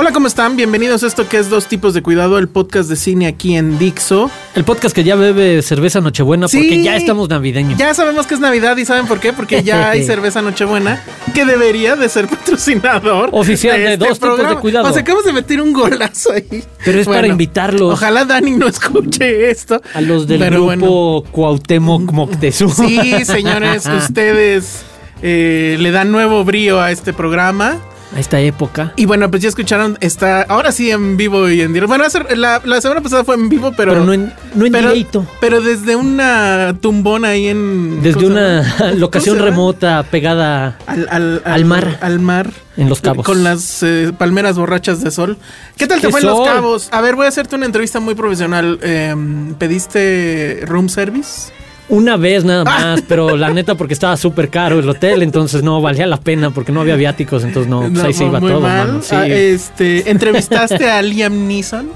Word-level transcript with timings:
Hola, 0.00 0.12
¿cómo 0.12 0.28
están? 0.28 0.54
Bienvenidos 0.54 1.02
a 1.02 1.08
esto 1.08 1.28
que 1.28 1.38
es 1.38 1.50
Dos 1.50 1.66
Tipos 1.66 1.92
de 1.92 2.04
Cuidado, 2.04 2.38
el 2.38 2.46
podcast 2.46 2.88
de 2.88 2.94
cine 2.94 3.26
aquí 3.26 3.56
en 3.56 3.80
Dixo. 3.80 4.30
El 4.54 4.62
podcast 4.62 4.94
que 4.94 5.02
ya 5.02 5.16
bebe 5.16 5.60
cerveza 5.60 6.00
Nochebuena 6.00 6.46
Sí. 6.46 6.58
porque 6.58 6.84
ya 6.84 6.94
estamos 6.94 7.28
navideños. 7.28 7.76
Ya 7.80 7.92
sabemos 7.94 8.28
que 8.28 8.34
es 8.34 8.40
Navidad 8.40 8.76
y 8.76 8.84
¿saben 8.84 9.08
por 9.08 9.18
qué? 9.18 9.32
Porque 9.32 9.64
ya 9.64 9.90
hay 9.90 10.04
cerveza 10.04 10.40
Nochebuena 10.40 11.02
que 11.34 11.44
debería 11.44 11.96
de 11.96 12.08
ser 12.08 12.28
patrocinador. 12.28 13.30
Oficial 13.32 13.76
de 13.76 13.96
Dos 13.96 14.20
Tipos 14.20 14.48
de 14.48 14.54
Cuidado. 14.58 14.92
Sea, 14.92 15.02
acabamos 15.02 15.24
de 15.24 15.32
meter 15.32 15.60
un 15.60 15.72
golazo 15.72 16.30
ahí. 16.30 16.62
Pero 16.84 17.00
es 17.00 17.08
para 17.08 17.26
invitarlos. 17.26 17.94
Ojalá 17.94 18.24
Dani 18.24 18.52
no 18.52 18.68
escuche 18.68 19.50
esto. 19.50 19.82
A 19.94 20.00
los 20.00 20.28
del 20.28 20.48
grupo 20.48 21.24
Cuauhtémoc 21.32 22.12
Moctezuma. 22.12 22.72
Sí, 22.72 23.24
señores, 23.24 23.84
ustedes 23.98 24.82
eh, 25.22 25.76
le 25.80 25.90
dan 25.90 26.12
nuevo 26.12 26.44
brío 26.44 26.80
a 26.80 26.92
este 26.92 27.12
programa. 27.12 27.80
A 28.16 28.20
esta 28.20 28.40
época. 28.40 28.94
Y 28.96 29.04
bueno, 29.04 29.30
pues 29.30 29.42
ya 29.42 29.50
escucharon, 29.50 29.98
está 30.00 30.42
ahora 30.42 30.72
sí 30.72 30.90
en 30.90 31.18
vivo 31.18 31.48
y 31.50 31.60
en 31.60 31.74
directo. 31.74 31.88
Bueno, 31.88 32.04
la, 32.36 32.62
la 32.64 32.80
semana 32.80 33.02
pasada 33.02 33.22
fue 33.22 33.34
en 33.34 33.48
vivo, 33.50 33.72
pero. 33.76 33.92
Pero 33.92 34.04
no 34.04 34.12
en- 34.14 34.32
no 34.54 34.64
en 34.64 34.72
pero, 34.72 34.92
directo. 34.92 35.26
Pero 35.40 35.60
desde 35.60 35.94
una 35.94 36.74
tumbona 36.80 37.28
ahí 37.28 37.48
en. 37.48 38.00
Desde 38.02 38.14
¿cómo 38.14 38.26
se 38.28 38.32
una 38.32 38.92
locación 38.94 39.38
remota 39.38 40.02
pegada 40.10 40.78
Al, 40.86 41.06
al, 41.10 41.42
al 41.44 41.64
mar. 41.66 41.98
Al 42.00 42.18
mar. 42.18 42.50
En 42.78 42.88
Los 42.88 43.00
Cabos. 43.02 43.26
Con 43.26 43.44
las 43.44 43.82
eh, 43.82 44.12
palmeras 44.16 44.56
borrachas 44.56 45.02
de 45.02 45.10
sol. 45.10 45.36
¿Qué 45.76 45.86
tal 45.86 46.00
te 46.00 46.06
¿Qué 46.06 46.10
fue 46.12 46.20
en 46.20 46.26
Los? 46.26 46.46
Cabos? 46.46 46.88
A 46.92 47.00
ver, 47.02 47.14
voy 47.14 47.26
a 47.26 47.28
hacerte 47.28 47.56
una 47.56 47.66
entrevista 47.66 48.00
muy 48.00 48.14
profesional. 48.14 48.78
Eh, 48.82 49.14
¿Pediste 49.58 50.62
room 50.66 50.88
service? 50.88 51.52
Una 51.88 52.16
vez 52.16 52.44
nada 52.44 52.64
más, 52.64 53.02
pero 53.08 53.36
la 53.36 53.50
neta 53.50 53.74
porque 53.74 53.94
estaba 53.94 54.16
súper 54.16 54.48
caro 54.50 54.78
el 54.78 54.88
hotel, 54.88 55.22
entonces 55.22 55.62
no 55.62 55.80
valía 55.80 56.06
la 56.06 56.20
pena 56.20 56.50
porque 56.50 56.72
no 56.72 56.80
había 56.80 56.96
viáticos, 56.96 57.44
entonces 57.44 57.70
no, 57.70 57.88
pues 57.90 58.04
ahí 58.04 58.12
se 58.12 58.24
iba 58.26 58.40
todo, 58.40 58.60
mal. 58.60 58.88
mano. 58.88 59.02
Sí. 59.02 59.14
Ah, 59.14 59.26
este, 59.26 60.10
¿Entrevistaste 60.10 60.90
a 60.90 61.02
Liam 61.02 61.46
Neeson? 61.46 61.88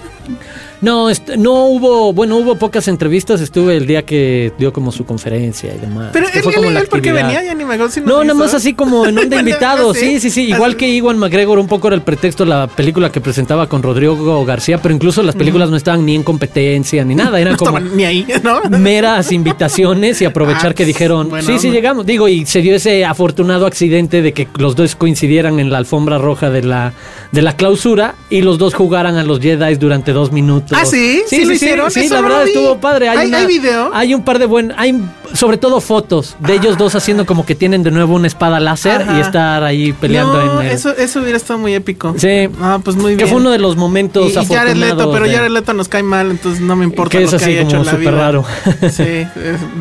No, 0.83 1.09
no 1.39 1.65
hubo, 1.67 2.13
bueno, 2.13 2.37
hubo 2.39 2.57
pocas 2.57 2.89
entrevistas, 2.89 3.41
estuve 3.41 3.77
el 3.77 3.87
día 3.87 4.03
que 4.05 4.53
dio 4.59 4.73
como 4.73 4.93
su 4.93 5.07
conferencia 5.07 5.73
y 5.75 5.79
demás. 5.79 6.11
Pero 6.13 6.27
él, 6.35 6.43
fue 6.43 6.53
como 6.53 6.69
él, 6.69 6.75
la 6.75 6.81
él, 6.81 6.87
¿por 6.89 7.01
qué 7.01 7.11
actividad. 7.11 7.29
venía? 7.29 7.45
Ya 7.45 7.55
ni 7.55 7.91
si 7.91 8.01
nos 8.01 8.09
No, 8.09 8.25
nada 8.25 8.35
más 8.35 8.53
así 8.53 8.75
como 8.75 9.07
en 9.07 9.17
onda 9.19 9.39
invitado. 9.39 9.95
sí. 9.95 10.19
Sí, 10.21 10.31
sí. 10.31 10.49
Igual 10.51 10.77
que 10.77 10.89
Iwan 10.89 11.19
McGregor, 11.19 11.59
un 11.59 11.69
poco 11.69 11.87
era 11.87 11.97
el 11.97 12.03
pretexto 12.03 12.45
la 12.45 12.67
película 12.67 13.11
que 13.13 13.21
presentaba 13.21 13.69
con 13.69 13.83
Rodrigo 13.83 14.45
García, 14.45 14.79
pero 14.83 14.95
incluso 14.95 15.23
las 15.23 15.37
películas 15.37 15.71
no 15.71 15.77
estaban 15.77 16.05
ni 16.05 16.15
en 16.17 16.23
competencia 16.23 17.05
ni 17.05 17.15
nada. 17.15 17.41
Eran 17.41 17.53
No 17.53 17.59
como 17.59 17.79
ni 17.81 18.05
ahí, 18.05 18.27
¿no? 18.43 18.61
meras 18.79 19.31
invitaciones 19.33 20.21
y 20.21 20.25
aprovechar 20.25 20.73
Ah, 20.73 20.75
que 20.75 20.85
dijeron, 20.85 21.31
sí, 21.43 21.59
sí, 21.59 21.71
llegamos. 21.71 22.07
Digo, 22.07 22.29
y 22.29 22.45
se 22.47 22.61
dio 22.61 22.75
ese 22.75 23.05
afortunado 23.05 23.67
accidente 23.67 24.21
de 24.23 24.33
que 24.33 24.49
los 24.59 24.75
dos 24.77 24.97
coincidieran 24.97 25.61
en 25.61 25.71
la 25.71 25.79
alfombra 25.79 26.19
roja 26.19 26.51
de 26.51 26.63
la, 26.63 26.93
de 27.31 27.43
la 27.43 27.57
clausura 27.57 28.15
y 28.31 28.43
los 28.43 28.59
dos 28.59 28.75
jugaran 28.75 29.17
a 29.17 29.23
los 29.25 29.39
Jedi 29.41 29.75
durante 29.77 30.13
dos 30.13 30.33
minutos. 30.33 30.72
Ah, 30.75 30.85
¿sí? 30.85 31.23
¿Sí 31.27 31.45
lo 31.45 31.53
hicieron? 31.53 31.91
Sí, 31.91 32.01
Eso 32.01 32.15
la 32.15 32.21
no 32.23 32.29
verdad 32.29 32.47
estuvo 32.47 32.79
padre. 32.81 33.09
¿Hay- 33.09 33.29
una- 33.29 33.39
hay 33.39 33.47
video? 33.47 33.91
Hay 33.95 34.15
un 34.15 34.23
par 34.23 34.39
de 34.39 34.47
buen, 34.47 34.73
hay 34.77 34.95
sobre 35.35 35.57
todo 35.57 35.81
fotos 35.81 36.37
de 36.41 36.55
ellos 36.55 36.77
dos 36.79 36.95
haciendo 36.95 37.27
como 37.27 37.45
que 37.47 37.55
tienen 37.55 37.83
de 37.83 37.91
nuevo 37.91 38.15
una 38.15 38.27
espada 38.27 38.61
láser 38.61 39.03
Ajá. 39.03 39.19
y 39.19 39.21
estar 39.21 39.65
ahí 39.65 39.93
peleando 39.93 40.45
No, 40.45 40.61
en 40.61 40.67
el... 40.67 40.73
eso, 40.73 40.91
eso 40.97 41.21
hubiera 41.21 41.37
estado 41.37 41.59
muy 41.59 41.75
épico. 41.75 42.15
Sí. 42.19 42.49
Ah, 42.61 42.81
pues 42.83 42.97
muy 42.97 43.13
que 43.13 43.17
bien. 43.25 43.29
fue 43.29 43.39
uno 43.41 43.51
de 43.51 43.59
los 43.59 43.77
momentos 43.77 44.33
y, 44.35 44.39
y 44.39 44.45
Jared. 44.47 44.77
Leto, 44.77 45.11
pero 45.13 45.27
de- 45.27 45.35
Jared 45.35 45.51
Leto 45.51 45.73
nos 45.75 45.89
cae 45.89 46.03
mal, 46.03 46.31
entonces 46.31 46.61
no 46.61 46.77
me 46.77 46.85
importa 46.85 47.11
Que 47.19 47.21
lo 47.25 47.29
es 47.29 47.35
así 47.35 47.45
que 47.47 47.51
haya 47.53 47.61
como 47.61 47.69
hecho 47.71 47.77
en 47.81 47.85
la 47.87 47.91
súper 47.93 48.13
vida. 48.13 48.21
raro. 48.21 48.45
Sí, 48.91 49.27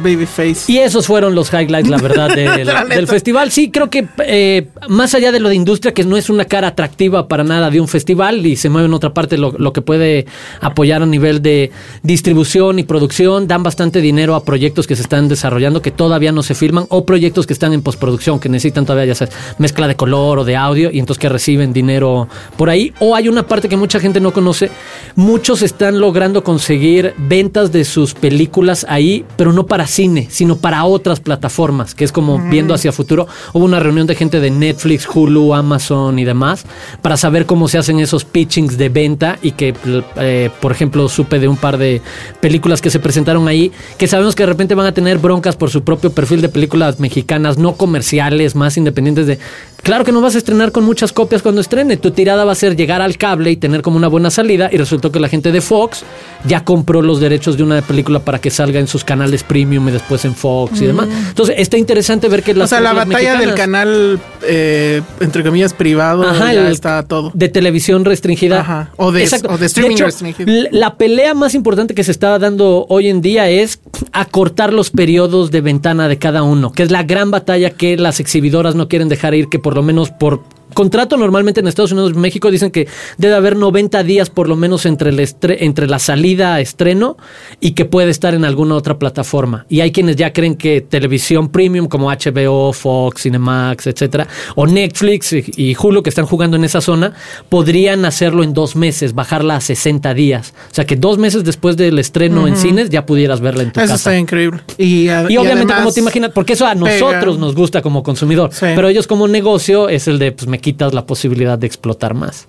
babyface. 0.03 0.71
Y 0.71 0.77
esos 0.79 1.07
fueron 1.07 1.35
los 1.35 1.51
highlights, 1.53 1.89
la 1.89 1.97
verdad, 1.97 2.29
La 2.65 2.85
del 2.85 3.07
festival. 3.07 3.51
Sí, 3.51 3.71
creo 3.71 3.89
que 3.89 4.07
eh, 4.25 4.67
más 4.87 5.13
allá 5.15 5.31
de 5.31 5.39
lo 5.39 5.49
de 5.49 5.55
industria, 5.55 5.93
que 5.93 6.03
no 6.03 6.17
es 6.17 6.29
una 6.29 6.45
cara 6.45 6.69
atractiva 6.69 7.27
para 7.27 7.43
nada 7.43 7.69
de 7.69 7.81
un 7.81 7.87
festival 7.87 8.45
y 8.45 8.55
se 8.55 8.69
mueve 8.69 8.87
en 8.87 8.93
otra 8.93 9.13
parte 9.13 9.37
lo, 9.37 9.51
lo 9.57 9.73
que 9.73 9.81
puede 9.81 10.25
apoyar 10.61 11.03
a 11.03 11.05
nivel 11.05 11.41
de 11.41 11.71
distribución 12.03 12.79
y 12.79 12.83
producción, 12.83 13.47
dan 13.47 13.63
bastante 13.63 14.01
dinero 14.01 14.35
a 14.35 14.43
proyectos 14.43 14.87
que 14.87 14.95
se 14.95 15.01
están 15.01 15.27
desarrollando 15.27 15.40
que 15.81 15.91
todavía 15.91 16.31
no 16.31 16.43
se 16.43 16.55
filman 16.55 16.85
o 16.89 17.05
proyectos 17.05 17.47
que 17.47 17.53
están 17.53 17.73
en 17.73 17.81
postproducción, 17.81 18.39
que 18.39 18.49
necesitan 18.49 18.85
todavía, 18.85 19.05
ya 19.05 19.15
sabes, 19.15 19.33
mezcla 19.57 19.87
de 19.87 19.95
color 19.95 20.39
o 20.39 20.43
de 20.43 20.55
audio 20.55 20.91
y 20.91 20.99
entonces 20.99 21.19
que 21.19 21.29
reciben 21.29 21.73
dinero 21.73 22.27
por 22.57 22.69
ahí. 22.69 22.93
O 22.99 23.15
hay 23.15 23.27
una 23.27 23.43
parte 23.43 23.69
que 23.69 23.77
mucha 23.77 23.99
gente 23.99 24.19
no 24.19 24.33
conoce. 24.33 24.69
Muchos 25.15 25.61
están 25.61 25.99
logrando 25.99 26.43
conseguir 26.43 27.13
ventas 27.17 27.71
de 27.71 27.85
sus 27.85 28.13
películas 28.13 28.85
ahí, 28.89 29.25
pero 29.35 29.53
no 29.53 29.65
para 29.65 29.87
cine, 29.87 30.27
sino 30.29 30.57
para 30.57 30.85
otras 30.85 31.19
plataformas, 31.19 31.95
que 31.95 32.03
es 32.03 32.11
como 32.11 32.39
viendo 32.49 32.73
hacia 32.73 32.91
futuro. 32.91 33.27
Hubo 33.53 33.65
una 33.65 33.79
reunión 33.79 34.07
de 34.07 34.15
gente 34.15 34.39
de 34.39 34.51
Netflix, 34.51 35.07
Hulu, 35.13 35.53
Amazon 35.53 36.19
y 36.19 36.23
demás, 36.23 36.65
para 37.01 37.17
saber 37.17 37.45
cómo 37.45 37.67
se 37.67 37.77
hacen 37.77 37.99
esos 37.99 38.25
pitchings 38.25 38.77
de 38.77 38.89
venta 38.89 39.39
y 39.41 39.51
que, 39.51 39.73
eh, 40.17 40.49
por 40.59 40.71
ejemplo, 40.71 41.07
supe 41.09 41.39
de 41.39 41.47
un 41.47 41.57
par 41.57 41.77
de 41.77 42.01
películas 42.39 42.81
que 42.81 42.89
se 42.89 42.99
presentaron 42.99 43.47
ahí, 43.47 43.71
que 43.97 44.07
sabemos 44.07 44.35
que 44.35 44.43
de 44.43 44.47
repente 44.47 44.75
van 44.75 44.87
a 44.87 44.93
tener 44.93 45.17
broncas 45.31 45.55
por 45.55 45.69
su 45.69 45.83
propio 45.83 46.11
perfil 46.11 46.41
de 46.41 46.49
películas 46.49 46.99
mexicanas, 46.99 47.57
no 47.57 47.73
comerciales, 47.77 48.53
más 48.55 48.75
independientes 48.75 49.27
de... 49.27 49.39
Claro 49.81 50.03
que 50.05 50.11
no 50.11 50.21
vas 50.21 50.35
a 50.35 50.37
estrenar 50.37 50.71
con 50.71 50.83
muchas 50.83 51.11
copias 51.11 51.41
cuando 51.41 51.59
estrene, 51.61 51.97
tu 51.97 52.11
tirada 52.11 52.45
va 52.45 52.51
a 52.51 52.55
ser 52.55 52.75
llegar 52.75 53.01
al 53.01 53.17
cable 53.17 53.49
y 53.49 53.55
tener 53.55 53.81
como 53.81 53.97
una 53.97 54.09
buena 54.09 54.29
salida 54.29 54.69
y 54.71 54.77
resultó 54.77 55.11
que 55.11 55.19
la 55.19 55.27
gente 55.29 55.51
de 55.51 55.59
Fox 55.61 56.03
ya 56.45 56.63
compró 56.63 57.01
los 57.01 57.19
derechos 57.19 57.57
de 57.57 57.63
una 57.63 57.81
película 57.81 58.19
para 58.19 58.37
que 58.39 58.51
salga 58.51 58.79
en 58.79 58.85
sus 58.87 59.03
canales 59.03 59.41
premium 59.43 59.87
y 59.89 59.91
después 59.91 60.23
en 60.25 60.35
Fox 60.35 60.81
y 60.81 60.85
demás. 60.85 61.07
Entonces 61.29 61.55
está 61.57 61.77
interesante 61.77 62.27
ver 62.27 62.43
que 62.43 62.53
Mm. 62.53 62.57
o 62.57 62.59
las 62.59 62.69
sea, 62.69 62.81
la 62.81 62.93
batalla 62.93 63.37
del 63.39 63.55
canal, 63.55 64.19
eh, 64.43 65.01
entre 65.21 65.43
comillas, 65.43 65.73
privado, 65.73 66.23
Ajá, 66.29 66.53
ya 66.53 66.61
el- 66.67 66.71
está 66.73 67.01
todo. 67.03 67.31
de 67.33 67.47
televisión 67.49 68.03
restringida. 68.05 68.59
Ajá, 68.59 68.91
o 68.97 69.11
de- 69.11 69.27
o 69.49 69.57
de 69.57 69.65
streaming 69.65 69.95
hecho, 69.95 70.05
restringido. 70.05 70.51
l- 70.51 70.69
La 70.73 70.95
pelea 70.95 71.33
más 71.33 71.55
importante 71.55 71.95
que 71.95 72.03
se 72.03 72.11
está 72.11 72.37
dando 72.37 72.85
hoy 72.89 73.07
en 73.07 73.21
día 73.21 73.49
es 73.49 73.79
acortar 74.11 74.73
los 74.73 74.91
periodos 74.91 75.20
de 75.27 75.61
ventana 75.61 76.07
de 76.07 76.17
cada 76.17 76.41
uno, 76.41 76.71
que 76.71 76.83
es 76.83 76.89
la 76.91 77.03
gran 77.03 77.29
batalla 77.29 77.69
que 77.69 77.95
las 77.95 78.19
exhibidoras 78.19 78.73
no 78.73 78.87
quieren 78.87 79.07
dejar 79.07 79.35
ir, 79.35 79.49
que 79.49 79.59
por 79.59 79.75
lo 79.75 79.83
menos 79.83 80.09
por 80.09 80.41
contrato 80.73 81.17
normalmente 81.17 81.59
en 81.59 81.67
Estados 81.67 81.91
Unidos 81.91 82.11
y 82.15 82.17
México 82.19 82.49
dicen 82.51 82.71
que 82.71 82.87
debe 83.17 83.35
haber 83.35 83.55
90 83.55 84.03
días 84.03 84.29
por 84.29 84.47
lo 84.49 84.55
menos 84.55 84.85
entre, 84.85 85.09
el 85.09 85.19
estre- 85.19 85.57
entre 85.59 85.87
la 85.87 85.99
salida 85.99 86.55
a 86.55 86.61
estreno 86.61 87.17
y 87.59 87.71
que 87.71 87.85
puede 87.85 88.09
estar 88.11 88.33
en 88.33 88.45
alguna 88.45 88.75
otra 88.75 88.97
plataforma. 88.99 89.65
Y 89.69 89.81
hay 89.81 89.91
quienes 89.91 90.15
ya 90.15 90.33
creen 90.33 90.55
que 90.55 90.81
televisión 90.81 91.49
premium 91.49 91.87
como 91.87 92.09
HBO, 92.11 92.73
Fox, 92.73 93.23
Cinemax, 93.23 93.87
etcétera, 93.87 94.27
o 94.55 94.65
Netflix 94.67 95.33
y, 95.33 95.43
y 95.55 95.75
Hulu 95.81 96.03
que 96.03 96.09
están 96.09 96.25
jugando 96.25 96.57
en 96.57 96.63
esa 96.63 96.81
zona, 96.81 97.13
podrían 97.49 98.05
hacerlo 98.05 98.43
en 98.43 98.53
dos 98.53 98.75
meses, 98.75 99.13
bajarla 99.13 99.57
a 99.57 99.61
60 99.61 100.13
días. 100.13 100.53
O 100.71 100.75
sea 100.75 100.85
que 100.85 100.95
dos 100.95 101.17
meses 101.17 101.43
después 101.43 101.77
del 101.77 101.99
estreno 101.99 102.47
en 102.47 102.55
cines 102.55 102.89
ya 102.89 103.05
pudieras 103.05 103.41
verla 103.41 103.63
en 103.63 103.71
tu 103.71 103.79
Eso 103.79 103.89
casa. 103.93 103.95
está 104.11 104.17
increíble. 104.17 104.61
Y, 104.77 105.09
obviamente, 105.09 105.73
como 105.73 105.91
te 105.91 105.99
imaginas, 105.99 106.31
porque 106.33 106.53
eso 106.53 106.65
a 106.65 106.73
pega. 106.75 106.89
nosotros 106.89 107.37
nos 107.37 107.55
gusta 107.55 107.81
como 107.81 108.03
consumidor, 108.03 108.51
Sí. 108.53 108.67
pero 108.75 108.87
ellos 108.87 109.07
como 109.07 109.27
negocio 109.27 109.89
es 109.89 110.07
el 110.07 110.19
de, 110.19 110.31
pues 110.31 110.47
me 110.47 110.59
quitas 110.61 110.93
la 110.93 111.05
posibilidad 111.05 111.57
de 111.57 111.67
explotar 111.67 112.13
más. 112.13 112.47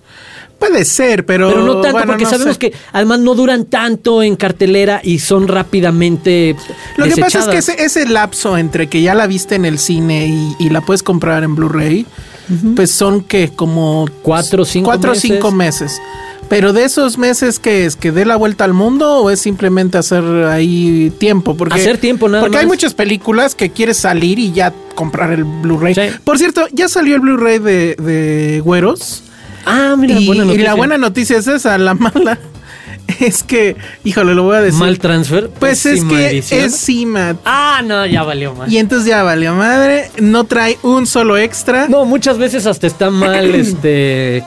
Puede 0.59 0.85
ser, 0.85 1.25
pero. 1.25 1.49
Pero 1.49 1.63
no 1.63 1.81
tanto, 1.81 1.91
bueno, 1.91 2.07
porque 2.07 2.23
no 2.23 2.29
sabemos 2.29 2.53
sé. 2.53 2.59
que 2.59 2.73
además 2.93 3.19
no 3.19 3.35
duran 3.35 3.65
tanto 3.65 4.23
en 4.23 4.37
cartelera 4.37 5.01
y 5.03 5.19
son 5.19 5.47
rápidamente 5.49 6.55
Lo 6.95 7.05
que 7.05 7.17
pasa 7.17 7.39
es 7.39 7.47
que 7.47 7.57
ese, 7.57 7.83
ese 7.83 8.07
lapso 8.07 8.57
entre 8.57 8.87
que 8.87 9.01
ya 9.01 9.13
la 9.13 9.27
viste 9.27 9.55
en 9.55 9.65
el 9.65 9.77
cine 9.77 10.27
y, 10.27 10.55
y 10.65 10.69
la 10.69 10.81
puedes 10.81 11.03
comprar 11.03 11.43
en 11.43 11.55
Blu-ray, 11.55 12.05
pues 12.75 12.91
son 12.91 13.21
que 13.21 13.49
como 13.49 14.07
Cuatro 14.21 14.63
o 14.63 14.65
cinco 14.65 14.85
cuatro 14.85 15.11
o 15.11 15.13
meses. 15.15 15.29
cinco 15.29 15.51
meses. 15.51 16.01
Pero 16.53 16.73
de 16.73 16.83
esos 16.83 17.17
meses, 17.17 17.59
¿qué 17.59 17.85
es? 17.85 17.95
¿Que 17.95 18.11
dé 18.11 18.25
la 18.25 18.35
vuelta 18.35 18.63
al 18.63 18.73
mundo 18.73 19.17
o 19.17 19.29
es 19.29 19.39
simplemente 19.39 19.97
hacer 19.97 20.23
ahí 20.45 21.11
tiempo? 21.17 21.57
Porque, 21.57 21.75
Hacer 21.75 21.97
tiempo, 21.97 22.29
nada 22.29 22.43
Porque 22.43 22.57
hay 22.57 22.67
muchas 22.67 22.93
películas 22.93 23.55
que 23.55 23.71
quieres 23.71 23.97
salir 23.97 24.37
y 24.39 24.51
ya 24.51 24.73
comprar 24.95 25.31
el 25.31 25.43
Blu-ray. 25.43 25.95
Sí. 25.95 26.01
Por 26.23 26.37
cierto, 26.37 26.67
ya 26.71 26.87
salió 26.87 27.15
el 27.15 27.21
Blu-ray 27.21 27.59
de, 27.59 27.95
de 27.95 28.61
Güeros. 28.63 29.23
Ah, 29.65 29.95
mira, 29.97 30.19
y, 30.19 30.27
buena 30.27 30.43
y 30.43 30.47
noticia. 30.47 30.69
la 30.69 30.75
buena 30.75 30.97
noticia 30.97 31.37
es 31.37 31.47
esa, 31.47 31.77
la 31.77 31.93
mala 31.93 32.37
es 33.19 33.43
que, 33.43 33.75
híjole, 34.03 34.33
lo 34.35 34.43
voy 34.43 34.57
a 34.57 34.61
decir. 34.61 34.79
Mal 34.79 34.99
transfer. 34.99 35.49
Pues 35.49 35.85
es 35.85 36.03
que 36.03 36.27
edición. 36.27 36.61
es 36.61 36.85
CIMAT. 36.85 37.37
Ah, 37.45 37.81
no, 37.83 38.05
ya 38.05 38.23
valió 38.23 38.53
mal. 38.53 38.71
Y 38.71 38.77
entonces 38.77 39.07
ya 39.07 39.23
valió 39.23 39.53
madre. 39.55 40.09
No 40.19 40.43
trae 40.45 40.77
un 40.83 41.05
solo 41.05 41.37
extra. 41.37 41.87
No, 41.87 42.05
muchas 42.05 42.37
veces 42.37 42.65
hasta 42.65 42.87
está 42.87 43.09
mal, 43.09 43.55
este, 43.55 44.43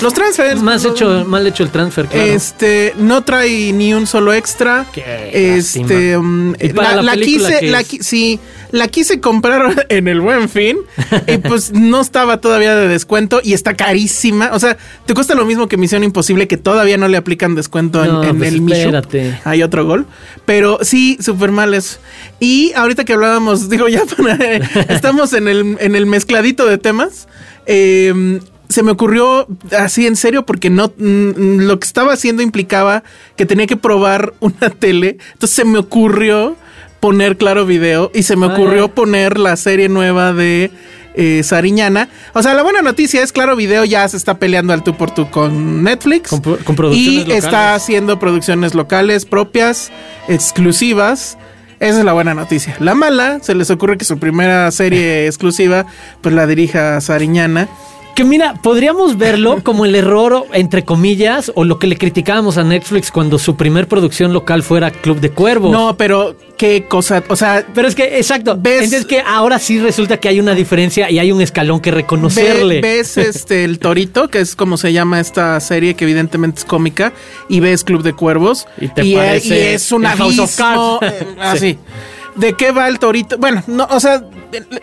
Los 0.00 0.14
transfers. 0.14 0.62
más 0.62 0.84
no- 0.84 0.90
hecho, 0.90 1.24
mal 1.26 1.46
hecho 1.46 1.62
el 1.62 1.70
transfer, 1.70 2.06
claro. 2.06 2.26
Este, 2.26 2.94
no 2.98 3.22
trae 3.24 3.72
ni 3.72 3.92
un 3.94 4.06
solo 4.06 4.32
extra. 4.32 4.86
Qué 4.92 5.56
este, 5.58 6.16
um, 6.16 6.52
la 6.52 7.16
quise, 7.16 7.62
la 7.70 7.82
sí, 7.84 8.40
la 8.70 8.88
quise 8.88 9.20
comprar 9.20 9.86
en 9.90 10.08
el 10.08 10.20
Buen 10.20 10.48
Fin 10.48 10.78
y 11.26 11.36
pues 11.38 11.72
no 11.72 12.00
estaba 12.00 12.40
todavía 12.40 12.74
de 12.76 12.88
descuento 12.88 13.40
y 13.42 13.52
está 13.52 13.74
carísima. 13.74 14.50
O 14.52 14.58
sea, 14.58 14.76
te 15.06 15.14
cuesta 15.14 15.34
lo 15.34 15.44
mismo 15.44 15.68
que 15.68 15.76
Misión 15.76 16.04
Imposible 16.04 16.48
que 16.48 16.56
todavía 16.56 16.96
no 16.96 17.08
le 17.08 17.16
aplican 17.16 17.54
descuento 17.54 18.04
en, 18.04 18.12
No, 18.12 18.24
en 18.24 18.38
pues 18.38 18.52
el 18.52 18.60
Mishu. 18.62 18.90
Hay 19.44 19.62
otro 19.62 19.84
gol, 19.84 20.06
pero 20.44 20.78
sí, 20.82 21.18
súper 21.20 21.50
mal 21.52 21.74
eso. 21.74 21.98
Y 22.38 22.72
ahorita 22.74 23.04
que 23.04 23.12
hablábamos, 23.12 23.68
digo 23.68 23.88
ya 23.88 24.02
para, 24.06 24.56
estamos 24.88 25.32
en 25.32 25.48
el 25.48 25.76
en 25.80 25.94
el 25.94 26.06
mezcladito 26.06 26.66
de 26.66 26.78
temas. 26.78 27.28
eh, 27.66 28.40
se 28.70 28.82
me 28.82 28.92
ocurrió 28.92 29.46
así 29.78 30.06
en 30.06 30.16
serio 30.16 30.46
porque 30.46 30.70
no 30.70 30.92
mm, 30.96 31.58
lo 31.66 31.78
que 31.78 31.86
estaba 31.86 32.14
haciendo 32.14 32.40
implicaba 32.42 33.02
que 33.36 33.44
tenía 33.44 33.66
que 33.66 33.76
probar 33.76 34.32
una 34.40 34.70
tele. 34.70 35.18
Entonces 35.34 35.54
se 35.56 35.64
me 35.66 35.78
ocurrió 35.78 36.56
poner 37.00 37.36
claro 37.36 37.66
video 37.66 38.10
y 38.14 38.22
se 38.22 38.36
me 38.36 38.46
ocurrió 38.46 38.88
poner 38.94 39.38
la 39.38 39.56
serie 39.56 39.88
nueva 39.88 40.32
de 40.32 40.70
eh, 41.14 41.42
Sariñana. 41.42 42.08
O 42.34 42.42
sea, 42.42 42.54
la 42.54 42.62
buena 42.62 42.82
noticia 42.82 43.22
es 43.22 43.32
claro 43.32 43.56
video 43.56 43.84
ya 43.84 44.06
se 44.08 44.16
está 44.16 44.38
peleando 44.38 44.72
al 44.72 44.84
tú 44.84 44.94
por 44.96 45.10
tú 45.10 45.28
con 45.30 45.82
Netflix 45.82 46.28
Con 46.30 46.40
pro- 46.42 46.58
con 46.64 46.76
producciones 46.76 47.12
y 47.14 47.18
locales. 47.20 47.44
está 47.44 47.74
haciendo 47.74 48.18
producciones 48.18 48.74
locales 48.74 49.24
propias, 49.26 49.90
exclusivas. 50.28 51.38
Esa 51.80 52.00
es 52.00 52.04
la 52.04 52.12
buena 52.12 52.34
noticia. 52.34 52.76
La 52.80 52.94
mala, 52.94 53.38
se 53.40 53.54
les 53.54 53.70
ocurre 53.70 53.96
que 53.96 54.04
su 54.04 54.18
primera 54.18 54.70
serie 54.70 55.26
exclusiva, 55.26 55.86
pues 56.20 56.34
la 56.34 56.46
dirija 56.46 57.00
Sariñana. 57.00 57.68
Que 58.20 58.24
mira, 58.26 58.52
podríamos 58.62 59.16
verlo 59.16 59.60
como 59.64 59.86
el 59.86 59.94
error, 59.94 60.44
entre 60.52 60.84
comillas, 60.84 61.50
o 61.54 61.64
lo 61.64 61.78
que 61.78 61.86
le 61.86 61.96
criticábamos 61.96 62.58
a 62.58 62.64
Netflix 62.64 63.10
cuando 63.10 63.38
su 63.38 63.56
primer 63.56 63.88
producción 63.88 64.34
local 64.34 64.62
fuera 64.62 64.90
Club 64.90 65.20
de 65.20 65.30
Cuervos. 65.30 65.72
No, 65.72 65.96
pero 65.96 66.36
qué 66.58 66.84
cosa, 66.86 67.22
o 67.28 67.36
sea, 67.36 67.64
Pero 67.74 67.88
es 67.88 67.94
que, 67.94 68.18
exacto, 68.18 68.58
¿Ves? 68.60 68.84
entonces 68.84 69.06
que 69.06 69.20
ahora 69.26 69.58
sí 69.58 69.78
resulta 69.78 70.18
que 70.18 70.28
hay 70.28 70.38
una 70.38 70.54
diferencia 70.54 71.10
y 71.10 71.18
hay 71.18 71.32
un 71.32 71.40
escalón 71.40 71.80
que 71.80 71.90
ve- 71.90 71.96
reconocerle. 71.96 72.82
ves 72.82 73.16
este 73.16 73.64
el 73.64 73.78
Torito, 73.78 74.28
que 74.28 74.40
es 74.40 74.54
como 74.54 74.76
se 74.76 74.92
llama 74.92 75.18
esta 75.18 75.58
serie 75.60 75.94
que 75.94 76.04
evidentemente 76.04 76.58
es 76.58 76.66
cómica, 76.66 77.14
y 77.48 77.60
ves 77.60 77.84
Club 77.84 78.02
de 78.02 78.12
Cuervos 78.12 78.66
Y 78.78 78.88
te 78.88 79.02
y, 79.02 79.14
parece 79.14 79.48
y 79.48 79.74
es 79.76 79.90
un 79.92 80.04
House 80.04 80.20
abismo 80.20 80.42
of 80.44 80.56
Cards. 80.56 80.98
eh, 81.22 81.26
así. 81.40 81.78
¿De 82.36 82.52
qué 82.52 82.70
va 82.70 82.86
el 82.88 82.98
Torito? 82.98 83.38
Bueno, 83.38 83.62
no, 83.66 83.88
o 83.90 83.98
sea, 83.98 84.22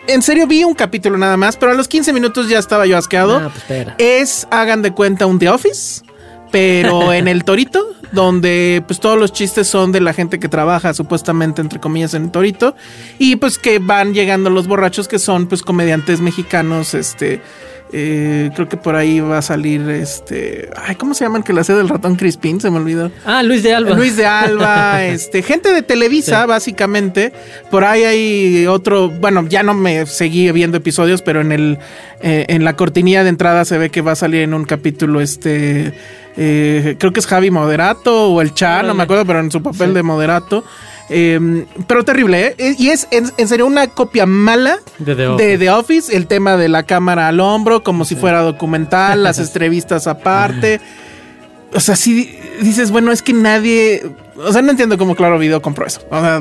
en 0.06 0.22
serio 0.22 0.46
vi 0.46 0.64
un 0.64 0.74
capítulo 0.74 1.18
nada 1.18 1.36
más, 1.36 1.56
pero 1.56 1.72
a 1.72 1.74
los 1.74 1.88
15 1.88 2.12
minutos 2.12 2.48
ya 2.48 2.58
estaba 2.58 2.86
yo 2.86 2.96
asqueado. 2.96 3.36
Ah, 3.36 3.50
pues 3.50 3.56
espera. 3.58 3.94
Es, 3.98 4.46
hagan 4.50 4.82
de 4.82 4.92
cuenta, 4.92 5.26
un 5.26 5.38
The 5.38 5.48
Office, 5.48 6.02
pero 6.50 7.12
en 7.12 7.28
el 7.28 7.44
Torito, 7.44 7.94
donde 8.12 8.82
pues 8.86 9.00
todos 9.00 9.18
los 9.18 9.32
chistes 9.32 9.68
son 9.68 9.92
de 9.92 10.00
la 10.00 10.12
gente 10.12 10.38
que 10.38 10.48
trabaja 10.48 10.94
supuestamente, 10.94 11.60
entre 11.60 11.80
comillas, 11.80 12.14
en 12.14 12.24
el 12.24 12.30
Torito, 12.30 12.74
y 13.18 13.36
pues 13.36 13.58
que 13.58 13.78
van 13.78 14.14
llegando 14.14 14.50
los 14.50 14.66
borrachos 14.66 15.08
que 15.08 15.18
son 15.18 15.46
pues 15.46 15.62
comediantes 15.62 16.20
mexicanos, 16.20 16.94
este... 16.94 17.42
eh, 17.92 18.50
creo 18.54 18.68
que 18.68 18.76
por 18.76 18.96
ahí 18.96 19.20
va 19.20 19.38
a 19.38 19.42
salir 19.42 19.88
este. 19.88 20.68
Ay, 20.76 20.94
¿cómo 20.96 21.14
se 21.14 21.24
llaman 21.24 21.42
que 21.42 21.52
la 21.52 21.64
sede 21.64 21.78
del 21.78 21.88
ratón 21.88 22.16
Crispín? 22.16 22.60
Se 22.60 22.70
me 22.70 22.76
olvidó. 22.76 23.10
Ah, 23.24 23.42
Luis 23.42 23.62
de 23.62 23.74
Alba. 23.74 23.96
Luis 23.96 24.16
de 24.16 24.26
Alba, 24.26 25.04
este, 25.06 25.42
gente 25.42 25.72
de 25.72 25.82
Televisa, 25.82 26.46
básicamente. 26.46 27.32
Por 27.70 27.84
ahí 27.84 28.04
hay 28.04 28.66
otro, 28.66 29.08
bueno, 29.08 29.46
ya 29.48 29.62
no 29.62 29.74
me 29.74 30.06
seguí 30.06 30.50
viendo 30.52 30.76
episodios, 30.76 31.22
pero 31.22 31.40
en 31.40 31.52
el, 31.52 31.78
eh, 32.20 32.46
en 32.48 32.64
la 32.64 32.76
cortinilla 32.76 33.22
de 33.22 33.30
entrada 33.30 33.64
se 33.64 33.78
ve 33.78 33.90
que 33.90 34.02
va 34.02 34.12
a 34.12 34.16
salir 34.16 34.42
en 34.42 34.54
un 34.54 34.64
capítulo, 34.64 35.20
este, 35.20 35.92
eh, 36.40 36.94
creo 36.98 37.12
que 37.12 37.18
es 37.18 37.26
Javi 37.26 37.50
Moderato 37.50 38.28
o 38.30 38.40
el 38.40 38.54
Cha, 38.54 38.84
no 38.84 38.94
me 38.94 39.02
acuerdo, 39.02 39.26
pero 39.26 39.40
en 39.40 39.50
su 39.50 39.60
papel 39.60 39.92
de 39.92 40.04
Moderato. 40.04 40.62
Eh, 41.10 41.64
pero 41.88 42.04
terrible, 42.04 42.54
¿eh? 42.58 42.76
Y 42.78 42.90
es 42.90 43.08
en, 43.10 43.32
en 43.38 43.48
serio 43.48 43.66
una 43.66 43.88
copia 43.88 44.24
mala 44.24 44.78
De 44.98 45.16
The 45.16 45.22
de 45.22 45.28
Office. 45.28 45.58
The 45.58 45.70
Office, 45.70 46.16
el 46.16 46.26
tema 46.28 46.56
de 46.56 46.68
la 46.68 46.84
cámara 46.84 47.26
al 47.26 47.40
hombro, 47.40 47.82
como 47.82 48.04
si 48.04 48.14
fuera 48.14 48.42
documental, 48.42 49.24
las 49.24 49.38
entrevistas 49.40 50.06
aparte. 50.06 50.80
O 51.74 51.80
sea, 51.80 51.96
sí 51.96 52.38
dices, 52.60 52.92
bueno, 52.92 53.10
es 53.10 53.22
que 53.22 53.32
nadie. 53.32 54.06
O 54.36 54.52
sea, 54.52 54.62
no 54.62 54.70
entiendo 54.70 54.96
cómo 54.96 55.16
Claro 55.16 55.40
Video 55.40 55.60
compró 55.60 55.86
eso. 55.86 56.02
O 56.08 56.20
sea, 56.20 56.40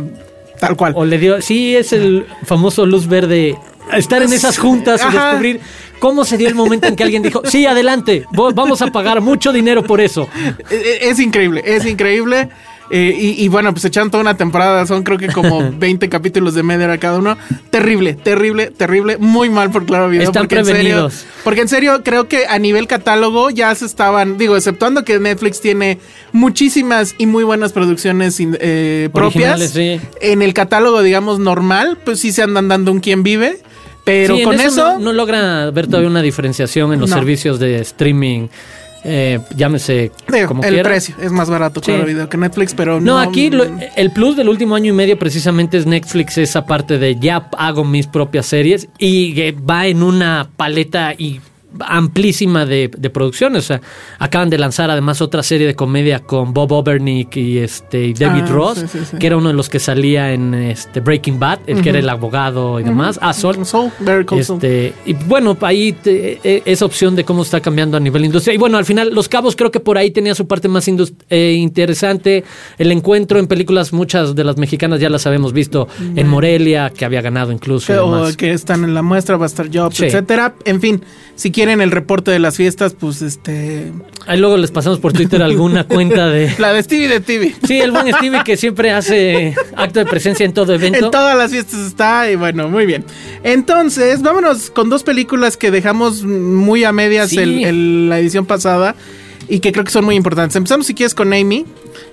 tal 0.59 0.75
cual. 0.75 0.94
O 0.95 1.05
le 1.05 1.17
dio, 1.17 1.41
sí, 1.41 1.75
es 1.75 1.91
el 1.91 2.27
famoso 2.44 2.85
luz 2.85 3.07
verde. 3.07 3.57
Estar 3.95 4.21
en 4.21 4.33
esas 4.33 4.57
juntas 4.57 5.01
y 5.07 5.13
descubrir 5.13 5.59
cómo 5.99 6.25
se 6.25 6.37
dio 6.37 6.47
el 6.47 6.55
momento 6.55 6.87
en 6.87 6.95
que 6.95 7.03
alguien 7.03 7.23
dijo, 7.23 7.41
sí, 7.45 7.65
adelante, 7.65 8.25
vamos 8.53 8.81
a 8.81 8.87
pagar 8.87 9.21
mucho 9.21 9.51
dinero 9.53 9.83
por 9.83 10.01
eso. 10.01 10.27
Eh, 10.69 10.99
Es 11.01 11.19
increíble, 11.19 11.63
es 11.65 11.85
increíble. 11.85 12.49
Eh, 12.89 13.13
y, 13.19 13.43
y 13.43 13.49
bueno, 13.49 13.73
pues 13.73 13.83
echaron 13.83 14.09
toda 14.09 14.21
una 14.21 14.37
temporada, 14.37 14.85
son 14.87 15.03
creo 15.03 15.17
que 15.17 15.27
como 15.27 15.71
20 15.77 16.07
capítulos 16.07 16.53
de 16.53 16.63
media 16.63 16.85
hora 16.85 16.97
cada 16.97 17.17
uno. 17.19 17.37
Terrible, 17.69 18.13
terrible, 18.13 18.67
terrible. 18.67 19.17
Muy 19.17 19.49
mal 19.49 19.71
por 19.71 19.85
Claro 19.85 20.07
Video. 20.07 20.23
Están 20.27 20.44
porque 20.44 20.56
en 20.59 20.65
serio- 20.65 21.09
porque 21.44 21.61
en 21.61 21.67
serio 21.67 22.01
creo 22.06 22.29
que 22.29 22.45
a 22.47 22.57
nivel 22.59 22.87
catálogo 22.87 23.49
ya 23.49 23.75
se 23.75 23.85
estaban, 23.85 24.37
digo, 24.37 24.56
exceptuando 24.56 25.03
que 25.03 25.19
Netflix 25.19 25.59
tiene 25.59 25.99
muchísimas 26.31 27.15
y 27.17 27.25
muy 27.25 27.44
buenas 27.44 27.73
producciones 27.73 28.37
eh, 28.39 29.09
propias. 29.13 29.59
Sí. 29.71 29.99
En 30.21 30.41
el 30.41 30.53
catálogo, 30.53 31.01
digamos, 31.01 31.39
normal, 31.39 31.97
pues 32.06 32.21
sí 32.21 32.31
se 32.31 32.41
andan 32.44 32.69
dando 32.69 32.94
un 32.94 33.01
quien 33.01 33.21
vive. 33.21 33.59
Pero 34.07 34.37
Sí, 34.37 34.44
con 34.44 34.59
eso... 34.59 34.94
no, 34.94 34.99
no 34.99 35.14
logra 35.14 35.69
ver 35.71 35.85
todavía 35.87 36.09
una 36.09 36.21
diferenciación 36.21 36.94
en 36.94 37.02
los 37.02 37.09
No. 37.09 37.18
servicios 37.18 37.59
de 37.59 37.81
streaming, 37.81 38.47
eh, 39.04 39.40
llámese 39.56 40.11
digo, 40.31 40.47
como 40.47 40.64
el 40.64 40.69
quiera. 40.76 40.90
precio 40.90 41.14
es 41.21 41.31
más 41.31 41.49
barato, 41.49 41.81
Sí. 41.83 41.92
Claro 41.92 42.06
Video, 42.06 42.30
que 42.30 42.37
Netflix, 42.37 42.73
pero 42.73 43.02
No, 43.02 43.14
no... 43.16 43.19
aquí 43.19 43.49
lo- 43.49 43.66
el 43.97 44.11
plus 44.11 44.37
del 44.37 44.47
último 44.47 44.76
año 44.76 44.94
y 44.94 44.95
medio 44.95 45.19
precisamente 45.19 45.78
es 45.78 45.85
Netflix, 45.85 46.37
esa 46.37 46.66
parte 46.66 46.97
de 46.97 47.18
ya 47.19 47.49
hago 47.57 47.83
mis 47.83 48.07
propias 48.07 48.45
series 48.45 48.87
y 48.97 49.52
va 49.52 49.87
en 49.87 50.02
una 50.04 50.49
paleta 50.56 51.14
y 51.18 51.42
amplísima 51.80 52.66
de, 52.66 52.90
de 52.95 53.09
producciones. 53.09 53.64
O 53.66 53.68
sea, 53.68 53.81
acaban 54.19 54.50
de 54.50 54.57
lanzar 54.57 54.90
además 54.90 55.21
otra 55.21 55.44
serie 55.44 55.68
de 55.68 55.76
comedia 55.76 56.19
con 56.19 56.54
Bob 56.54 56.71
Obernick 56.71 57.36
y 57.38 57.57
este 57.59 58.06
y 58.07 58.14
David 58.14 58.44
Ah, 58.45 58.52
Ross, 58.52 58.80
sí, 58.80 58.88
sí, 58.88 59.00
sí. 59.12 59.18
que 59.18 59.28
era 59.28 59.38
uno 59.38 59.50
de 59.50 59.54
los 59.54 59.69
que 59.69 59.80
salía 59.80 60.33
en 60.33 60.54
este 60.54 61.00
Breaking 61.00 61.40
Bad, 61.40 61.59
el 61.68 61.81
que 61.81 61.90
era 61.90 62.00
el 62.00 62.09
abogado 62.09 62.80
y 62.80 62.83
demás. 62.83 63.19
Ah, 63.21 63.33
Sol. 63.33 63.66
Soul, 63.66 63.92
Saul. 64.00 64.40
Este, 64.40 64.94
y 65.06 65.14
bueno, 65.14 65.57
ahí 65.62 65.94
te- 65.94 66.40
eh, 66.44 66.62
esa 66.66 66.86
opción 66.86 67.16
de 67.16 67.24
cómo 67.24 67.42
está 67.44 67.59
cambiando 67.62 67.97
a 67.97 68.00
nivel 68.00 68.26
industria. 68.26 68.54
Y 68.54 68.57
bueno, 68.57 68.78
al 68.78 68.86
final, 68.86 69.14
Los 69.14 69.28
Cabos 69.30 69.56
creo 69.56 69.71
que 69.71 69.80
por 69.80 69.97
ahí 69.97 70.12
tenía 70.12 70.36
su 70.36 70.47
parte 70.47 70.68
más 70.68 70.88
eh, 71.30 71.54
interesante. 71.57 72.44
El 72.78 72.92
encuentro 72.92 73.40
en 73.40 73.47
películas, 73.47 73.94
muchas 73.94 74.36
de 74.36 74.44
las 74.44 74.57
mexicanas 74.57 75.00
ya 75.00 75.09
las 75.09 75.26
habíamos 75.28 75.54
visto 75.54 75.88
en 76.16 76.28
Morelia, 76.28 76.90
que 76.95 77.06
había 77.06 77.21
ganado 77.21 77.52
incluso. 77.52 77.88
que, 77.94 78.00
o 78.00 78.28
que 78.38 78.52
están 78.52 78.83
en 78.83 78.94
la 78.94 79.02
muestra, 79.02 79.38
va 79.38 79.45
a 79.45 79.47
estar 79.47 79.68
Jobs, 79.74 80.00
etcétera. 80.00 80.56
En 80.66 80.80
fin, 80.81 81.02
si 81.36 81.52
quieren 81.57 81.81
el 81.81 81.90
reporte 81.90 82.30
de 82.30 82.37
las 82.37 82.56
fiestas, 82.56 82.94
pues 82.94 83.23
este. 83.23 83.92
Ahí 84.28 84.37
luego 84.40 84.57
les 84.57 84.69
pasamos 84.69 84.99
por 84.99 85.11
Twitter 85.11 85.42
alguna 85.42 85.83
cuenta 85.87 86.28
de. 86.28 86.54
La 86.59 86.71
de 86.71 86.83
Stevie 86.83 87.07
de 87.07 87.19
TV. 87.19 87.56
Sí, 87.66 87.80
el 87.80 87.90
buen 87.92 88.14
Stevie 88.14 88.44
que 88.45 88.57
siempre 88.57 88.92
hace 88.92 89.56
acto 89.76 89.97
de 89.99 90.06
presencia 90.06 90.45
en 90.45 90.54
todo 90.54 90.76
evento. 90.76 91.06
En 91.06 91.09
todas 91.11 91.35
las 91.35 91.49
fiestas 91.49 91.80
está, 91.80 92.30
y 92.30 92.35
bueno, 92.35 92.69
muy 92.69 92.85
bien. 92.85 93.04
Entonces, 93.44 94.21
vámonos 94.21 94.69
con 94.69 94.87
dos 94.90 95.02
películas 95.02 95.57
que 95.57 95.71
dejamos 95.71 96.23
muy 96.23 96.83
a 96.83 96.92
medias 96.92 97.30
Sí. 97.31 97.40
el- 97.40 97.64
el- 97.66 98.09
la 98.09 98.19
edición 98.19 98.45
pasada 98.45 98.95
y 99.49 99.59
que 99.59 99.71
creo 99.71 99.83
que 99.83 99.92
son 99.92 100.06
muy 100.06 100.16
importantes. 100.16 100.56
Empezamos, 100.56 100.85
si 100.85 100.94
quieres, 100.94 101.16
con 101.16 101.33
Amy, 101.33 101.66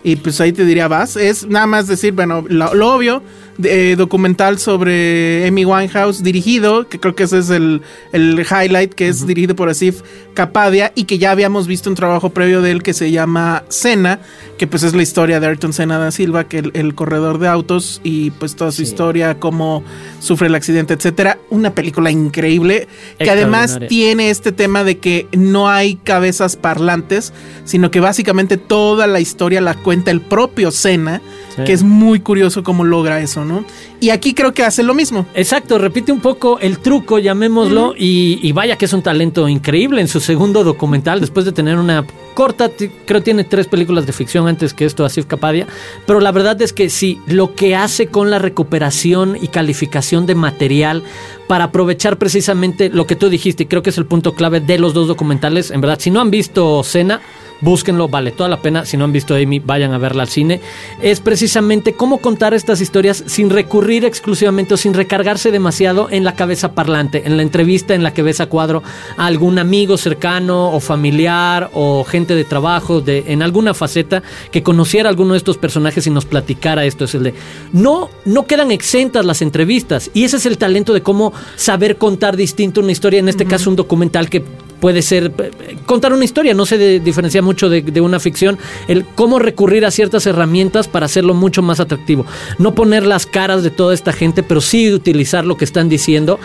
y 0.02 0.16
pues 0.16 0.40
ahí 0.40 0.52
te 0.52 0.64
diría 0.64 0.88
vas. 0.88 1.16
Es 1.16 1.46
nada 1.46 1.66
más 1.66 1.86
decir, 1.86 2.12
bueno, 2.14 2.44
lo, 2.48 2.72
lo 2.74 2.94
obvio, 2.94 3.22
de- 3.58 3.96
documental 3.96 4.58
sobre 4.58 5.46
Amy 5.46 5.64
Winehouse, 5.64 6.22
dirigido, 6.22 6.88
que 6.88 6.98
creo 7.00 7.14
que 7.14 7.24
ese 7.24 7.38
es 7.38 7.50
el, 7.50 7.82
el 8.12 8.40
highlight, 8.50 8.94
que 8.94 9.08
es 9.08 9.26
dirigido 9.26 9.54
por 9.56 9.68
Asif 9.68 10.02
Kapadia 10.34 10.92
y 10.94 11.04
que 11.04 11.18
ya 11.18 11.30
habíamos 11.30 11.66
visto 11.66 11.88
un 11.88 11.96
trabajo 11.96 12.30
previo 12.30 12.60
de 12.62 12.70
él 12.72 12.82
que 12.82 12.92
se 12.92 13.10
llama 13.10 13.64
Senna, 13.68 14.20
que 14.58 14.66
pues 14.66 14.82
es 14.82 14.94
la 14.94 15.02
historia 15.02 15.38
de 15.40 15.46
Ayrton 15.46 15.72
Senna 15.72 15.98
da 15.98 16.10
Silva, 16.10 16.44
que 16.44 16.58
el, 16.58 16.70
el 16.74 16.94
corredor 16.94 17.38
de 17.38 17.48
autos 17.48 18.00
y 18.02 18.30
pues 18.32 18.56
toda 18.56 18.72
su 18.72 18.82
historia, 18.82 19.38
cómo 19.38 19.84
sufre 20.20 20.48
el 20.48 20.54
accidente, 20.54 20.94
etcétera. 20.94 21.38
Una 21.50 21.74
película 21.74 22.10
increíble 22.10 22.88
que 23.18 23.24
además 23.30 23.78
tiene 23.88 24.30
este 24.30 24.52
tema 24.52 24.82
de 24.84 24.98
que 24.98 25.28
no 25.36 25.68
hay 25.68 25.96
cabezas 25.96 26.56
parlantes, 26.56 27.32
sino 27.64 27.90
que 27.90 28.00
básicamente 28.00 28.56
toda 28.56 29.06
la 29.06 29.20
historia 29.20 29.60
la 29.60 29.74
cuenta 29.74 30.10
el 30.10 30.20
propio 30.20 30.70
Senna, 30.70 31.20
Sí. 31.56 31.62
que 31.64 31.72
es 31.72 31.82
muy 31.82 32.20
curioso 32.20 32.62
cómo 32.62 32.84
logra 32.84 33.20
eso, 33.20 33.44
¿no? 33.44 33.64
Y 34.00 34.10
aquí 34.10 34.34
creo 34.34 34.52
que 34.52 34.64
hace 34.64 34.82
lo 34.82 34.94
mismo. 34.94 35.26
Exacto, 35.34 35.78
repite 35.78 36.10
un 36.10 36.20
poco 36.20 36.58
el 36.58 36.78
truco, 36.78 37.18
llamémoslo, 37.18 37.94
y, 37.96 38.40
y 38.42 38.52
vaya 38.52 38.76
que 38.76 38.86
es 38.86 38.92
un 38.92 39.02
talento 39.02 39.48
increíble 39.48 40.00
en 40.00 40.08
su 40.08 40.20
segundo 40.20 40.64
documental, 40.64 41.20
después 41.20 41.46
de 41.46 41.52
tener 41.52 41.78
una 41.78 42.04
corta, 42.34 42.70
creo 43.06 43.22
tiene 43.22 43.44
tres 43.44 43.68
películas 43.68 44.06
de 44.06 44.12
ficción 44.12 44.48
antes 44.48 44.74
que 44.74 44.84
esto, 44.84 45.04
Asif 45.04 45.26
Kapadia, 45.26 45.68
pero 46.06 46.18
la 46.18 46.32
verdad 46.32 46.60
es 46.60 46.72
que 46.72 46.90
sí, 46.90 47.20
lo 47.26 47.54
que 47.54 47.76
hace 47.76 48.08
con 48.08 48.30
la 48.30 48.40
recuperación 48.40 49.38
y 49.40 49.48
calificación 49.48 50.26
de 50.26 50.34
material 50.34 51.04
para 51.46 51.64
aprovechar 51.64 52.18
precisamente 52.18 52.88
lo 52.88 53.06
que 53.06 53.14
tú 53.14 53.28
dijiste, 53.28 53.62
y 53.62 53.66
creo 53.66 53.82
que 53.82 53.90
es 53.90 53.98
el 53.98 54.06
punto 54.06 54.34
clave 54.34 54.60
de 54.60 54.78
los 54.78 54.94
dos 54.94 55.06
documentales, 55.06 55.70
en 55.70 55.80
verdad, 55.80 55.98
si 56.00 56.10
no 56.10 56.20
han 56.20 56.32
visto 56.32 56.82
Cena, 56.82 57.20
búsquenlo, 57.60 58.08
vale 58.08 58.32
toda 58.32 58.48
la 58.48 58.60
pena. 58.60 58.84
Si 58.84 58.96
no 58.96 59.04
han 59.04 59.12
visto 59.12 59.34
Amy, 59.34 59.58
vayan 59.58 59.92
a 59.92 59.98
verla 59.98 60.22
al 60.22 60.28
cine. 60.28 60.60
Es 61.00 61.20
precisamente 61.20 61.94
cómo 61.94 62.18
contar 62.18 62.54
estas 62.54 62.80
historias 62.80 63.24
sin 63.26 63.50
recurrir 63.50 64.04
exclusivamente 64.04 64.74
o 64.74 64.76
sin 64.76 64.94
recargarse 64.94 65.50
demasiado 65.50 66.08
en 66.10 66.24
la 66.24 66.34
cabeza 66.34 66.72
parlante, 66.72 67.22
en 67.26 67.36
la 67.36 67.42
entrevista 67.42 67.94
en 67.94 68.02
la 68.02 68.12
que 68.12 68.22
ves 68.22 68.40
a 68.40 68.46
cuadro 68.46 68.82
a 69.16 69.26
algún 69.26 69.58
amigo 69.58 69.96
cercano 69.96 70.72
o 70.72 70.80
familiar 70.80 71.70
o 71.74 72.04
gente 72.04 72.34
de 72.34 72.44
trabajo, 72.44 73.00
de, 73.00 73.24
en 73.28 73.42
alguna 73.42 73.74
faceta 73.74 74.22
que 74.50 74.62
conociera 74.62 75.08
a 75.08 75.10
alguno 75.10 75.32
de 75.32 75.38
estos 75.38 75.58
personajes 75.58 76.06
y 76.06 76.10
nos 76.10 76.24
platicara 76.24 76.84
esto. 76.84 77.04
Es 77.04 77.14
el 77.14 77.24
de 77.24 77.34
no, 77.72 78.10
no 78.24 78.46
quedan 78.46 78.70
exentas 78.70 79.24
las 79.24 79.42
entrevistas. 79.42 80.10
Y 80.14 80.24
ese 80.24 80.36
es 80.36 80.46
el 80.46 80.58
talento 80.58 80.92
de 80.92 81.02
cómo 81.02 81.32
saber 81.56 81.96
contar 81.96 82.36
distinto 82.36 82.80
una 82.80 82.92
historia, 82.92 83.20
en 83.20 83.28
este 83.28 83.44
caso 83.46 83.70
un 83.70 83.76
documental 83.76 84.28
que 84.28 84.42
puede 84.80 85.00
ser 85.00 85.32
eh, 85.38 85.76
contar 85.86 86.12
una 86.12 86.24
historia, 86.24 86.52
no 86.52 86.66
se 86.66 87.00
diferencia 87.00 87.40
mucho 87.44 87.68
de, 87.68 87.82
de 87.82 88.00
una 88.00 88.18
ficción, 88.18 88.58
el 88.88 89.04
cómo 89.04 89.38
recurrir 89.38 89.84
a 89.84 89.90
ciertas 89.92 90.26
herramientas 90.26 90.88
para 90.88 91.06
hacerlo 91.06 91.34
mucho 91.34 91.62
más 91.62 91.78
atractivo. 91.78 92.26
No 92.58 92.74
poner 92.74 93.04
las 93.06 93.26
caras 93.26 93.62
de 93.62 93.70
toda 93.70 93.94
esta 93.94 94.12
gente, 94.12 94.42
pero 94.42 94.60
sí 94.60 94.92
utilizar 94.92 95.44
lo 95.44 95.56
que 95.56 95.64
están 95.64 95.88
diciendo 95.88 96.40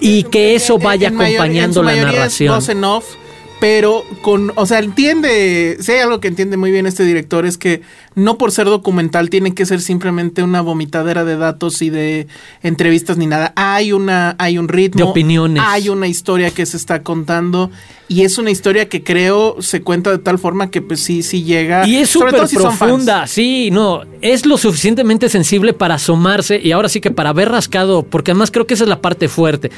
y 0.00 0.22
que 0.22 0.54
eso 0.54 0.78
vaya 0.78 1.08
En 1.08 1.16
mayor- 1.16 1.28
en 1.30 1.34
acompañando 1.36 1.74
su 1.80 1.82
la 1.82 1.90
mayoría 1.90 2.10
es 2.12 2.16
narración. 2.16 2.54
voz 2.54 2.68
en 2.70 2.84
off, 2.84 3.04
pero 3.60 4.04
con, 4.22 4.52
o 4.56 4.66
sea, 4.66 4.78
entiende, 4.80 5.78
si 5.80 5.92
hay 5.92 6.00
algo 6.00 6.20
que 6.20 6.28
entiende 6.28 6.56
muy 6.56 6.70
bien 6.70 6.86
este 6.86 7.04
director 7.04 7.46
es 7.46 7.56
que 7.56 7.80
no 8.14 8.36
por 8.36 8.52
ser 8.52 8.66
documental 8.66 9.30
tiene 9.30 9.54
que 9.54 9.64
ser 9.64 9.80
simplemente 9.80 10.42
una 10.42 10.60
vomitadera 10.60 11.24
de 11.24 11.36
datos 11.36 11.80
y 11.80 11.88
de 11.88 12.26
entrevistas 12.62 13.16
ni 13.16 13.26
nada. 13.26 13.52
Hay 13.56 13.92
una, 13.92 14.34
hay 14.38 14.58
un 14.58 14.68
ritmo, 14.68 15.04
De 15.04 15.10
opiniones. 15.10 15.62
hay 15.66 15.88
una 15.88 16.08
historia 16.08 16.50
que 16.50 16.66
se 16.66 16.76
está 16.76 17.02
contando 17.02 17.70
y 18.08 18.22
es 18.22 18.36
una 18.38 18.50
historia 18.50 18.88
que 18.88 19.02
creo 19.02 19.56
se 19.60 19.82
cuenta 19.82 20.10
de 20.10 20.18
tal 20.18 20.38
forma 20.38 20.70
que 20.70 20.82
pues 20.82 21.00
sí, 21.00 21.22
sí 21.22 21.42
llega. 21.42 21.86
Y 21.86 21.96
es 21.96 22.10
súper 22.10 22.46
si 22.46 22.56
profunda, 22.56 23.26
sí, 23.26 23.70
no, 23.70 24.02
es 24.20 24.44
lo 24.44 24.58
suficientemente 24.58 25.28
sensible 25.28 25.72
para 25.72 25.94
asomarse 25.94 26.60
y 26.62 26.72
ahora 26.72 26.88
sí 26.88 27.00
que 27.00 27.10
para 27.10 27.30
haber 27.30 27.50
rascado, 27.50 28.02
porque 28.02 28.32
además 28.32 28.50
creo 28.50 28.66
que 28.66 28.74
esa 28.74 28.84
es 28.84 28.90
la 28.90 29.00
parte 29.00 29.28
fuerte. 29.28 29.70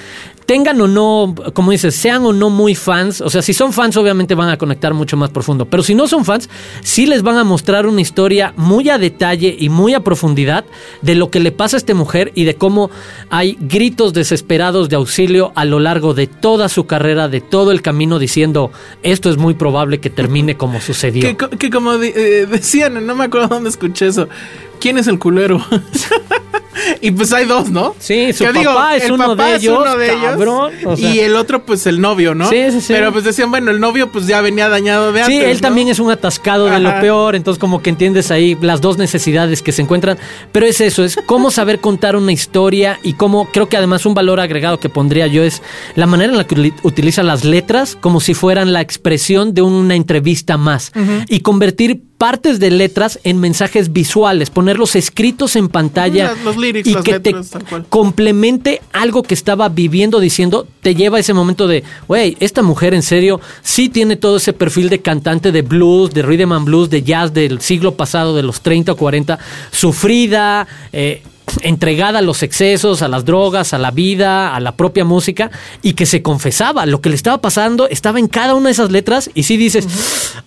Tengan 0.45 0.81
o 0.81 0.87
no, 0.87 1.35
como 1.55 1.73
dices, 1.73 1.95
sean 1.95 2.25
o 2.25 2.33
no 2.33 2.51
muy 2.51 2.75
fans, 2.75 3.21
o 3.21 3.31
sea, 3.31 3.43
si 3.43 3.53
son 3.53 3.73
fans 3.73 3.97
obviamente 3.97 4.35
van 4.35 4.49
a 4.49 4.59
conectar 4.59 4.95
mucho 4.95 5.17
más 5.17 5.31
profundo, 5.31 5.67
pero 5.67 5.83
si 5.83 5.95
no 5.95 6.07
son 6.07 6.25
fans, 6.25 6.49
sí 6.83 7.07
les 7.07 7.23
van 7.23 7.37
a 7.37 7.45
mostrar 7.45 7.87
una 7.87 8.01
historia 8.01 8.53
muy 8.57 8.89
a 8.89 8.99
detalle 8.99 9.57
y 9.59 9.69
muy 9.69 9.95
a 9.95 10.01
profundidad 10.01 10.65
de 11.03 11.15
lo 11.15 11.31
que 11.31 11.41
le 11.41 11.53
pasa 11.53 11.77
a 11.77 11.79
esta 11.79 11.95
mujer 11.95 12.33
y 12.35 12.45
de 12.45 12.55
cómo 12.55 12.91
hay 13.31 13.57
gritos 13.61 14.13
desesperados 14.13 14.89
de 14.89 14.97
auxilio 14.97 15.53
a 15.55 15.65
lo 15.65 15.81
largo 15.81 16.15
de 16.15 16.27
toda 16.27 16.69
su 16.69 16.87
carrera, 16.87 17.29
de 17.29 17.41
todo 17.41 17.73
el 17.73 17.83
camino 17.83 18.16
diciendo, 18.19 18.71
esto 19.03 19.31
es 19.31 19.37
muy 19.37 19.55
probable 19.55 20.01
que 20.01 20.11
termine 20.11 20.57
como 20.57 20.81
sucedió. 20.81 21.23
Que, 21.23 21.37
co- 21.37 21.51
que 21.51 21.71
como 21.71 21.99
di- 21.99 22.13
eh, 22.15 22.47
decían, 22.51 23.07
no 23.07 23.15
me 23.15 23.25
acuerdo 23.25 23.49
dónde 23.49 23.71
escuché 23.71 24.07
eso. 24.09 24.29
¿Quién 24.79 24.99
es 24.99 25.07
el 25.07 25.19
culero? 25.19 25.65
y 27.01 27.11
pues 27.11 27.33
hay 27.33 27.47
dos, 27.47 27.71
¿no? 27.71 27.95
Sí, 27.99 28.33
su 28.33 28.45
Que 28.45 28.53
papá 28.53 28.97
es 28.97 29.05
el 29.05 29.13
uno 29.13 29.29
papá 29.29 29.47
de 29.47 29.57
es 29.57 29.63
ellos, 29.63 29.79
uno 29.81 29.97
de 29.97 30.07
ellos, 30.13 30.23
cabrón, 30.23 30.73
o 30.85 30.97
sea. 30.97 31.15
y 31.15 31.21
el 31.21 31.37
otro, 31.37 31.65
pues 31.65 31.87
el 31.87 32.01
novio, 32.01 32.35
¿no? 32.35 32.49
Sí, 32.49 32.71
sí, 32.71 32.81
sí. 32.81 32.93
Pero 32.93 33.13
pues 33.13 33.25
decían, 33.25 33.51
bueno, 33.51 33.71
el 33.71 33.81
novio 33.81 34.11
pues 34.13 34.27
ya 34.27 34.41
venía 34.41 34.69
dañado 34.69 35.13
de 35.13 35.23
antes. 35.23 35.35
Sí, 35.37 35.43
él 35.45 35.55
¿no? 35.57 35.61
también 35.61 35.89
es 35.89 35.99
un 35.99 36.11
atascado 36.11 36.67
de 36.67 36.81
lo 36.81 37.01
peor, 37.01 37.35
entonces 37.35 37.59
como 37.59 37.83
que 37.83 37.91
entiendes 37.91 38.31
ahí 38.31 38.57
las 38.61 38.81
dos 38.81 38.99
necesidades 38.99 39.63
que 39.63 39.73
se 39.73 39.83
encuentran, 39.83 40.19
pero 40.53 40.67
es 40.67 40.81
eso, 40.81 41.05
es 41.05 41.19
cómo 41.27 41.51
saber 41.51 41.81
contar 41.81 42.17
una 42.17 42.33
historia 42.33 42.99
y 43.03 43.15
cómo 43.15 43.49
creo 43.53 43.69
que 43.69 43.77
además 43.77 44.07
un 44.07 44.15
valor 44.15 44.41
agregado 44.41 44.79
que 44.79 44.89
pondría 44.89 45.27
yo 45.27 45.43
es 45.43 45.63
la 45.95 46.07
manera 46.07 46.33
en 46.33 46.39
la 46.39 46.47
que 46.47 46.73
utiliza 46.83 47.23
las 47.23 47.45
letras 47.45 47.97
como 48.01 48.21
si 48.21 48.35
fueran 48.35 48.73
la 48.73 48.81
expresión 48.81 49.55
de 49.55 49.63
una 49.63 49.95
entrevista 49.95 50.57
más 50.57 50.93
y 51.29 51.41
convertir 51.41 52.03
partes 52.19 52.59
de 52.61 52.71
letras 52.71 53.19
en 53.25 53.39
mensajes 53.39 53.93
visuales, 53.93 54.49
ponerlos 54.51 54.97
escritos 54.97 55.55
en 55.57 55.69
pantalla 55.69 56.29
Las- 56.33 56.45
los 56.45 56.57
lyrics, 56.57 56.89
y 56.89 56.95
las 56.95 57.05
que 57.05 57.13
letras, 57.13 57.51
te 57.51 57.83
complemente 57.91 58.81
algo 58.93 59.23
que 59.23 59.35
estaba 59.35 59.69
viviendo 59.69 60.19
diciendo, 60.19 60.67
te 60.81 60.95
lleva 60.95 61.19
a 61.19 61.21
ese 61.21 61.35
momento 61.35 61.67
de, 61.69 61.85
güey, 62.09 62.37
esta 62.41 62.63
mujer 62.63 62.95
en 62.95 63.03
serio 63.03 63.41
sí 63.63 63.89
tiene 63.91 64.17
todo 64.17 64.39
ese 64.39 64.53
perfil 64.55 64.89
de 64.89 65.01
cantante 65.01 65.53
de 65.53 65.63
blues, 65.63 66.13
de 66.15 66.23
rhythm 66.23 66.53
and 66.53 66.65
blues, 66.65 66.89
de 66.89 67.03
jazz 67.03 67.35
del 67.35 67.61
siglo 67.61 67.95
pasado, 67.97 68.35
de 68.35 68.43
los 68.43 68.63
30 68.63 68.93
o 68.93 68.97
40, 68.97 69.39
sufrida, 69.71 70.67
eh, 70.93 71.23
entregada 71.63 72.21
a 72.21 72.23
los 72.23 72.43
excesos, 72.43 73.03
a 73.03 73.09
las 73.09 73.25
drogas, 73.25 73.75
a 73.75 73.79
la 73.79 73.91
vida, 73.91 74.55
a 74.55 74.61
la 74.61 74.73
propia 74.73 75.05
música, 75.05 75.51
y 75.83 75.95
que 75.95 76.07
se 76.07 76.23
confesaba, 76.23 76.87
lo 76.87 77.01
que 77.01 77.09
le 77.09 77.15
estaba 77.15 77.41
pasando 77.41 77.89
estaba 77.89 78.19
en 78.19 78.29
cada 78.29 78.55
una 78.55 78.67
de 78.67 78.73
esas 78.73 78.91
letras, 78.91 79.31
y 79.35 79.45
sí 79.45 79.57
dices, 79.57 79.87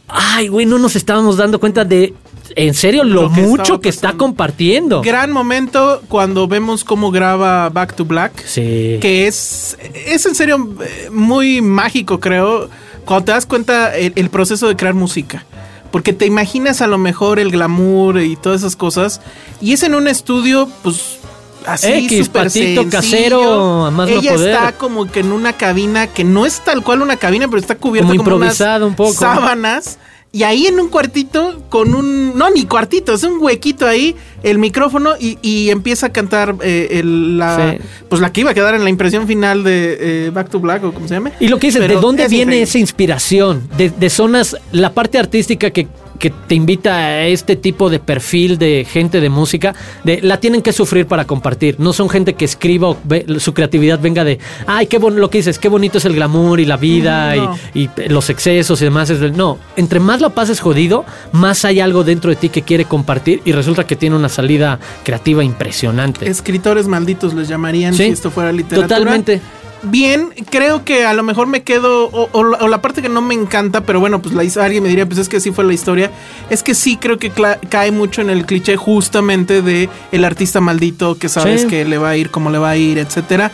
ay, 0.08 0.48
güey, 0.48 0.66
no 0.66 0.80
nos 0.80 0.96
estábamos 0.96 1.38
dando 1.38 1.60
cuenta 1.60 1.86
de, 1.86 2.14
en 2.56 2.74
serio, 2.74 3.04
lo, 3.04 3.24
Lo 3.24 3.32
que 3.32 3.42
mucho 3.42 3.82
que 3.82 3.90
está 3.90 4.14
compartiendo. 4.14 5.02
Gran 5.02 5.32
momento 5.32 6.02
cuando 6.08 6.48
vemos 6.48 6.84
cómo 6.84 7.12
graba 7.12 7.70
Back 7.70 7.96
to 7.96 8.06
Black. 8.06 8.44
Sí. 8.46 8.98
Que 9.02 9.28
es, 9.28 9.78
es 9.94 10.26
en 10.26 10.36
serio 10.36 10.76
eh, 10.82 11.10
muy 11.12 11.62
mágico, 11.62 12.20
creo. 12.20 12.70
Cuando 13.06 13.26
te 13.26 13.32
das 13.32 13.46
cuenta 13.46 13.96
el, 13.96 14.14
el 14.16 14.30
proceso 14.30 14.68
de 14.68 14.76
crear 14.76 14.94
música. 14.94 15.46
Porque 15.92 16.14
te 16.14 16.26
imaginas 16.26 16.82
a 16.82 16.88
lo 16.88 16.98
mejor 16.98 17.40
el 17.40 17.52
glamour 17.52 18.20
y 18.22 18.36
todas 18.36 18.62
esas 18.62 18.76
cosas. 18.76 19.22
Y 19.62 19.74
es 19.74 19.84
en 19.84 19.96
un 19.96 20.08
estudio, 20.08 20.70
pues. 20.84 21.18
Así, 21.66 21.92
X, 22.06 22.30
patito 22.30 22.82
sencillo. 22.84 22.90
casero, 22.90 23.92
más 23.92 24.10
no 24.10 24.16
Ella 24.20 24.34
poder. 24.34 24.52
está 24.56 24.72
como 24.74 25.08
que 25.12 25.20
en 25.20 25.32
una 25.34 25.54
cabina 25.54 26.08
que 26.08 26.24
no 26.24 26.46
es 26.46 26.62
tal 26.62 26.84
cual 26.84 27.02
una 27.02 27.18
cabina, 27.18 27.48
pero 27.50 27.60
está 27.60 27.76
cubierta 27.76 28.08
Como 28.10 28.24
como, 28.24 28.36
unas 28.38 28.54
improvisado 28.54 28.88
un 28.88 28.96
poco. 28.96 29.14
sábanas. 29.14 30.00
Y 30.32 30.44
ahí 30.44 30.68
en 30.68 30.80
un 30.80 30.90
cuartito 30.90 31.64
con 31.70 31.96
un... 31.96 32.38
No, 32.38 32.52
ni 32.52 32.66
cuartito, 32.66 33.16
es 33.16 33.24
un 33.24 33.40
huequito 33.42 33.88
ahí, 33.88 34.16
el 34.44 34.60
micrófono 34.60 35.14
y, 35.20 35.40
y 35.42 35.72
empieza 35.72 36.06
a 36.08 36.10
cantar 36.14 36.56
eh, 36.62 36.88
el- 37.00 37.40
la... 37.40 37.72
Sí. 37.80 37.84
Pues 38.10 38.22
la 38.22 38.32
que 38.32 38.42
iba 38.42 38.52
a 38.52 38.54
quedar 38.54 38.76
en 38.76 38.84
la 38.84 38.92
impresión 38.92 39.26
final 39.26 39.64
de 39.64 39.98
eh, 40.28 40.30
Back 40.32 40.50
to 40.50 40.60
Black 40.60 40.84
o 40.84 40.94
como 40.94 41.08
se 41.08 41.16
llame. 41.16 41.32
Y 41.40 41.48
lo 41.48 41.58
que 41.58 41.68
dices, 41.68 41.88
¿de 41.88 41.96
dónde 41.96 42.24
es 42.26 42.30
viene 42.30 42.44
increíble. 42.58 42.62
esa 42.64 42.78
inspiración? 42.78 43.68
De, 43.76 43.90
de 43.90 44.10
zonas, 44.12 44.56
la 44.72 44.94
parte 44.94 45.18
artística 45.18 45.72
que, 45.72 45.88
que 46.20 46.30
te 46.30 46.54
invita 46.56 46.96
a 46.98 47.26
este 47.28 47.56
tipo 47.56 47.90
de 47.90 48.00
perfil 48.00 48.58
de 48.58 48.86
gente 48.90 49.22
de 49.22 49.30
música, 49.30 49.74
de, 50.04 50.22
la 50.22 50.40
tienen 50.40 50.62
que 50.62 50.74
sufrir 50.74 51.08
para 51.08 51.26
compartir. 51.26 51.76
No 51.80 51.94
son 51.94 52.10
gente 52.10 52.34
que 52.34 52.46
escriba 52.46 52.90
o 52.90 52.98
ve- 53.06 53.26
su 53.40 53.54
creatividad 53.54 54.00
venga 54.00 54.24
de, 54.24 54.38
ay, 54.68 54.88
qué 54.88 54.98
bueno, 55.00 55.18
lo 55.18 55.30
que 55.30 55.40
dices, 55.40 55.58
qué 55.58 55.70
bonito 55.70 55.98
es 55.98 56.06
el 56.06 56.14
glamour 56.14 56.60
y 56.60 56.66
la 56.66 56.78
vida 56.78 57.36
no. 57.36 57.58
y, 57.74 57.84
y 57.84 57.90
los 58.10 58.30
excesos 58.30 58.82
y 58.82 58.86
demás. 58.86 59.10
No, 59.10 59.58
entre 59.78 60.00
más 60.00 60.22
la 60.22 60.30
pases 60.30 60.60
jodido, 60.60 61.06
más 61.32 61.64
hay 61.66 61.80
algo 61.80 62.04
dentro 62.04 62.30
de 62.30 62.36
ti 62.36 62.50
que 62.50 62.62
quiere 62.64 62.86
compartir 62.86 63.42
y 63.46 63.54
resulta 63.54 63.88
que 63.88 63.96
tiene 63.96 64.16
una 64.16 64.30
salida 64.30 64.80
creativa 65.04 65.44
impresionante. 65.44 66.30
Escritores 66.30 66.88
malditos 66.88 67.34
les 67.34 67.48
llamarían 67.48 67.94
Sí, 67.94 68.04
si 68.04 68.10
esto 68.12 68.30
fuera 68.30 68.52
literatura. 68.52 68.88
totalmente. 68.88 69.42
Bien, 69.84 70.30
creo 70.50 70.84
que 70.84 71.06
a 71.06 71.14
lo 71.14 71.24
mejor 71.24 71.48
me 71.48 71.64
quedo, 71.64 72.06
o, 72.10 72.30
o 72.32 72.44
la- 72.44 72.58
o 72.58 72.68
la 72.68 72.82
parte 72.82 73.02
que 73.02 73.10
no 73.10 73.22
me 73.22 73.34
encanta, 73.34 73.82
pero 73.82 74.00
bueno, 74.00 74.22
pues 74.22 74.34
la, 74.36 74.42
alguien 74.64 74.84
me 74.84 74.90
diría, 74.90 75.06
pues 75.06 75.20
es 75.20 75.30
que 75.30 75.40
sí 75.40 75.52
fue 75.52 75.64
la 75.64 75.74
historia, 75.74 76.12
es 76.50 76.64
que 76.64 76.76
sí 76.76 76.98
creo 76.98 77.18
que 77.18 77.32
cae 77.70 77.92
mucho 77.92 78.22
en 78.22 78.30
el 78.30 78.46
cliché 78.46 78.76
justamente 78.78 79.62
de 79.62 79.90
el 80.12 80.26
artista 80.26 80.60
maldito 80.62 81.18
que 81.18 81.30
sabes 81.30 81.62
Sí. 81.62 81.68
que 81.68 81.86
le 81.86 81.98
va 81.98 82.10
a 82.10 82.18
ir 82.18 82.30
como 82.30 82.50
le 82.50 82.58
va 82.58 82.72
a 82.72 82.78
ir, 82.78 82.98
etcétera. 82.98 83.52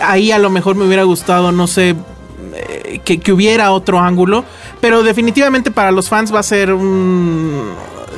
Ahí 0.00 0.30
a 0.32 0.38
lo 0.38 0.50
mejor 0.50 0.76
me 0.76 0.84
hubiera 0.84 1.02
gustado, 1.04 1.52
no 1.52 1.66
sé, 1.66 1.94
eh, 2.54 3.00
que, 3.04 3.18
que 3.18 3.32
hubiera 3.32 3.72
otro 3.72 3.98
ángulo, 4.00 4.44
pero 4.80 5.02
definitivamente 5.02 5.70
para 5.70 5.90
los 5.90 6.08
fans 6.08 6.32
va 6.34 6.40
a 6.40 6.44
ser 6.44 6.72
un 6.72 7.72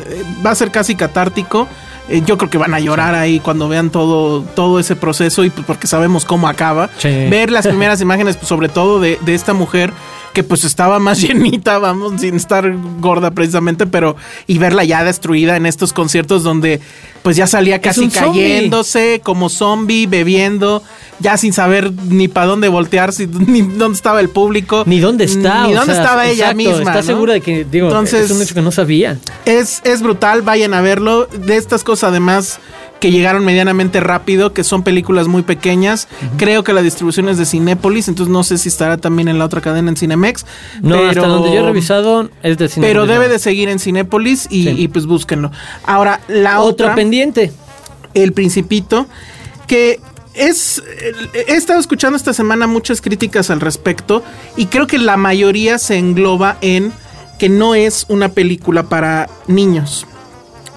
eh, 0.08 0.22
va 0.44 0.50
a 0.50 0.54
ser 0.54 0.70
casi 0.70 0.94
catártico. 0.94 1.66
Eh, 2.08 2.22
yo 2.24 2.38
creo 2.38 2.50
que 2.50 2.58
van 2.58 2.74
a 2.74 2.80
llorar 2.80 3.14
ahí 3.14 3.40
cuando 3.40 3.68
vean 3.68 3.90
todo, 3.90 4.42
todo 4.42 4.78
ese 4.78 4.94
proceso 4.96 5.44
y 5.44 5.50
pues 5.50 5.66
porque 5.66 5.86
sabemos 5.86 6.24
cómo 6.24 6.48
acaba. 6.48 6.88
Sí. 6.98 7.08
Ver 7.28 7.50
las 7.50 7.66
primeras 7.66 8.00
imágenes, 8.02 8.36
pues, 8.36 8.48
sobre 8.48 8.68
todo 8.68 9.00
de, 9.00 9.18
de 9.22 9.34
esta 9.34 9.52
mujer 9.54 9.92
que 10.36 10.42
pues 10.44 10.64
estaba 10.64 10.98
más 10.98 11.22
llenita, 11.22 11.78
vamos, 11.78 12.20
sin 12.20 12.36
estar 12.36 12.70
gorda 13.00 13.30
precisamente, 13.30 13.86
pero 13.86 14.16
y 14.46 14.58
verla 14.58 14.84
ya 14.84 15.02
destruida 15.02 15.56
en 15.56 15.64
estos 15.64 15.94
conciertos 15.94 16.42
donde 16.42 16.78
pues 17.22 17.36
ya 17.36 17.46
salía 17.46 17.80
casi 17.80 18.10
zombie. 18.10 18.20
cayéndose 18.42 19.22
como 19.24 19.48
zombie, 19.48 20.06
bebiendo, 20.06 20.82
ya 21.20 21.38
sin 21.38 21.54
saber 21.54 21.90
ni 21.90 22.28
para 22.28 22.48
dónde 22.48 22.68
voltear, 22.68 23.14
si- 23.14 23.26
ni 23.46 23.62
dónde 23.62 23.96
estaba 23.96 24.20
el 24.20 24.28
público. 24.28 24.82
Ni 24.86 25.00
dónde 25.00 25.24
está. 25.24 25.66
Ni 25.66 25.72
dónde 25.72 25.94
sea, 25.94 26.02
estaba 26.02 26.26
ella 26.26 26.52
misma. 26.52 26.78
¿Estás 26.90 27.06
¿no? 27.06 27.14
segura 27.14 27.32
de 27.32 27.40
que, 27.40 27.64
digo, 27.64 27.86
Entonces- 27.86 28.26
es 28.26 28.30
un 28.30 28.42
hecho 28.42 28.54
que 28.54 28.60
no 28.62 28.70
sabía? 28.72 29.18
Es, 29.46 29.80
es 29.84 30.02
brutal, 30.02 30.42
vayan 30.42 30.74
a 30.74 30.82
verlo. 30.82 31.26
De 31.26 31.56
estas 31.56 31.82
cosas 31.82 32.10
además 32.10 32.58
que 33.00 33.10
llegaron 33.10 33.44
medianamente 33.44 34.00
rápido, 34.00 34.52
que 34.52 34.64
son 34.64 34.82
películas 34.82 35.28
muy 35.28 35.42
pequeñas. 35.42 36.08
Creo 36.38 36.64
que 36.64 36.72
la 36.72 36.82
distribución 36.82 37.28
es 37.28 37.38
de 37.38 37.44
Cinépolis, 37.44 38.08
entonces 38.08 38.32
no 38.32 38.42
sé 38.42 38.58
si 38.58 38.68
estará 38.68 38.96
también 38.96 39.28
en 39.28 39.38
la 39.38 39.44
otra 39.44 39.60
cadena 39.60 39.90
en 39.90 39.96
Cinemex. 39.96 40.46
No, 40.82 40.96
pero, 40.96 41.08
hasta 41.08 41.26
donde 41.26 41.52
yo 41.52 41.60
he 41.60 41.66
revisado 41.66 42.30
es 42.42 42.56
de 42.58 42.68
cine. 42.68 42.86
Pero 42.86 43.06
debe 43.06 43.28
de 43.28 43.38
seguir 43.38 43.68
en 43.68 43.78
Cinépolis 43.78 44.46
y, 44.50 44.64
Sí. 44.64 44.70
y, 44.70 44.88
pues 44.88 45.06
búsquenlo. 45.06 45.50
Ahora, 45.84 46.20
la 46.28 46.60
Otra 46.60 46.86
otra, 46.86 46.94
pendiente. 46.94 47.52
El 48.14 48.32
Principito, 48.32 49.06
que 49.66 50.00
es... 50.34 50.82
He 51.34 51.52
estado 51.54 51.78
escuchando 51.80 52.16
esta 52.16 52.32
semana 52.32 52.66
muchas 52.66 53.00
críticas 53.00 53.50
al 53.50 53.60
respecto 53.60 54.22
y 54.56 54.66
creo 54.66 54.86
que 54.86 54.98
la 54.98 55.16
mayoría 55.16 55.78
se 55.78 55.98
engloba 55.98 56.56
en 56.62 56.92
que 57.38 57.48
no 57.50 57.74
es 57.74 58.06
una 58.08 58.30
película 58.30 58.84
para 58.84 59.28
niños 59.46 60.06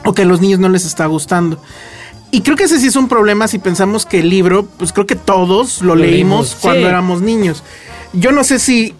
o 0.04 0.14
que 0.14 0.24
a 0.24 0.26
los 0.26 0.42
niños 0.42 0.60
no 0.60 0.70
les 0.70 0.86
está 0.86 1.06
gustando. 1.06 1.62
Y 2.32 2.42
creo 2.42 2.56
que 2.56 2.66
ese 2.66 2.80
sí 2.80 2.88
es 2.88 2.96
un 2.96 3.08
problema 3.08 3.48
si 3.48 3.58
pensamos 3.60 4.06
que 4.06 4.20
el 4.20 4.30
libro, 4.30 4.66
pues 4.78 4.94
creo 4.94 5.08
que 5.08 5.16
todos 5.16 5.82
lo, 5.82 5.96
Lo 5.96 5.96
leímos 5.96 6.12
leímos, 6.12 6.56
cuando 6.62 6.82
sí. 6.82 6.88
éramos 6.88 7.22
niños. 7.22 7.64
Yo 8.14 8.32
no 8.32 8.44
sé 8.44 8.60
si 8.60 8.94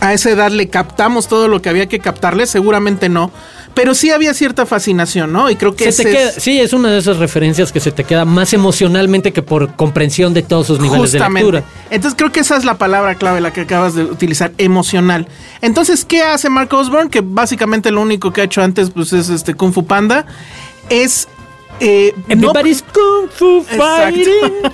a 0.00 0.12
esa 0.14 0.30
edad 0.30 0.50
le 0.50 0.68
captamos 0.68 1.26
todo 1.28 1.48
lo 1.48 1.60
que 1.62 1.68
había 1.68 1.86
que 1.86 1.98
captarle, 2.00 2.46
seguramente 2.46 3.08
no, 3.10 3.30
pero 3.74 3.94
sí 3.94 4.10
había 4.10 4.32
cierta 4.34 4.64
fascinación, 4.66 5.32
¿no? 5.32 5.50
Y 5.50 5.56
creo 5.56 5.74
que 5.76 5.90
Se 5.92 6.02
te 6.04 6.08
ese 6.10 6.18
queda- 6.18 6.28
es- 6.30 6.42
sí, 6.42 6.58
es 6.60 6.72
una 6.72 6.90
de 6.90 6.98
esas 6.98 7.18
referencias 7.18 7.70
que 7.72 7.80
se 7.80 7.92
te 7.92 8.04
queda 8.04 8.24
más 8.24 8.52
emocionalmente 8.54 9.32
que 9.32 9.42
por 9.42 9.74
comprensión 9.76 10.32
de 10.34 10.42
todos 10.42 10.66
sus 10.66 10.80
niveles 10.80 11.12
de 11.12 11.18
Justamente. 11.18 11.52
lectura. 11.52 11.72
Entonces 11.90 12.16
creo 12.16 12.32
que 12.32 12.40
esa 12.40 12.56
es 12.56 12.64
la 12.64 12.78
palabra 12.78 13.14
clave, 13.16 13.40
la 13.42 13.52
que 13.52 13.62
acabas 13.62 13.94
de 13.94 14.04
utilizar, 14.04 14.52
emocional. 14.58 15.28
Entonces, 15.60 16.04
¿qué 16.04 16.22
hace 16.22 16.48
Mark 16.50 16.72
Osborne? 16.72 17.10
Que 17.10 17.20
básicamente 17.22 17.90
lo 17.90 18.00
único 18.00 18.32
que 18.32 18.40
ha 18.40 18.44
hecho 18.44 18.62
antes 18.62 18.90
pues, 18.90 19.12
es 19.12 19.28
este 19.28 19.54
Kung 19.54 19.72
Fu 19.72 19.86
Panda. 19.86 20.26
Es... 20.88 21.28
eh, 21.80 22.14
no- 22.28 22.34
Everybody's 22.34 22.82
Kung 22.82 23.28
Fu. 23.30 23.62
Fighting. 23.62 24.24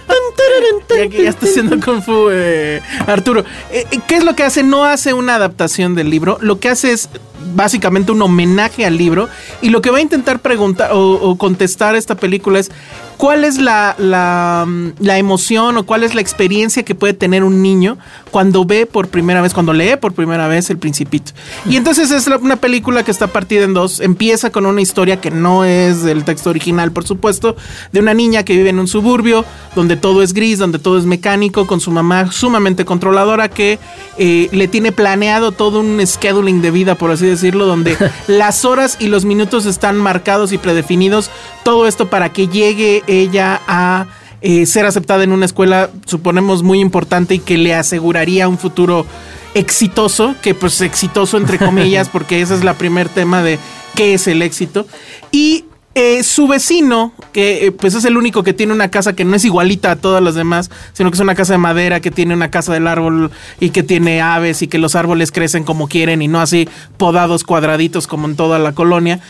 Ya 0.88 1.04
ya 1.06 1.30
está 1.30 1.46
haciendo 1.46 1.78
Kung 1.84 2.02
Fu, 2.02 2.28
eh, 2.30 2.80
Arturo. 3.06 3.40
Eh, 3.70 3.84
eh, 3.90 3.98
¿Qué 4.06 4.16
es 4.16 4.24
lo 4.24 4.34
que 4.34 4.42
hace? 4.44 4.62
No 4.62 4.84
hace 4.84 5.12
una 5.12 5.34
adaptación 5.34 5.94
del 5.94 6.08
libro. 6.10 6.38
Lo 6.40 6.58
que 6.60 6.68
hace 6.68 6.92
es 6.92 7.08
básicamente 7.54 8.12
un 8.12 8.22
homenaje 8.22 8.86
al 8.86 8.96
libro. 8.96 9.28
Y 9.60 9.70
lo 9.70 9.82
que 9.82 9.90
va 9.90 9.98
a 9.98 10.00
intentar 10.00 10.38
preguntar 10.40 10.92
o, 10.92 11.14
o 11.14 11.36
contestar 11.36 11.96
esta 11.96 12.14
película 12.14 12.58
es: 12.60 12.70
¿cuál 13.16 13.44
es 13.44 13.58
la, 13.58 13.94
la, 13.98 14.64
mm, 14.66 14.92
la 15.00 15.18
emoción 15.18 15.76
o 15.76 15.86
cuál 15.86 16.02
es 16.02 16.14
la 16.14 16.20
experiencia 16.20 16.84
que 16.84 16.94
puede 16.94 17.14
tener 17.14 17.44
un 17.44 17.62
niño 17.62 17.98
cuando 18.30 18.64
ve 18.64 18.86
por 18.86 19.08
primera 19.08 19.40
vez, 19.40 19.54
cuando 19.54 19.72
lee 19.72 19.96
por 20.00 20.12
primera 20.12 20.48
vez 20.48 20.70
El 20.70 20.78
Principito? 20.78 21.32
Y 21.68 21.76
entonces 21.76 22.10
es 22.10 22.26
una 22.26 22.56
película 22.56 23.04
que 23.04 23.10
está 23.10 23.28
partida 23.28 23.64
en 23.64 23.74
dos. 23.74 24.00
Empieza 24.00 24.50
con 24.50 24.66
una 24.66 24.80
historia 24.80 25.20
que 25.20 25.30
no 25.30 25.64
es 25.64 26.02
del 26.02 26.24
texto 26.24 26.50
original, 26.50 26.92
por 26.92 27.06
supuesto, 27.06 27.56
de 27.92 28.00
una 28.00 28.14
niña 28.14 28.44
que 28.44 28.56
vive 28.56 28.70
en 28.70 28.78
un 28.78 28.88
suburbio 28.88 29.44
donde 29.74 29.96
todo 29.96 30.22
es 30.22 30.32
gris, 30.32 30.58
donde 30.58 30.78
todo 30.78 30.98
es 30.98 31.04
mecánico, 31.04 31.66
con 31.66 31.80
su 31.80 31.90
mamá 31.90 32.32
sumamente 32.32 32.84
controladora 32.84 33.48
que 33.48 33.78
eh, 34.18 34.48
le 34.52 34.68
tiene 34.68 34.92
planeado 34.92 35.52
todo 35.52 35.80
un 35.80 36.04
scheduling 36.04 36.62
de 36.62 36.70
vida, 36.70 36.94
por 36.94 37.10
así 37.10 37.26
decirlo, 37.26 37.66
donde 37.66 37.96
las 38.26 38.64
horas 38.64 38.96
y 39.00 39.08
los 39.08 39.24
minutos 39.24 39.66
están 39.66 39.96
marcados 39.96 40.52
y 40.52 40.58
predefinidos. 40.58 41.30
Todo 41.66 41.88
esto 41.88 42.08
para 42.08 42.32
que 42.32 42.46
llegue 42.46 43.02
ella 43.08 43.60
a 43.66 44.06
eh, 44.40 44.66
ser 44.66 44.86
aceptada 44.86 45.24
en 45.24 45.32
una 45.32 45.46
escuela, 45.46 45.90
suponemos, 46.04 46.62
muy 46.62 46.78
importante 46.78 47.34
y 47.34 47.38
que 47.40 47.58
le 47.58 47.74
aseguraría 47.74 48.46
un 48.46 48.56
futuro 48.56 49.04
exitoso, 49.54 50.36
que 50.42 50.54
pues 50.54 50.80
exitoso 50.80 51.36
entre 51.38 51.58
comillas, 51.66 52.08
porque 52.08 52.40
ese 52.40 52.54
es 52.54 52.62
la 52.62 52.74
primer 52.74 53.08
tema 53.08 53.42
de 53.42 53.58
qué 53.96 54.14
es 54.14 54.28
el 54.28 54.42
éxito. 54.42 54.86
Y 55.32 55.64
eh, 55.98 56.22
su 56.22 56.46
vecino, 56.46 57.14
que 57.32 57.68
eh, 57.68 57.72
pues 57.72 57.94
es 57.94 58.04
el 58.04 58.18
único 58.18 58.42
que 58.42 58.52
tiene 58.52 58.74
una 58.74 58.90
casa 58.90 59.16
que 59.16 59.24
no 59.24 59.34
es 59.34 59.46
igualita 59.46 59.92
a 59.92 59.96
todas 59.96 60.22
las 60.22 60.34
demás, 60.34 60.70
sino 60.92 61.10
que 61.10 61.14
es 61.14 61.20
una 61.22 61.34
casa 61.34 61.54
de 61.54 61.58
madera, 61.58 62.00
que 62.00 62.10
tiene 62.10 62.34
una 62.34 62.50
casa 62.50 62.74
del 62.74 62.86
árbol 62.86 63.30
y 63.60 63.70
que 63.70 63.82
tiene 63.82 64.20
aves 64.20 64.60
y 64.60 64.68
que 64.68 64.76
los 64.76 64.94
árboles 64.94 65.32
crecen 65.32 65.64
como 65.64 65.88
quieren 65.88 66.20
y 66.20 66.28
no 66.28 66.38
así 66.38 66.68
podados 66.98 67.44
cuadraditos 67.44 68.06
como 68.06 68.28
en 68.28 68.36
toda 68.36 68.58
la 68.58 68.72
colonia, 68.72 69.20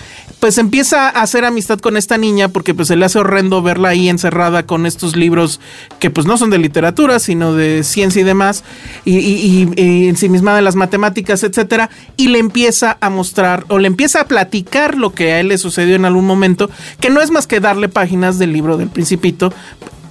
pues 0.41 0.59
empieza 0.59 1.09
a 1.09 1.23
hacer 1.23 1.45
amistad 1.45 1.79
con 1.79 1.97
esta 1.97 2.19
niña 2.19 2.49
porque 2.49 2.75
pues 2.75 2.89
se 2.89 2.97
le 2.97 3.05
hace 3.05 3.21
horrendo 3.21 3.63
verla 3.63 3.91
ahí 3.91 4.09
encerrada 4.09 4.67
con 4.67 4.87
estos 4.87 5.15
libros 5.15 5.61
que 6.01 6.11
pues 6.11 6.27
no 6.27 6.37
son 6.37 6.51
de 6.51 6.59
literatura, 6.59 7.21
sino 7.21 7.55
de 7.55 7.85
ciencia 7.85 8.23
y 8.23 8.25
demás, 8.25 8.65
y, 9.05 9.19
y, 9.19 9.71
y, 9.77 9.81
y 9.81 10.09
ensimismada 10.09 10.59
en 10.59 10.65
las 10.65 10.75
matemáticas, 10.75 11.45
etcétera, 11.45 11.91
y 12.17 12.27
le 12.27 12.41
empieza 12.41 12.97
a 13.01 13.09
mostrar 13.09 13.65
o 13.69 13.79
le 13.79 13.87
empieza 13.87 14.23
a 14.23 14.27
platicar 14.27 14.97
lo 14.97 15.15
que 15.15 15.33
a 15.33 15.39
él 15.39 15.47
le 15.47 15.59
sucedió 15.59 15.95
en 15.95 16.05
algún 16.05 16.27
momento, 16.27 16.56
que 17.01 17.11
no 17.11 17.21
es 17.21 17.31
más 17.31 17.47
que 17.47 17.61
darle 17.61 17.89
páginas 17.89 18.39
del 18.39 18.53
libro 18.53 18.77
del 18.77 18.89
Principito. 18.89 19.53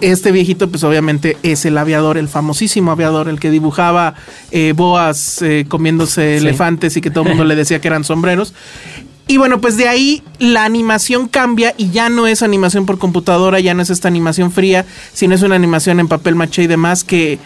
Este 0.02 0.32
viejito, 0.32 0.70
pues 0.70 0.84
obviamente 0.84 1.38
es 1.42 1.66
el 1.66 1.78
aviador, 1.78 2.18
el 2.18 2.28
famosísimo 2.28 2.92
aviador, 2.92 3.30
el 3.30 3.40
que 3.40 3.50
dibujaba 3.50 4.14
eh, 4.52 4.74
boas 4.76 5.42
eh, 5.42 5.66
comiéndose 5.68 6.38
elefantes 6.38 6.98
y 6.98 7.02
que 7.02 7.10
todo 7.10 7.24
el 7.24 7.30
mundo 7.30 7.46
le 7.46 7.56
decía 7.56 7.80
que 7.80 7.88
eran 7.88 8.04
sombreros. 8.04 8.54
Y 9.28 9.38
bueno, 9.38 9.60
pues 9.60 9.76
de 9.76 9.88
ahí 9.88 10.22
la 10.38 10.66
animación 10.66 11.28
cambia 11.28 11.74
y 11.78 11.90
ya 11.90 12.10
no 12.10 12.28
es 12.28 12.44
animación 12.44 12.86
por 12.86 13.00
computadora, 13.00 13.60
ya 13.60 13.74
no 13.74 13.82
es 13.82 13.90
esta 13.90 14.08
animación 14.08 14.52
fría, 14.52 14.86
sino 15.14 15.34
es 15.34 15.42
una 15.42 15.56
animación 15.56 16.00
en 16.00 16.08
papel 16.08 16.36
maché 16.36 16.64
y 16.64 16.68
demás 16.68 17.04
que 17.04 17.40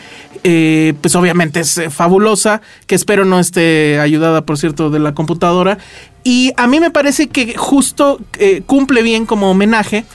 eh, 0.43 0.93
pues 0.99 1.15
obviamente 1.15 1.61
es 1.61 1.81
fabulosa, 1.89 2.61
que 2.85 2.95
espero 2.95 3.23
no 3.23 3.39
esté 3.39 3.97
ayudada, 3.99 4.45
por 4.45 4.57
cierto, 4.57 4.89
de 4.89 4.99
la 4.99 5.13
computadora. 5.13 5.77
Y 6.23 6.51
a 6.57 6.67
mí 6.67 6.79
me 6.79 6.91
parece 6.91 7.27
que 7.27 7.55
justo 7.57 8.19
eh, 8.37 8.61
cumple 8.65 9.01
bien 9.01 9.25
como 9.25 9.49
homenaje. 9.51 10.05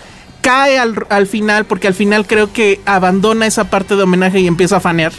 Cae 0.42 0.78
al, 0.78 0.94
al 1.08 1.26
final, 1.26 1.64
porque 1.64 1.88
al 1.88 1.94
final 1.94 2.26
creo 2.26 2.52
que 2.52 2.80
abandona 2.84 3.46
esa 3.46 3.64
parte 3.70 3.96
de 3.96 4.02
homenaje 4.02 4.40
y 4.40 4.46
empieza 4.46 4.76
a 4.76 4.80
fanear. 4.80 5.12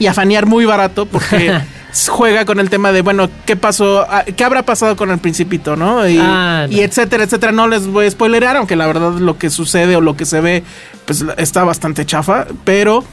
Y 0.00 0.06
a 0.06 0.14
fanear 0.14 0.46
muy 0.46 0.64
barato, 0.64 1.06
porque 1.06 1.60
juega 2.08 2.44
con 2.44 2.58
el 2.58 2.68
tema 2.70 2.90
de, 2.90 3.02
bueno, 3.02 3.28
¿qué 3.46 3.54
pasó? 3.54 4.04
Ah, 4.10 4.24
¿Qué 4.24 4.42
habrá 4.42 4.64
pasado 4.64 4.96
con 4.96 5.10
el 5.10 5.18
principito, 5.18 5.76
no? 5.76 6.08
Y, 6.08 6.18
Ah, 6.20 6.66
no. 6.68 6.76
y 6.76 6.80
etcétera, 6.80 7.22
etcétera. 7.22 7.52
No 7.52 7.68
les 7.68 7.86
voy 7.86 8.06
a 8.06 8.10
spoilerar, 8.10 8.56
aunque 8.56 8.74
la 8.74 8.88
verdad 8.88 9.12
lo 9.12 9.38
que 9.38 9.50
sucede 9.50 9.94
o 9.94 10.00
lo 10.00 10.16
que 10.16 10.24
se 10.24 10.40
ve, 10.40 10.64
pues 11.06 11.24
está 11.36 11.62
bastante 11.62 12.04
chafa, 12.04 12.46
pero 12.64 13.04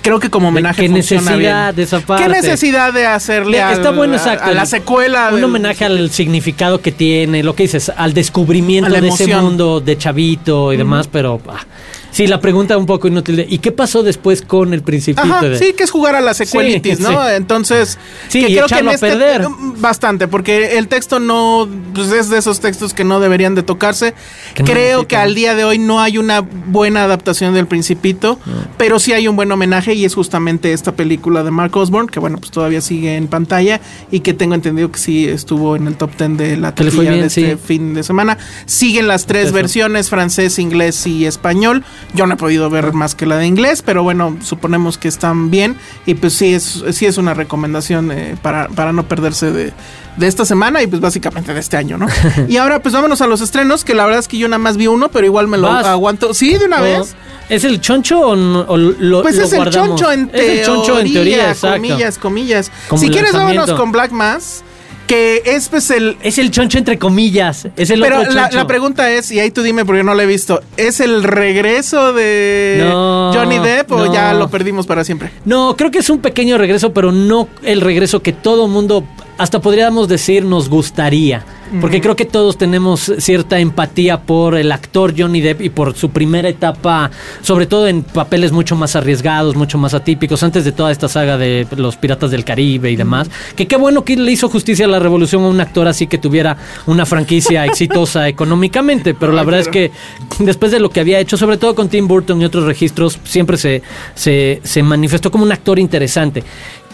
creo 0.00 0.18
que 0.20 0.30
como 0.30 0.48
homenaje 0.48 0.82
¿Qué 0.82 0.88
funciona 0.88 1.22
necesidad 1.32 1.66
bien. 1.66 1.76
de 1.76 1.82
esa 1.82 2.00
parte? 2.00 2.24
¿Qué 2.24 2.28
necesidad 2.30 2.92
de 2.92 3.06
hacerle 3.06 3.60
al- 3.60 3.74
está 3.74 3.90
bueno, 3.90 4.14
a- 4.14 4.16
exacto. 4.16 4.44
a 4.44 4.52
la 4.52 4.66
secuela? 4.66 5.28
Un 5.30 5.36
del- 5.36 5.44
homenaje 5.44 5.84
al 5.84 6.10
significado 6.10 6.80
que 6.80 6.92
tiene, 6.92 7.42
lo 7.42 7.54
que 7.54 7.64
dices, 7.64 7.92
al 7.94 8.14
descubrimiento 8.14 8.90
de 8.90 9.06
ese 9.08 9.26
mundo 9.36 9.80
de 9.80 9.98
chavito 9.98 10.72
y 10.72 10.76
demás, 10.76 11.08
pero 11.08 11.40
ah, 11.48 11.64
sí, 12.12 12.26
la 12.28 12.40
pregunta 12.40 12.76
un 12.78 12.86
poco 12.86 13.08
inútil 13.08 13.36
de 13.36 13.46
¿y 13.48 13.58
qué 13.58 13.72
pasó 13.72 14.02
después 14.04 14.42
con 14.42 14.72
el 14.74 14.82
principito? 14.82 15.22
Ajá, 15.22 15.42
de- 15.48 15.58
sí, 15.58 15.72
que 15.76 15.82
es 15.82 15.90
jugar 15.90 16.14
a 16.14 16.20
la 16.20 16.34
secuelitis, 16.34 16.98
Sí, 16.98 17.02
¿no? 17.02 17.10
sí. 17.10 17.16
Entonces, 17.34 17.98
Sí, 18.28 18.40
que 18.44 18.50
y 18.50 18.54
creo 18.54 18.66
que 18.66 18.74
en 18.74 18.88
echarlo 18.88 18.90
a 18.90 18.94
este 18.94 19.06
perder. 19.08 19.46
bastante, 19.78 20.28
porque 20.28 20.78
el 20.78 20.86
texto 20.88 21.18
no 21.18 21.68
pues 21.94 22.12
es 22.12 22.28
de 22.30 22.38
esos 22.38 22.60
textos 22.60 22.94
que 22.94 23.02
no 23.04 23.18
deberían 23.18 23.54
de 23.54 23.62
tocarse. 23.62 24.14
Que 24.54 24.62
creo 24.64 25.08
que 25.08 25.16
al 25.16 25.34
día 25.34 25.54
de 25.54 25.64
hoy 25.64 25.78
no 25.78 26.00
hay 26.00 26.18
una 26.18 26.40
buena 26.40 27.04
adaptación 27.04 27.54
del 27.54 27.66
Principito, 27.66 28.38
pero 28.76 28.98
sí 28.98 29.12
hay 29.12 29.26
un 29.28 29.36
buen 29.36 29.50
homenaje 29.50 29.94
y 29.94 30.04
es 30.04 30.14
justamente 30.14 30.72
esta 30.72 30.92
película 30.92 31.42
de 31.42 31.50
Mark 31.50 31.76
Osborne, 31.76 32.08
que 32.10 32.20
bueno, 32.20 32.38
pues 32.38 32.50
todavía 32.50 32.80
sigue 32.80 33.16
en 33.16 33.26
pantalla 33.28 33.80
y 34.10 34.20
que 34.20 34.34
tengo 34.34 34.54
entendido 34.54 34.90
que 34.92 34.98
sí 34.98 35.26
estuvo 35.26 35.74
en 35.76 35.86
el 35.86 35.96
top 35.96 36.10
10 36.16 36.36
de 36.36 36.56
la 36.56 36.74
taquilla 36.74 37.12
de 37.12 37.26
este 37.26 37.56
fin 37.56 37.94
de 37.94 38.02
semana. 38.02 38.38
Siguen 38.66 39.08
las 39.08 39.26
tres 39.26 39.46
Eso. 39.46 39.54
versiones, 39.54 40.10
francés, 40.10 40.58
inglés 40.58 41.06
y 41.06 41.26
español. 41.26 41.84
Yo 42.14 42.26
no 42.26 42.34
he 42.34 42.36
podido 42.36 42.68
ver 42.70 42.92
más 42.92 43.14
que 43.14 43.24
la 43.26 43.36
de 43.38 43.46
inglés, 43.46 43.82
pero 43.82 44.02
bueno, 44.02 44.36
suponemos 44.42 44.98
que 44.98 45.08
están 45.08 45.50
bien. 45.50 45.76
Y 46.06 46.14
pues 46.14 46.34
sí, 46.34 46.52
es, 46.54 46.84
sí 46.92 47.06
es 47.06 47.16
una 47.18 47.34
recomendación 47.34 48.12
eh, 48.12 48.36
para, 48.42 48.68
para 48.68 48.92
no 48.92 49.04
perderse 49.08 49.50
de, 49.50 49.72
de 50.16 50.26
esta 50.26 50.44
semana 50.44 50.82
y 50.82 50.86
pues 50.86 51.00
básicamente 51.00 51.54
de 51.54 51.60
este 51.60 51.76
año, 51.78 51.96
¿no? 51.98 52.06
y 52.48 52.56
ahora 52.58 52.80
pues 52.80 52.94
vámonos 52.94 53.20
a 53.22 53.26
los 53.26 53.40
estrenos, 53.40 53.84
que 53.84 53.94
la 53.94 54.04
verdad 54.04 54.20
es 54.20 54.28
que 54.28 54.36
yo 54.38 54.46
nada 54.48 54.58
más 54.58 54.76
vi 54.76 54.86
uno, 54.88 55.08
pero 55.08 55.26
igual 55.26 55.48
me 55.48 55.56
lo 55.58 55.68
Vas. 55.68 55.86
aguanto. 55.86 56.34
Sí, 56.34 56.56
de 56.58 56.66
una 56.66 56.80
vez. 56.80 57.14
¿Es 57.48 57.64
el 57.64 57.80
choncho 57.80 58.20
o, 58.20 58.36
no- 58.36 58.60
o 58.68 58.76
lo 58.76 59.22
Pues 59.22 59.36
lo 59.36 59.44
es 59.44 59.52
el 59.52 59.58
guardamos? 59.58 60.00
choncho 60.00 60.12
en 60.12 60.30
Es 60.32 60.58
el 60.60 60.64
choncho 60.66 60.98
en 61.00 61.12
teoría, 61.12 61.50
exacto. 61.50 61.76
comillas, 61.76 62.18
comillas. 62.18 62.70
Como 62.88 63.00
si 63.00 63.06
el 63.06 63.12
quieres, 63.12 63.32
vámonos 63.32 63.72
con 63.72 63.90
Black 63.92 64.10
Mass, 64.12 64.62
que 65.06 65.42
es 65.44 65.68
pues 65.68 65.90
el... 65.90 66.16
Es 66.22 66.38
el 66.38 66.50
choncho 66.50 66.78
entre 66.78 66.98
comillas. 66.98 67.68
Es 67.76 67.90
el 67.90 68.00
Pero 68.00 68.20
otro 68.20 68.32
la, 68.32 68.50
la 68.50 68.66
pregunta 68.66 69.10
es, 69.10 69.30
y 69.30 69.40
ahí 69.40 69.50
tú 69.50 69.62
dime 69.62 69.84
porque 69.84 70.02
no 70.02 70.14
lo 70.14 70.20
he 70.22 70.26
visto, 70.26 70.60
¿es 70.76 71.00
el 71.00 71.22
regreso 71.22 72.12
de 72.12 72.78
No, 72.82 73.32
Johnny 73.34 73.58
Depp 73.58 73.92
o 73.92 74.06
no. 74.06 74.12
ya 74.14 74.32
lo 74.34 74.48
perdimos 74.48 74.86
para 74.86 75.04
siempre? 75.04 75.30
No, 75.44 75.74
creo 75.76 75.90
que 75.90 75.98
es 75.98 76.10
un 76.10 76.20
pequeño 76.20 76.58
regreso, 76.58 76.92
pero 76.92 77.12
no 77.12 77.48
el 77.62 77.80
regreso 77.80 78.20
que 78.22 78.32
todo 78.32 78.68
mundo, 78.68 79.04
hasta 79.38 79.60
podríamos 79.60 80.08
decir, 80.08 80.44
nos 80.44 80.68
gustaría. 80.68 81.44
Porque 81.80 82.02
creo 82.02 82.16
que 82.16 82.26
todos 82.26 82.58
tenemos 82.58 83.10
cierta 83.16 83.58
empatía 83.58 84.20
por 84.20 84.56
el 84.56 84.70
actor 84.72 85.14
Johnny 85.16 85.40
Depp 85.40 85.62
y 85.62 85.70
por 85.70 85.96
su 85.96 86.10
primera 86.10 86.50
etapa, 86.50 87.10
sobre 87.40 87.64
todo 87.64 87.88
en 87.88 88.02
papeles 88.02 88.52
mucho 88.52 88.76
más 88.76 88.94
arriesgados, 88.94 89.56
mucho 89.56 89.78
más 89.78 89.94
atípicos, 89.94 90.42
antes 90.42 90.66
de 90.66 90.72
toda 90.72 90.92
esta 90.92 91.08
saga 91.08 91.38
de 91.38 91.66
los 91.76 91.96
Piratas 91.96 92.30
del 92.30 92.44
Caribe 92.44 92.90
y 92.90 92.96
demás. 92.96 93.30
Que 93.56 93.66
qué 93.66 93.76
bueno 93.76 94.04
que 94.04 94.16
le 94.16 94.30
hizo 94.30 94.50
justicia 94.50 94.84
a 94.84 94.88
la 94.88 94.98
revolución 94.98 95.44
a 95.44 95.48
un 95.48 95.60
actor 95.60 95.88
así 95.88 96.06
que 96.06 96.18
tuviera 96.18 96.58
una 96.86 97.06
franquicia 97.06 97.64
exitosa 97.64 98.28
económicamente, 98.28 99.14
pero 99.14 99.32
la 99.32 99.42
verdad 99.42 99.60
es 99.60 99.68
que 99.68 99.90
después 100.40 100.72
de 100.72 100.80
lo 100.80 100.90
que 100.90 101.00
había 101.00 101.20
hecho, 101.20 101.38
sobre 101.38 101.56
todo 101.56 101.74
con 101.74 101.88
Tim 101.88 102.06
Burton 102.06 102.42
y 102.42 102.44
otros 102.44 102.64
registros, 102.64 103.18
siempre 103.24 103.56
se, 103.56 103.82
se, 104.14 104.60
se 104.62 104.82
manifestó 104.82 105.30
como 105.30 105.44
un 105.44 105.52
actor 105.52 105.78
interesante. 105.78 106.44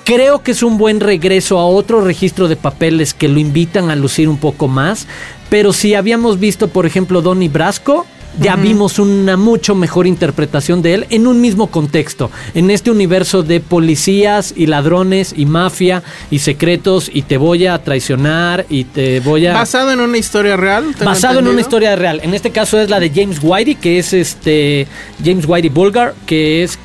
Creo 0.08 0.42
que 0.42 0.52
es 0.52 0.62
un 0.62 0.78
buen 0.78 1.00
regreso 1.00 1.58
a 1.58 1.66
otro 1.66 2.00
registro 2.00 2.48
de 2.48 2.56
papeles 2.56 3.12
que 3.12 3.28
lo 3.28 3.38
invitan 3.38 3.90
a 3.90 3.94
lucir 3.94 4.30
un 4.30 4.38
poco 4.38 4.66
más, 4.66 5.06
pero 5.50 5.74
si 5.74 5.94
habíamos 5.94 6.40
visto, 6.40 6.68
por 6.68 6.86
ejemplo, 6.86 7.20
Donnie 7.20 7.50
Brasco, 7.50 8.06
ya 8.40 8.56
vimos 8.56 8.98
una 8.98 9.36
mucho 9.36 9.74
mejor 9.74 10.06
interpretación 10.06 10.80
de 10.80 10.94
él 10.94 11.06
en 11.10 11.26
un 11.26 11.42
mismo 11.42 11.66
contexto, 11.66 12.30
en 12.54 12.70
este 12.70 12.90
universo 12.90 13.42
de 13.42 13.60
policías 13.60 14.54
y 14.56 14.64
ladrones 14.64 15.34
y 15.36 15.44
mafia 15.44 16.02
y 16.30 16.38
secretos 16.38 17.10
y 17.12 17.20
te 17.20 17.36
voy 17.36 17.66
a 17.66 17.76
traicionar 17.84 18.64
y 18.70 18.84
te 18.84 19.20
voy 19.20 19.46
a... 19.46 19.52
Basado 19.52 19.92
en 19.92 20.00
una 20.00 20.16
historia 20.16 20.56
real. 20.56 20.86
Basado 21.04 21.40
en 21.40 21.48
una 21.48 21.60
historia 21.60 21.96
real. 21.96 22.22
En 22.24 22.32
este 22.32 22.50
caso 22.50 22.80
es 22.80 22.88
la 22.88 22.98
de 22.98 23.10
James 23.14 23.40
Whitey, 23.42 23.74
que 23.74 23.98
es 23.98 24.14
este 24.14 24.86
James 25.22 25.44
Whitey 25.46 25.68
Bulgar, 25.68 26.14
que 26.24 26.62
es 26.62 26.78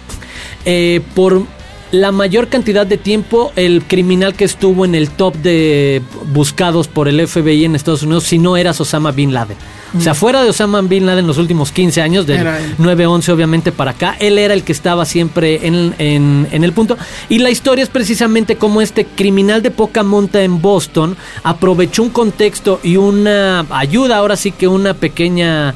eh, 0.65 0.99
por 1.15 1.45
la 1.93 2.11
mayor 2.11 2.47
cantidad 2.47 2.87
de 2.87 2.97
tiempo 2.97 3.51
el 3.55 3.83
criminal 3.83 4.33
que 4.33 4.45
estuvo 4.45 4.83
en 4.83 4.95
el 4.95 5.11
top 5.11 5.35
de 5.35 6.01
buscados 6.33 6.87
por 6.87 7.07
el 7.07 7.27
FBI 7.27 7.65
en 7.65 7.75
Estados 7.75 8.01
Unidos, 8.01 8.23
si 8.23 8.39
no 8.39 8.57
eras 8.57 8.81
Osama 8.81 9.11
Bin 9.11 9.31
Laden. 9.31 9.55
O 9.95 10.01
sea, 10.01 10.15
fuera 10.15 10.41
de 10.41 10.49
Osama 10.49 10.81
Bin 10.81 11.05
Laden 11.05 11.27
los 11.27 11.37
últimos 11.37 11.71
15 11.71 12.01
años, 12.01 12.25
del 12.25 12.39
Era 12.39 12.59
él. 12.59 12.75
9-11 12.79 13.29
obviamente 13.29 13.71
para 13.71 13.91
acá, 13.91 14.17
él 14.19 14.39
era 14.39 14.55
el 14.55 14.63
que 14.63 14.71
estaba 14.71 15.05
siempre 15.05 15.67
en, 15.67 15.93
en- 15.99 16.47
en 16.51 16.63
el 16.63 16.73
punto. 16.73 16.97
Y 17.29 17.37
la 17.37 17.51
historia 17.51 17.83
es 17.83 17.89
precisamente 17.89 18.55
como 18.55 18.81
este 18.81 19.05
criminal 19.05 19.61
de 19.61 19.69
poca 19.69 20.01
monta 20.01 20.41
en 20.41 20.63
Boston 20.63 21.15
aprovechó 21.43 22.01
un 22.01 22.09
contexto 22.09 22.79
y 22.81 22.97
una 22.97 23.67
ayuda, 23.69 24.17
ahora 24.17 24.35
sí 24.35 24.51
que 24.51 24.67
una 24.67 24.95
pequeña... 24.95 25.75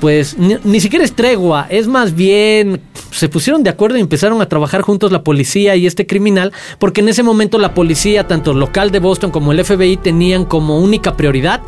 Pues 0.00 0.38
ni, 0.38 0.54
ni 0.62 0.78
siquiera 0.80 1.04
es 1.04 1.12
tregua, 1.12 1.66
es 1.68 1.88
más 1.88 2.14
bien 2.14 2.80
se 3.10 3.28
pusieron 3.28 3.62
de 3.62 3.70
acuerdo 3.70 3.96
y 3.98 4.00
empezaron 4.00 4.40
a 4.42 4.48
trabajar 4.48 4.82
juntos 4.82 5.12
la 5.12 5.22
policía 5.22 5.76
y 5.76 5.86
este 5.86 6.06
criminal, 6.06 6.52
porque 6.78 7.00
en 7.00 7.08
ese 7.08 7.22
momento 7.22 7.58
la 7.58 7.74
policía, 7.74 8.26
tanto 8.26 8.54
local 8.54 8.90
de 8.90 8.98
Boston 8.98 9.30
como 9.30 9.52
el 9.52 9.64
FBI, 9.64 9.96
tenían 9.96 10.44
como 10.44 10.78
única 10.78 11.16
prioridad 11.16 11.60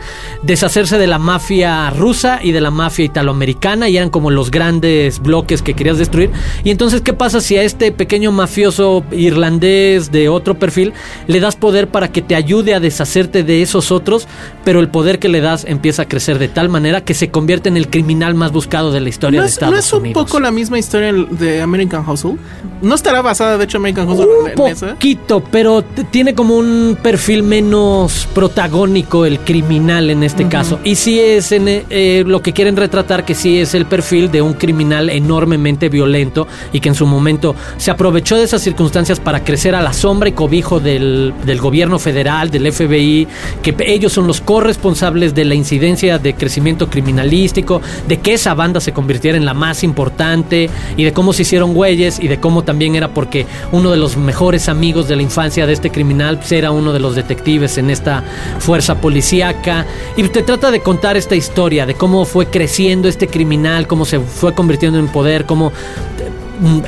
deshacerse 0.43 0.99
de 0.99 1.07
la 1.07 1.19
mafia 1.19 1.91
rusa 1.91 2.41
y 2.43 2.53
de 2.53 2.61
la 2.61 2.71
mafia 2.71 3.05
italoamericana 3.05 3.89
y 3.89 3.97
eran 3.97 4.11
como 4.11 4.31
los 4.31 4.51
grandes 4.51 5.21
bloques 5.21 5.63
que 5.63 5.75
querías 5.75 5.99
destruir. 5.99 6.31
Y 6.65 6.71
entonces, 6.71 7.01
¿qué 7.01 7.13
pasa 7.13 7.41
si 7.41 7.57
a 7.57 7.63
este 7.63 7.93
pequeño 7.93 8.33
mafioso 8.33 9.05
irlandés 9.13 10.13
de 10.13 10.29
otro 10.29 10.59
perfil 10.59 10.93
le 11.27 11.41
das 11.41 11.57
poder 11.57 11.89
para 11.89 12.13
que 12.13 12.23
te 12.23 12.35
ayude 12.35 12.75
a 12.75 12.81
deshacerte 12.81 13.43
de 13.43 13.63
esos 13.63 13.91
otros, 13.93 14.27
pero 14.65 14.81
el 14.81 14.89
poder 14.89 15.19
que 15.19 15.29
le 15.29 15.41
das 15.41 15.65
empieza 15.65 16.03
a 16.03 16.09
crecer 16.09 16.39
de 16.39 16.49
tal 16.49 16.69
manera 16.69 17.03
que 17.03 17.15
se 17.15 17.31
convierte 17.31 17.69
en 17.69 17.77
el 17.77 17.89
criminal 17.89 18.35
más 18.35 18.53
buscado 18.53 18.93
de 18.93 19.01
la 19.01 19.09
historia 19.09 19.39
¿No 19.39 19.43
de 19.43 19.49
es, 19.49 19.55
Estados 19.55 19.73
¿No 19.73 19.79
es 19.79 19.93
un 19.93 20.01
Unidos? 20.01 20.25
poco 20.25 20.41
la 20.41 20.51
misma 20.51 20.79
historia 20.79 21.13
de 21.31 21.63
American 21.63 22.09
Hustle? 22.09 22.37
¿No 22.83 22.95
estará 22.95 23.23
basada, 23.23 23.59
de 23.59 23.65
hecho, 23.65 23.79
American 23.79 24.09
Hustle 24.09 24.27
en 24.53 24.61
Un 24.61 24.69
esa? 24.69 24.89
poquito, 24.91 25.43
pero 25.51 25.83
tiene 26.11 26.35
como 26.35 26.57
un 26.57 26.99
perfil 27.03 27.43
menos 27.43 28.29
protagónico 28.35 29.27
el 29.27 29.41
criminal 29.41 30.11
en 30.11 30.23
este 30.23 30.49
caso. 30.49 30.79
Y 30.85 30.95
sí 30.95 31.21
es 31.21 31.53
en, 31.53 31.67
eh, 31.69 32.25
lo 32.27 32.43
que 32.43 32.53
quieren 32.53 32.77
retratar, 32.77 33.25
que 33.25 33.35
sí 33.35 33.59
es 33.59 33.75
el 33.75 33.87
perfil 33.87 34.31
de 34.31 34.43
un 34.43 34.55
criminal 34.55 35.11
enormemente 35.11 35.89
violento 35.89 36.47
y 36.73 36.81
que 36.81 36.89
en 36.89 36.95
su 36.95 37.07
momento 37.07 37.55
se 37.77 37.91
aprovechó 37.91 38.37
de 38.37 38.45
esas 38.45 38.63
circunstancias 38.63 39.21
para 39.21 39.45
crecer 39.45 39.75
a 39.75 39.83
la 39.83 39.93
sombra 39.93 40.29
y 40.29 40.33
cobijo 40.33 40.81
del, 40.81 41.35
del 41.45 41.61
gobierno 41.61 41.99
federal, 41.99 42.51
del 42.51 42.73
FBI, 42.73 43.29
que 43.63 43.75
ellos 43.87 44.13
son 44.13 44.27
los 44.27 44.41
corresponsables 44.41 45.35
de 45.35 45.45
la 45.45 45.55
incidencia 45.55 46.19
de 46.19 46.35
crecimiento 46.35 46.89
criminalístico, 46.89 47.81
de 48.09 48.21
que 48.21 48.35
esa 48.35 48.55
banda 48.55 48.81
se 48.81 48.93
convirtiera 48.93 49.37
en 49.37 49.45
la 49.45 49.55
más 49.55 49.83
importante 49.85 50.71
y 50.97 51.05
de 51.05 51.13
cómo 51.21 51.35
se 51.35 51.43
hicieron 51.43 51.75
güeyes 51.75 52.19
y 52.19 52.29
de 52.29 52.41
cómo 52.41 52.65
también 52.65 52.95
era 52.97 53.13
porque 53.13 53.45
uno 53.73 53.91
de 53.91 53.99
los 53.99 54.17
mejores 54.17 54.71
amigos 54.71 55.07
de 55.07 55.17
la 55.17 55.23
infancia 55.23 55.67
de 55.67 55.75
este 55.75 55.91
criminal 55.91 56.39
pues, 56.39 56.51
era 56.53 56.71
uno 56.71 56.95
de 56.95 56.99
los 56.99 57.15
detectives 57.15 57.77
en 57.77 57.91
esta 57.91 58.25
fuerza 58.59 59.03
policíaca. 59.03 59.85
Y 60.17 60.23
te 60.29 60.43
trata 60.43 60.71
de 60.71 60.81
contar 60.81 61.19
esta 61.19 61.37
historia 61.37 61.85
de 61.85 61.93
cómo 61.93 62.25
fue 62.25 62.47
creciendo 62.47 63.07
este 63.07 63.27
criminal, 63.29 63.87
cómo 63.87 64.07
se 64.07 64.19
fue 64.19 64.55
convirtiendo 64.55 64.99
en 64.99 65.09
poder, 65.09 65.45
cómo 65.45 65.75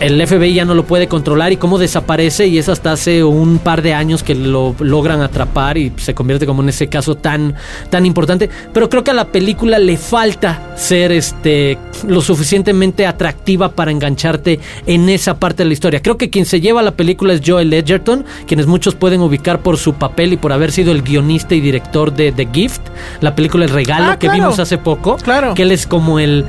el 0.00 0.26
FBI 0.26 0.52
ya 0.54 0.64
no 0.66 0.74
lo 0.74 0.84
puede 0.84 1.08
controlar 1.08 1.50
y 1.52 1.56
cómo 1.56 1.78
desaparece 1.78 2.46
y 2.46 2.58
es 2.58 2.68
hasta 2.68 2.92
hace 2.92 3.24
un 3.24 3.58
par 3.58 3.80
de 3.80 3.94
años 3.94 4.22
que 4.22 4.34
lo 4.34 4.74
logran 4.80 5.22
atrapar 5.22 5.78
y 5.78 5.92
se 5.96 6.12
convierte 6.14 6.44
como 6.44 6.62
en 6.62 6.68
ese 6.68 6.88
caso 6.88 7.14
tan 7.14 7.54
tan 7.88 8.04
importante 8.04 8.50
pero 8.74 8.90
creo 8.90 9.02
que 9.02 9.12
a 9.12 9.14
la 9.14 9.28
película 9.28 9.78
le 9.78 9.96
falta 9.96 10.74
ser 10.76 11.10
este 11.12 11.78
lo 12.06 12.20
suficientemente 12.20 13.06
atractiva 13.06 13.70
para 13.70 13.90
engancharte 13.90 14.60
en 14.86 15.08
esa 15.08 15.38
parte 15.38 15.62
de 15.62 15.68
la 15.68 15.72
historia 15.72 16.02
creo 16.02 16.18
que 16.18 16.28
quien 16.28 16.44
se 16.44 16.60
lleva 16.60 16.82
la 16.82 16.92
película 16.92 17.32
es 17.32 17.40
Joel 17.44 17.72
Edgerton 17.72 18.26
quienes 18.46 18.66
muchos 18.66 18.94
pueden 18.94 19.22
ubicar 19.22 19.60
por 19.60 19.78
su 19.78 19.94
papel 19.94 20.34
y 20.34 20.36
por 20.36 20.52
haber 20.52 20.70
sido 20.70 20.92
el 20.92 21.00
guionista 21.02 21.54
y 21.54 21.60
director 21.62 22.12
de 22.12 22.30
The 22.32 22.48
Gift 22.52 22.82
la 23.22 23.34
película 23.34 23.64
El 23.64 23.70
Regalo 23.70 24.04
Ah, 24.12 24.18
que 24.18 24.26
claro. 24.26 24.34
vimos 24.42 24.58
hace 24.58 24.76
poco 24.76 25.16
Claro. 25.16 25.54
que 25.54 25.62
él 25.62 25.72
es 25.72 25.86
como 25.86 26.18
el 26.18 26.44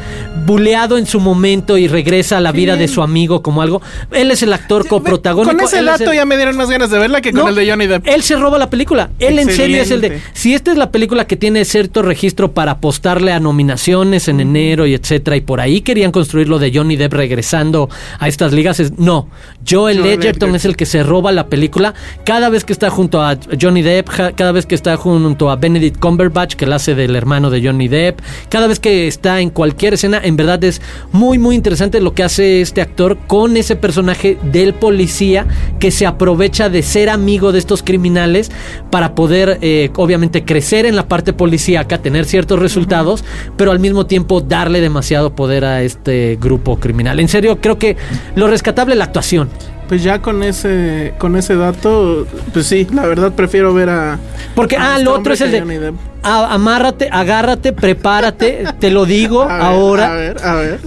buleado 0.46 0.98
en 0.98 1.06
su 1.06 1.20
momento 1.22 1.78
y 1.78 1.88
regresa 1.88 2.38
a 2.38 2.42
la 2.42 2.52
vida 2.52 2.76
de 2.76 2.88
su 2.90 3.02
amigo 3.02 3.13
como 3.42 3.62
algo. 3.62 3.82
Él 4.12 4.32
es 4.32 4.44
el 4.44 4.54
actor 4.54 4.88
coprotagónico. 4.88 5.56
Con 5.56 5.66
ese 5.66 5.84
dato 5.84 6.12
el- 6.12 6.18
ya 6.18 6.26
me 6.26 6.36
dieron 6.36 6.58
más 6.58 6.70
ganas 6.70 6.90
de 6.90 6.98
verla 7.00 7.22
que 7.22 7.32
con 7.32 7.42
No, 7.42 7.50
el 7.50 7.56
de 7.56 7.70
Johnny 7.70 7.88
Depp. 7.88 8.08
Él 8.08 8.24
se 8.24 8.36
roba 8.36 8.58
la 8.58 8.70
película. 8.70 9.10
Él 9.20 9.40
en 9.40 9.50
serio 9.50 9.82
es 9.82 9.92
el 9.92 10.02
de. 10.02 10.22
Si 10.34 10.54
esta 10.54 10.72
es 10.72 10.78
la 10.78 10.92
película 10.92 11.26
que 11.26 11.36
tiene 11.36 11.66
cierto 11.66 12.02
registro 12.02 12.52
para 12.52 12.72
apostarle 12.74 13.32
a 13.32 13.40
nominaciones 13.40 14.28
en 14.28 14.40
enero 14.40 14.86
y 14.86 14.94
etcétera, 14.94 15.36
y 15.38 15.42
por 15.42 15.62
ahí 15.62 15.82
querían 15.82 16.12
construir 16.12 16.50
lo 16.50 16.60
de 16.60 16.72
Johnny 16.74 16.96
Depp 16.96 17.14
regresando 17.14 17.90
a 18.20 18.28
estas 18.28 18.54
ligas, 18.54 18.80
es 18.80 18.98
no. 18.98 19.28
Joel 19.68 20.06
Edgerton 20.06 20.56
es 20.56 20.66
el 20.66 20.76
que 20.76 20.86
se 20.86 21.04
roba 21.04 21.32
la 21.32 21.48
película. 21.48 21.94
Cada 22.26 22.50
vez 22.50 22.64
que 22.64 22.74
está 22.74 22.90
junto 22.90 23.22
a 23.22 23.38
Johnny 23.60 23.82
Depp, 23.82 24.10
cada 24.36 24.52
vez 24.52 24.66
que 24.66 24.76
está 24.76 24.98
junto 24.98 25.50
a 25.50 25.56
Benedict 25.56 26.00
Cumberbatch, 26.00 26.56
que 26.56 26.66
la 26.66 26.76
hace 26.76 26.96
del 26.96 27.16
hermano 27.16 27.50
de 27.50 27.66
Johnny 27.66 27.88
Depp, 27.88 28.20
cada 28.50 28.68
vez 28.68 28.80
que 28.80 29.08
está 29.08 29.42
en 29.42 29.50
cualquier 29.50 29.94
escena, 29.94 30.20
en 30.24 30.36
verdad 30.36 30.64
es 30.64 30.82
muy, 31.12 31.38
muy 31.38 31.56
interesante 31.56 32.02
lo 32.02 32.14
que 32.14 32.24
hace 32.24 32.62
este 32.62 32.82
actor 32.82 33.18
con 33.28 33.58
ese 33.58 33.76
personaje 33.76 34.38
del 34.52 34.74
policía 34.74 35.46
que 35.80 35.92
se 35.92 36.06
aprovecha 36.06 36.70
de 36.70 36.82
ser 36.82 37.10
amigo 37.10 37.52
de 37.52 37.60
estos 37.60 37.84
criminales 37.84 38.52
para 38.90 39.16
poder, 39.16 39.60
eh, 39.62 39.90
obviamente, 39.96 40.44
crecer 40.44 40.86
en 40.86 40.96
la 40.96 41.08
parte 41.08 41.34
policíaca, 41.34 42.00
tener 42.00 42.26
ciertos 42.26 42.60
resultados, 42.60 43.24
pero 43.58 43.72
al 43.72 43.80
mismo 43.80 44.06
tiempo 44.06 44.42
darle 44.42 44.82
demasiado 44.82 45.36
poder 45.36 45.66
a 45.66 45.84
este 45.84 46.38
grupo 46.42 46.80
criminal. 46.80 47.20
En 47.20 47.28
serio, 47.28 47.60
creo 47.62 47.78
que 47.78 47.98
lo 48.36 48.48
rescatable 48.48 48.94
es 48.94 48.98
la 48.98 49.06
actuación. 49.06 49.53
Pues 49.88 50.02
ya 50.04 50.22
con 50.22 50.44
ese 50.44 51.14
con 51.18 51.36
ese 51.36 51.56
dato, 51.56 52.26
pues 52.54 52.68
sí, 52.68 52.88
la 52.94 53.06
verdad 53.06 53.34
prefiero 53.34 53.74
ver 53.74 53.90
a. 53.90 54.20
Porque, 54.56 54.78
a 54.78 54.82
ah, 54.82 54.92
este 54.94 55.04
lo 55.04 55.14
otro 55.14 55.34
es 55.34 55.42
el 55.42 55.52
de. 55.52 55.94
A- 56.24 56.54
amárrate, 56.54 57.10
agárrate, 57.12 57.74
prepárate, 57.74 58.64
te 58.80 58.90
lo 58.90 59.06
digo 59.06 59.42
A 59.50 59.56
ver, 59.56 59.62
ahora. 59.62 60.12
A 60.12 60.16
ver, 60.16 60.38
a 60.44 60.56
ver. 60.56 60.80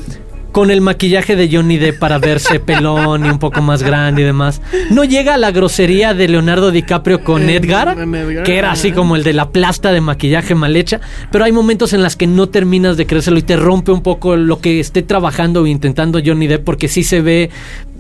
Con 0.57 0.71
el 0.71 0.81
maquillaje 0.81 1.37
de 1.37 1.51
Johnny 1.55 1.77
Depp 1.77 1.99
para 1.99 2.17
verse 2.19 2.61
pelón 2.67 3.27
y 3.27 3.29
un 3.29 3.39
poco 3.39 3.61
más 3.61 3.83
grande 3.83 4.23
y 4.23 4.25
demás. 4.25 4.63
No 4.91 5.05
llega 5.05 5.35
a 5.35 5.37
la 5.37 5.51
grosería 5.51 6.15
de 6.15 6.29
Leonardo 6.29 6.71
DiCaprio 6.71 7.23
con 7.23 7.51
Eh, 7.51 7.57
Edgar, 7.57 7.95
que 8.43 8.57
era 8.57 8.71
así 8.71 8.89
ajá. 8.89 8.97
como 8.97 9.17
el 9.17 9.23
de 9.23 9.35
la 9.35 9.51
plasta 9.51 9.93
de 9.93 10.01
maquillaje 10.01 10.55
mal 10.55 10.75
hecha, 10.75 10.99
pero 11.31 11.45
hay 11.45 11.53
momentos 11.53 11.93
en 11.93 12.03
las 12.03 12.17
que 12.17 12.27
no 12.27 12.49
terminas 12.49 12.97
de 12.97 13.05
creérselo 13.07 13.37
y 13.39 13.43
te 13.43 13.55
rompe 13.57 13.93
un 13.93 14.01
poco 14.03 14.35
lo 14.37 14.59
que 14.59 14.81
esté 14.81 15.03
trabajando 15.03 15.61
o 15.61 15.67
intentando 15.67 16.21
Johnny 16.25 16.47
Depp 16.47 16.65
porque 16.65 16.89
sí 16.89 17.03
se 17.03 17.21
ve... 17.21 17.51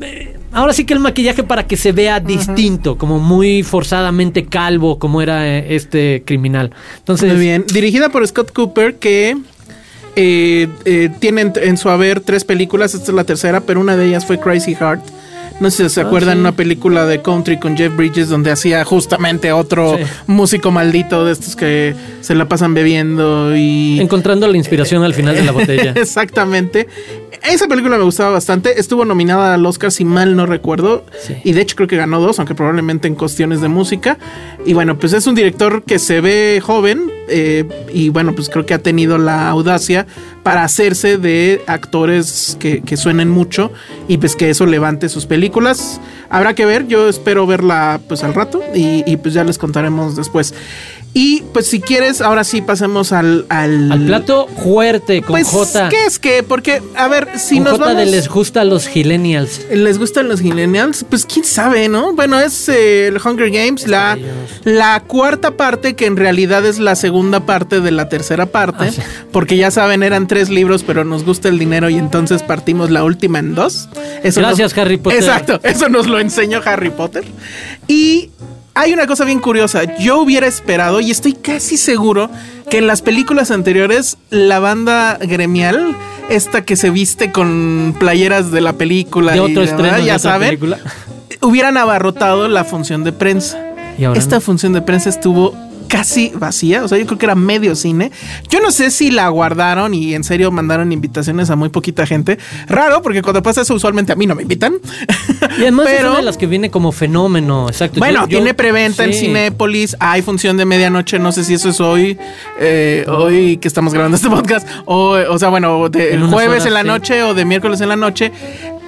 eh, 0.01 0.33
Ahora 0.53 0.73
sí 0.73 0.87
que 0.87 0.95
el 0.95 1.01
maquillaje 1.01 1.43
para 1.43 1.67
que 1.67 1.77
se 1.77 1.93
vea 1.93 2.21
distinto, 2.21 2.97
como 2.97 3.19
muy 3.19 3.63
forzadamente 3.63 4.47
calvo, 4.47 4.99
como 4.99 5.21
era 5.21 5.47
eh, 5.47 5.75
este 5.77 6.23
criminal. 6.25 6.71
Entonces, 6.97 7.35
Muy 7.35 7.41
bien. 7.43 7.65
Dirigida 7.71 8.09
por 8.09 8.27
Scott 8.27 8.53
Cooper, 8.55 8.95
que 8.95 9.37
eh, 10.17 10.69
eh, 10.85 11.11
tiene 11.21 11.53
en, 11.63 11.77
su 11.77 11.89
haber 11.91 12.21
tres 12.21 12.45
películas. 12.45 12.95
Esta 12.95 13.11
es 13.13 13.15
la 13.15 13.25
tercera, 13.25 13.61
pero 13.61 13.81
una 13.81 13.97
de 13.97 14.07
ellas 14.09 14.25
fue 14.27 14.41
Crazy 14.41 14.75
Heart. 14.75 15.01
No 15.59 15.71
sé 15.71 15.89
si 15.89 15.95
se 15.95 16.01
Ah, 16.03 16.05
acuerdan, 16.05 16.35
sí. 16.35 16.41
una 16.41 16.53
película 16.53 17.07
de 17.07 17.23
country 17.23 17.59
con 17.59 17.79
Jeff 17.79 17.97
Bridges 17.97 18.29
donde 18.29 18.51
hacía 18.51 18.85
justamente 18.85 19.53
otro 19.53 19.97
Sí. 19.97 20.05
músico 20.27 20.71
maldito 20.71 21.25
de 21.25 21.33
estos 21.33 21.57
que 21.57 21.95
se 22.21 22.35
la 22.35 22.47
pasan 22.47 22.75
bebiendo 22.75 23.57
y... 23.57 23.99
encontrando 23.99 24.47
la 24.49 24.57
inspiración 24.59 25.03
al 25.03 25.15
final 25.15 25.35
de 25.35 25.45
la 25.45 25.53
botella. 25.53 25.93
Exactamente. 25.97 26.89
Esa 27.51 27.69
película 27.69 27.97
me 27.97 28.05
gustaba 28.05 28.33
bastante. 28.33 28.79
Estuvo 28.79 29.07
nominada 29.07 29.55
al 29.55 29.65
Oscar, 29.65 29.91
si 29.93 30.05
mal 30.05 30.37
no 30.37 30.45
recuerdo. 30.45 31.07
Sí. 31.27 31.37
Y 31.45 31.53
de 31.53 31.63
hecho 31.63 31.75
creo 31.77 31.89
que 31.89 31.97
ganó 31.97 32.21
dos, 32.21 32.39
aunque 32.39 32.55
probablemente 32.55 33.09
en 33.09 33.15
cuestiones 33.15 33.63
de 33.63 33.69
música. 33.69 34.19
Y 34.67 34.75
bueno, 34.75 34.99
pues 34.99 35.15
es 35.15 35.27
un 35.27 35.35
director 35.35 35.85
que 35.85 35.99
se 35.99 36.21
ve 36.21 36.61
joven. 36.63 37.11
Eh, 37.29 37.65
y 37.93 38.09
bueno, 38.09 38.35
pues 38.35 38.49
creo 38.49 38.67
que 38.67 38.75
ha 38.75 38.79
tenido 38.79 39.19
la 39.19 39.49
audacia 39.49 40.07
para 40.43 40.65
hacerse 40.65 41.19
de 41.19 41.63
actores 41.67 42.57
que, 42.61 42.83
que 42.83 42.97
suenen 42.97 43.29
mucho. 43.31 43.73
Y 44.09 44.19
pues 44.19 44.37
que 44.37 44.51
eso 44.51 44.67
levante 44.67 45.09
sus 45.09 45.27
películas. 45.27 46.01
Habrá 46.31 46.55
que 46.55 46.65
ver. 46.65 46.87
Yo 46.87 47.09
espero 47.09 47.47
verla 47.47 48.01
pues 48.09 48.25
al 48.25 48.35
rato. 48.35 48.63
Y, 48.75 49.03
y, 49.11 49.17
pues 49.17 49.35
ya 49.35 49.45
les 49.45 49.59
contaremos 49.59 50.17
después. 50.17 50.55
Y 51.15 51.43
pues 51.55 51.67
si 51.67 51.81
quieres, 51.81 52.21
ahora 52.21 52.45
sí 52.45 52.61
pasemos 52.61 53.13
al... 53.13 53.47
Al, 53.49 53.91
Al 53.91 54.05
plato 54.05 54.49
fuerte 54.63 55.23
con 55.23 55.33
pues, 55.33 55.49
J. 55.49 55.89
¿qué 55.89 56.05
es 56.05 56.19
que? 56.19 56.43
Porque, 56.43 56.83
a 56.95 57.09
ver, 57.09 57.39
si 57.39 57.57
con 57.57 57.65
nos 57.65 57.73
J 57.79 57.85
vamos... 57.87 58.05
de 58.05 58.11
les 58.11 58.29
gusta 58.29 58.61
a 58.61 58.65
los 58.65 58.95
millennials. 58.95 59.63
¿Les 59.73 59.99
gustan 59.99 60.29
los 60.29 60.43
millennials? 60.43 61.05
Pues 61.09 61.25
quién 61.25 61.47
sabe, 61.47 61.89
¿no? 61.89 62.13
Bueno, 62.13 62.39
es 62.39 62.69
eh, 62.69 63.07
el 63.07 63.17
Hunger 63.17 63.51
Games, 63.51 63.89
la, 63.89 64.19
la 64.65 65.03
cuarta 65.07 65.57
parte, 65.57 65.95
que 65.95 66.05
en 66.05 66.17
realidad 66.17 66.67
es 66.67 66.79
la 66.79 66.95
segunda 66.97 67.47
parte 67.47 67.81
de 67.81 67.93
la 67.93 68.11
tercera 68.11 68.47
parte. 68.47 68.85
Ah, 68.89 68.93
sí. 68.93 69.01
Porque 69.33 69.57
ya 69.57 69.71
saben, 69.71 70.03
eran 70.03 70.27
tres 70.29 70.51
libros, 70.51 70.83
pero 70.83 71.05
nos 71.05 71.25
gusta 71.25 71.49
el 71.49 71.59
dinero 71.59 71.89
y 71.89 71.97
entonces 71.97 72.43
partimos 72.43 72.91
la 72.91 73.05
última 73.05 73.39
en 73.39 73.55
dos. 73.55 73.89
Eso 74.23 74.41
Gracias, 74.41 74.77
Harry 74.77 74.99
Potter. 74.99 75.21
Exacto, 75.21 75.61
eso 75.63 75.89
nos 75.89 76.07
lo 76.09 76.19
enseñó 76.19 76.61
Harry 76.65 76.91
Potter. 76.91 77.25
Y 77.89 78.31
hay 78.77 78.93
una 78.93 79.07
cosa 79.07 79.25
bien 79.25 79.41
curiosa. 79.41 79.97
Yo 79.99 80.21
hubiera 80.21 80.47
esperado, 80.47 81.01
y 81.01 81.11
estoy 81.11 81.33
casi 81.33 81.77
seguro, 81.77 82.31
que 82.71 82.79
en 82.79 82.87
las 82.87 83.03
películas 83.03 83.51
anteriores, 83.51 84.19
la 84.31 84.59
banda 84.61 85.19
gremial, 85.21 85.97
esta 86.29 86.65
que 86.65 86.77
se 86.77 86.91
viste 86.91 87.33
con 87.33 87.95
playeras 87.99 88.51
de 88.51 88.61
la 88.61 88.75
película, 88.75 89.33
De 89.33 89.39
y 89.39 89.41
otro 89.41 89.63
demás, 89.63 89.71
estreno 89.71 89.97
de 89.97 90.05
ya 90.05 90.17
otra 90.17 90.33
saben, 90.33 90.49
película. 90.51 90.79
hubieran 91.43 91.77
abarrotado 91.77 92.49
la 92.49 92.65
función 92.65 93.03
de 93.05 93.13
prensa. 93.13 93.59
Y 93.99 94.05
ahora 94.05 94.19
Esta 94.19 94.37
no. 94.37 94.41
función 94.43 94.73
de 94.75 94.83
prensa 94.83 95.09
estuvo 95.09 95.55
casi 95.87 96.31
vacía, 96.35 96.85
o 96.85 96.89
sea, 96.89 96.99
yo 96.99 97.07
creo 97.07 97.19
que 97.19 97.27
era 97.27 97.35
medio 97.35 97.75
cine. 97.77 98.11
Yo 98.49 98.61
no 98.61 98.71
sé 98.71 98.91
si 98.91 99.11
la 99.11 99.29
guardaron 99.29 99.95
y 99.95 100.15
en 100.15 100.25
serio 100.25 100.51
mandaron 100.51 100.93
invitaciones 100.93 101.51
a 101.51 101.57
muy 101.57 101.69
poquita 101.69 102.07
gente. 102.07 102.39
Raro, 102.67 103.03
porque 103.03 103.23
cuando 103.23 103.43
pasa 103.43 103.63
eso 103.63 103.75
usualmente 103.75 104.13
a 104.13 104.17
mí 104.17 104.27
no 104.27 104.35
me 104.35 104.43
invitan. 104.43 104.75
Y 105.59 105.63
además 105.63 105.87
es 105.89 105.97
Pero- 105.97 106.11
una 106.11 106.19
de 106.19 106.25
las 106.25 106.37
que 106.37 106.47
viene 106.47 106.71
como 106.71 106.93
fenómeno, 106.93 107.69
exacto. 107.69 107.99
Bueno, 108.01 108.21
Yo- 108.23 108.27
yo- 108.29 108.39
tiene 108.39 108.55
preventa 108.55 109.05
en. 109.05 109.13
Cinépolis, 109.15 109.97
hay 110.01 110.23
función 110.23 110.57
de 110.57 110.65
medianoche, 110.67 111.19
no 111.19 111.33
sé 111.33 111.45
si 111.45 111.55
eso 111.55 111.71
es 111.71 111.81
hoy, 111.81 112.19
eh, 112.61 113.05
hoy 113.09 113.57
que 113.59 113.69
estamos 113.69 113.93
grabando 113.95 114.17
este 114.17 114.29
podcast, 114.29 114.67
o, 114.85 115.17
o 115.31 115.39
sea, 115.39 115.49
bueno, 115.49 115.89
de 115.89 116.15
En 116.15 116.31
jueves 116.31 116.51
horas, 116.63 116.67
en 116.67 116.75
la 116.75 116.83
sí. 116.83 116.87
noche 116.87 117.23
o 117.23 117.35
de 117.35 117.45
miércoles 117.45 117.81
en 117.81 117.89
la 117.89 117.97
noche. 117.97 118.33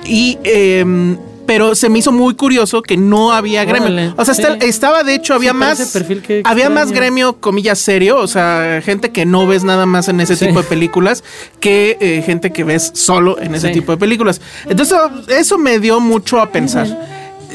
Y, 0.04 0.38
em, 0.44 1.16
pero 1.48 1.74
se 1.74 1.88
me 1.88 1.98
hizo 2.00 2.12
muy 2.12 2.34
curioso 2.34 2.82
que 2.82 2.98
no 2.98 3.32
había 3.32 3.64
gremio. 3.64 3.84
Órale, 3.88 4.12
o 4.18 4.24
sea, 4.26 4.34
sí. 4.34 4.42
está- 4.42 4.62
estaba 4.66 5.02
de 5.02 5.14
hecho, 5.14 5.32
había 5.32 5.52
Sí, 5.52 5.56
más, 5.56 5.78
perfil 5.92 6.20
que 6.20 6.42
había 6.44 6.68
más 6.68 6.92
gremio, 6.92 7.40
comillas, 7.40 7.78
serio, 7.78 8.18
o 8.18 8.26
sea, 8.26 8.82
gente 8.84 9.12
que 9.12 9.24
no 9.24 9.46
ves 9.46 9.64
nada 9.64 9.87
más 9.87 10.08
en 10.08 10.20
ese 10.20 10.37
Sí. 10.37 10.46
tipo 10.48 10.61
de 10.61 10.68
películas 10.68 11.24
que 11.58 11.96
eh, 12.00 12.22
gente 12.24 12.52
que 12.52 12.64
ves 12.64 12.90
solo 12.94 13.40
en 13.40 13.54
ese 13.54 13.70
tipo 13.70 13.92
de 13.92 13.96
películas. 13.98 14.42
Entonces, 14.68 14.98
eso 15.28 15.56
me 15.56 15.78
dio 15.78 16.00
mucho 16.00 16.38
a 16.38 16.52
pensar. 16.52 16.87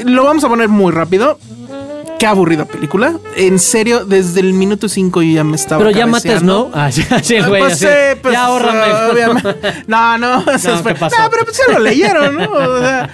Lo 0.03 0.23
vamos 0.23 0.43
a 0.43 0.49
poner 0.49 0.69
muy 0.69 0.91
rápido. 0.91 1.37
Qué 2.23 2.27
aburrida 2.27 2.63
película. 2.63 3.19
En 3.35 3.59
serio, 3.59 4.05
desde 4.05 4.39
el 4.39 4.53
minuto 4.53 4.87
5 4.87 5.23
yo 5.23 5.33
ya 5.33 5.43
me 5.43 5.57
estaba. 5.57 5.83
Pero 5.83 5.91
ya 5.91 6.07
mates. 6.07 6.41
¿no? 6.41 6.71
Ah, 6.73 6.89
sí, 6.89 7.03
sí, 7.21 7.41
güey. 7.41 7.63
Pues, 7.63 7.85
pues, 8.21 8.33
ya 8.33 8.45
ahórrame. 8.45 9.11
obviamente. 9.11 9.55
No, 9.87 10.17
no, 10.17 10.37
No, 10.45 10.83
¿qué 10.85 10.95
pasó? 10.95 11.17
no, 11.19 11.29
pero 11.29 11.43
pues 11.43 11.57
ya 11.57 11.73
lo 11.73 11.79
leyeron, 11.79 12.37
¿no? 12.37 12.49
O 12.49 12.79
sea, 12.79 13.09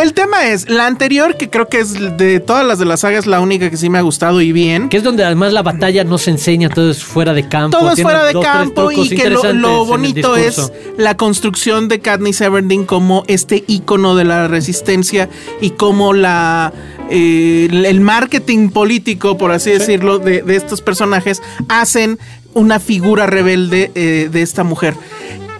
el 0.00 0.14
tema 0.14 0.46
es, 0.46 0.68
la 0.68 0.86
anterior, 0.86 1.36
que 1.36 1.50
creo 1.50 1.68
que 1.68 1.80
es 1.80 1.94
de 2.16 2.38
todas 2.38 2.64
las 2.64 2.78
de 2.78 2.84
la 2.84 2.96
saga, 2.96 3.18
es 3.18 3.26
la 3.26 3.40
única 3.40 3.68
que 3.68 3.76
sí 3.76 3.90
me 3.90 3.98
ha 3.98 4.02
gustado 4.02 4.40
y 4.40 4.52
bien. 4.52 4.88
Que 4.90 4.98
es 4.98 5.02
donde 5.02 5.24
además 5.24 5.52
la 5.52 5.62
batalla 5.62 6.04
no 6.04 6.18
se 6.18 6.30
enseña, 6.30 6.68
todo 6.68 6.92
es 6.92 7.02
fuera 7.02 7.34
de 7.34 7.48
campo. 7.48 7.76
Todo 7.76 7.90
es 7.90 8.00
fuera 8.00 8.24
de 8.26 8.32
dos, 8.32 8.44
campo 8.44 8.92
y 8.92 9.08
que 9.08 9.28
lo, 9.28 9.84
bonito 9.86 10.36
es 10.36 10.70
la 10.96 11.16
construcción 11.16 11.88
de 11.88 11.98
Katniss 11.98 12.40
Everdeen 12.40 12.84
como 12.84 13.24
este 13.26 13.64
ícono 13.66 14.14
de 14.14 14.22
la 14.22 14.46
resistencia 14.46 15.28
y 15.60 15.70
como 15.70 16.12
la 16.12 16.72
eh, 17.14 17.68
el 17.70 18.00
marketing 18.00 18.51
político, 18.70 19.36
por 19.38 19.52
así 19.52 19.70
decirlo, 19.70 20.18
de, 20.18 20.42
de 20.42 20.56
estos 20.56 20.80
personajes 20.82 21.42
hacen 21.68 22.18
una 22.54 22.80
figura 22.80 23.26
rebelde 23.26 23.90
eh, 23.94 24.28
de 24.30 24.42
esta 24.42 24.64
mujer. 24.64 24.94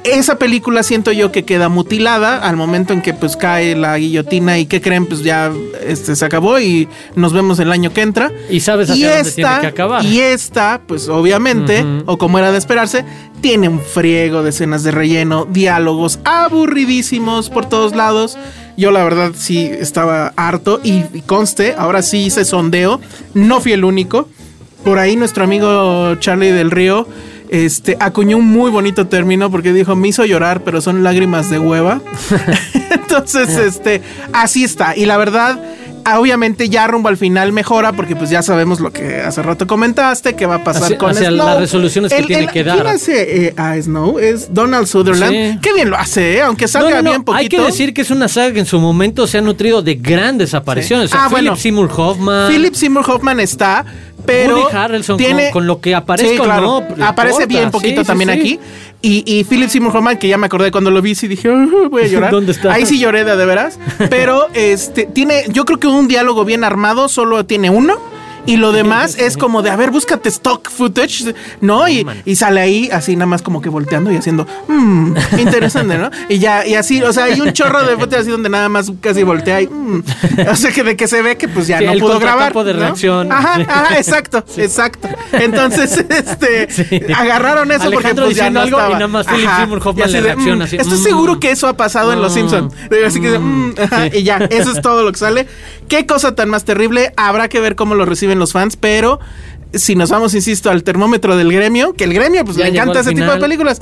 Esa 0.05 0.37
película 0.37 0.83
siento 0.83 1.12
yo 1.12 1.31
que 1.31 1.44
queda 1.44 1.68
mutilada 1.68 2.38
al 2.38 2.57
momento 2.57 2.92
en 2.92 3.02
que 3.02 3.14
pues 3.14 3.37
cae 3.37 3.76
la 3.76 3.96
guillotina 3.96 4.59
y 4.59 4.66
que 4.66 4.81
creen 4.81 5.07
pues 5.07 5.22
ya 5.22 5.52
este 5.87 6.16
se 6.16 6.24
acabó 6.24 6.59
y 6.59 6.88
nos 7.14 7.33
vemos 7.33 7.61
el 7.61 7.70
año 7.70 7.92
que 7.92 8.02
entra. 8.02 8.33
Y 8.50 8.61
sabes 8.61 8.90
hacia 8.90 9.14
dónde 9.14 9.31
tiene 9.31 9.61
que 9.61 9.66
acabar. 9.68 10.05
Y 10.05 10.20
esta, 10.20 10.81
pues 10.88 11.09
obviamente, 11.09 11.85
o 12.07 12.18
como 12.18 12.38
era 12.38 12.50
de 12.50 12.59
esperarse, 12.59 13.05
tiene 13.40 13.68
un 13.68 13.81
friego 13.81 14.42
de 14.42 14.50
escenas 14.50 14.83
de 14.83 14.90
relleno, 14.90 15.44
diálogos 15.44 16.18
aburridísimos 16.24 17.48
por 17.48 17.66
todos 17.66 17.94
lados. 17.94 18.37
Yo 18.76 18.90
la 18.90 19.04
verdad 19.04 19.32
sí 19.35 19.64
estaba 19.66 20.32
harto 20.37 20.80
y, 20.82 21.04
y 21.12 21.22
conste, 21.22 21.74
ahora 21.76 22.02
sí 22.02 22.24
hice 22.24 22.44
sondeo, 22.44 23.00
no 23.35 23.61
fui 23.61 23.72
el 23.72 23.85
único. 23.85 24.28
Por 24.85 24.98
ahí 24.98 25.14
nuestro 25.16 25.44
amigo 25.44 26.14
Charlie 26.16 26.50
del 26.50 26.70
Río 26.70 27.06
este, 27.52 27.98
acuñó 28.00 28.38
un 28.38 28.46
muy 28.46 28.70
bonito 28.70 29.08
término 29.08 29.50
porque 29.50 29.74
dijo, 29.74 29.94
me 29.94 30.08
hizo 30.08 30.24
llorar, 30.24 30.62
pero 30.64 30.80
son 30.80 31.02
lágrimas 31.02 31.50
de 31.50 31.58
hueva. 31.58 32.00
Entonces, 32.90 33.50
este, 33.58 34.00
así 34.32 34.64
está. 34.64 34.96
Y 34.96 35.04
la 35.04 35.18
verdad, 35.18 35.61
obviamente 36.19 36.69
ya 36.69 36.87
rumbo 36.87 37.09
al 37.09 37.17
final 37.17 37.53
mejora 37.53 37.93
porque 37.93 38.17
pues 38.17 38.31
ya 38.31 38.43
sabemos 38.43 38.81
lo 38.81 38.93
que 38.93 39.21
hace 39.21 39.43
rato 39.43 39.67
comentaste, 39.67 40.35
que 40.35 40.47
va 40.47 40.57
a 40.57 40.65
pasar 40.65 40.85
Hacia- 40.85 40.99
con 40.99 41.11
hacia 41.11 41.29
Snow. 41.31 41.47
las 41.47 41.59
resoluciones 41.61 42.12
que 42.12 42.23
tiene 42.23 42.47
que 42.49 42.65
dar. 42.65 42.77
¿Quién 42.77 42.87
hace 42.88 43.47
eh, 43.47 43.55
a 43.57 43.81
Snow? 43.81 44.19
Es 44.19 44.53
Donald 44.53 44.87
Sutherland. 44.87 45.33
Sí. 45.55 45.59
Qué 45.62 45.73
bien 45.75 45.91
lo 45.91 45.97
hace, 45.97 46.37
¿eh? 46.37 46.43
aunque 46.43 46.69
salga 46.69 46.97
no, 46.97 47.03
no, 47.03 47.11
bien 47.11 47.25
poquito. 47.25 47.38
Hay 47.41 47.49
que 47.49 47.61
decir 47.61 47.95
que 47.95 48.03
es 48.03 48.11
una 48.11 48.29
saga 48.29 48.53
que 48.53 48.61
en 48.61 48.67
su 48.67 48.79
momento 48.81 49.27
se 49.27 49.38
ha 49.38 49.41
nutrido 49.41 49.83
de 49.83 49.95
grandes 49.95 50.55
apariciones. 50.55 51.11
Sí. 51.11 51.17
O 51.17 51.19
sea, 51.19 51.27
Ah, 51.27 51.29
Philip 51.29 51.43
bueno. 51.51 51.57
Seymour 51.57 51.91
Hoffman. 51.97 52.51
Philip 52.51 52.75
Seymour 52.75 53.11
Hoffman 53.11 53.41
está, 53.41 53.85
pero 54.27 54.57
Woody 54.59 54.77
Harrelson, 54.77 55.17
tiene 55.17 55.45
con- 55.45 55.53
con 55.53 55.67
lo 55.67 55.81
que 55.81 55.95
aparezca 55.95 56.43
o 56.43 56.61
no, 56.61 56.85
le 56.97 57.05
aparece 57.05 57.47
bien 57.47 57.71
poquito 57.71 58.01
Sí, 58.01 58.05
sí, 58.05 58.07
también 58.07 58.31
sí. 58.31 58.38
aquí. 58.38 58.61
Y, 59.03 59.25
y 59.27 59.43
Philip 59.45 59.69
Seymour 59.69 59.97
Hoffman, 59.97 60.17
que 60.17 60.29
ya 60.29 60.38
me 60.38 60.47
acordé 60.47 60.71
cuando 60.71 60.91
lo 60.93 61.03
vi, 61.03 61.15
sí 61.17 61.27
dije, 61.27 61.49
"Ah, 61.51 61.67
voy 61.91 62.03
a 62.03 62.07
llorar. 62.07 62.31
¿Dónde 62.33 62.53
está? 62.53 62.73
Ahí 62.73 62.87
sí 62.87 62.99
lloré 63.01 63.25
de, 63.25 63.37
de 63.37 63.45
veras. 63.47 63.79
Pero 64.09 64.47
este 64.55 65.07
tiene, 65.07 65.45
yo 65.49 65.65
creo 65.65 65.81
que 65.81 65.88
un 65.88 66.07
diálogo 66.09 66.45
bien 66.45 66.62
armado 66.65 67.09
solo 67.09 67.45
tiene 67.45 67.69
uno. 67.69 67.95
Y 68.44 68.57
lo 68.57 68.72
demás 68.72 69.16
es 69.18 69.37
como 69.37 69.62
de, 69.62 69.70
a 69.70 69.76
ver, 69.76 69.90
búscate 69.90 70.28
stock 70.28 70.68
footage, 70.70 71.35
¿no? 71.61 71.88
Y, 71.88 72.05
y 72.24 72.35
sale 72.37 72.61
ahí 72.61 72.90
así 72.92 73.14
nada 73.14 73.26
más 73.26 73.40
como 73.42 73.61
que 73.62 73.68
volteando 73.68 74.11
y 74.11 74.16
haciendo, 74.16 74.46
mmm, 74.68 75.14
interesante, 75.38 75.96
¿no? 75.96 76.11
Y 76.28 76.38
ya, 76.38 76.66
y 76.66 76.74
así, 76.74 77.02
o 77.02 77.12
sea, 77.12 77.24
hay 77.24 77.40
un 77.40 77.52
chorro 77.52 77.85
de 77.85 77.96
footage 77.96 78.22
así 78.22 78.31
donde 78.31 78.48
nada 78.48 78.68
más 78.68 78.90
casi 79.00 79.22
voltea 79.22 79.61
y, 79.62 79.68
"Mm". 79.68 80.02
o 80.50 80.57
sea, 80.57 80.72
que 80.72 80.83
de 80.83 80.96
que 80.96 81.07
se 81.07 81.22
ve 81.22 81.37
que 81.37 81.48
pues 81.48 81.66
ya 81.68 81.78
Sí, 81.78 81.85
no 81.85 81.92
el 81.92 82.00
pudo 82.00 82.18
grabar. 82.18 82.52
de 82.52 82.74
¿no? 82.74 82.81
reacción. 82.81 83.31
Ajá, 83.31 83.55
ajá, 83.68 83.96
exacto, 83.96 84.44
exacto. 84.57 85.09
Entonces, 85.33 85.96
este, 86.09 86.68
Sí. 86.70 87.00
agarraron 87.14 87.70
eso 87.70 87.90
porque 87.92 88.14
pues 88.14 88.37
ya 88.37 88.50
no 88.50 88.61
algo 88.61 88.76
y 88.76 88.81
estaba. 88.81 88.94
nada 88.94 89.09
más 89.09 89.26
Philip 89.26 89.48
Seymour 89.57 89.81
Hoffman 89.85 90.12
le 90.12 90.20
reacciona 90.20 90.64
"Mm". 90.64 90.66
así, 90.66 90.76
Estoy 90.76 90.98
"Mm". 90.98 91.02
seguro 91.02 91.40
que 91.40 91.50
eso 91.52 91.68
ha 91.68 91.76
pasado 91.76 92.12
en 92.12 92.20
Los. 92.20 92.33
Simpsons. 92.35 92.74
Así 93.07 93.20
que, 93.20 93.38
"Mm", 93.38 93.74
ajá, 93.81 94.07
y 94.09 94.22
ya, 94.24 94.38
eso 94.50 94.72
es 94.72 94.81
todo 94.83 95.02
lo 95.05 95.12
que 95.12 95.18
sale. 95.18 95.46
Qué 95.88 96.07
cosa 96.07 96.35
tan 96.35 96.48
más 96.48 96.64
terrible. 96.64 97.12
Habrá 97.16 97.48
que 97.48 97.61
ver 97.61 97.76
cómo 97.76 97.94
lo 97.94 98.07
reciben 98.07 98.32
los 98.38 98.53
fans, 98.53 98.77
pero 98.77 99.21
si 99.73 99.95
nos 99.97 100.11
vamos, 100.11 100.35
insisto, 100.35 100.71
al 100.71 100.83
termómetro 100.83 101.37
del 101.37 101.53
gremio, 101.53 101.95
que 101.95 102.05
el 102.05 102.12
gremio 102.14 102.45
pues 102.45 102.57
Ya 102.57 102.64
le 102.64 102.71
encanta 102.71 103.01
ese 103.01 103.12
tipo 103.12 103.31
de 103.31 103.38
películas. 103.38 103.81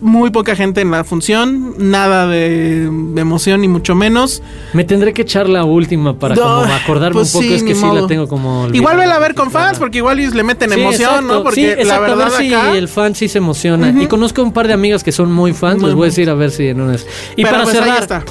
muy 0.00 0.30
poca 0.30 0.56
gente 0.56 0.80
en 0.80 0.90
la 0.90 1.04
función, 1.04 1.74
nada 1.78 2.26
de, 2.26 2.88
de 2.90 3.20
emoción 3.20 3.60
ni 3.60 3.68
mucho 3.68 3.94
menos. 3.94 4.42
Me 4.72 4.82
tendré 4.84 5.12
que 5.12 5.22
echar 5.22 5.48
la 5.48 5.64
última 5.64 6.18
para 6.18 6.34
No, 6.34 6.42
como 6.42 6.72
acordarme 6.74 7.20
pues 7.20 7.34
un 7.34 7.40
poco, 7.40 7.44
sí, 7.48 7.54
es 7.54 7.62
que 7.62 7.74
sí 7.76 7.86
la 7.92 8.06
tengo 8.08 8.26
como... 8.28 8.68
Igual 8.72 8.96
vela 8.96 9.14
a 9.14 9.18
ver 9.20 9.34
con 9.36 9.50
fans, 9.52 9.78
porque 9.78 9.98
igual 9.98 10.18
ellos 10.18 10.34
le 10.34 10.42
meten 10.42 10.70
Sí, 10.70 10.80
emoción, 10.80 11.08
exacto. 11.10 11.34
¿no? 11.34 11.42
Porque 11.44 11.60
sí, 11.60 11.66
la 11.66 11.72
exacto, 11.82 12.02
verdad 12.02 12.20
a 12.26 12.30
ver 12.30 12.38
si 12.48 12.54
acá. 12.54 12.76
el 12.76 12.88
fan 12.88 13.14
sí 13.14 13.28
se 13.28 13.38
emociona. 13.38 13.94
Y 14.00 14.06
conozco 14.06 14.42
un 14.42 14.52
par 14.52 14.66
de 14.66 14.72
amigas 14.74 15.04
que 15.04 15.12
son 15.12 15.30
muy 15.32 15.52
fans, 15.52 15.80
Muy 15.80 15.86
les 15.90 15.94
voy 15.96 16.04
a 16.06 16.10
decir 16.10 16.30
a 16.30 16.34
ver 16.34 16.50
si 16.50 16.66
en 16.68 16.80
unas... 16.80 17.06
Y 17.36 17.42
Pero 17.44 17.50
para 17.50 17.62
pues 17.64 17.76
ahí 17.76 17.82
cerrar, 17.82 18.02
está. 18.02 18.24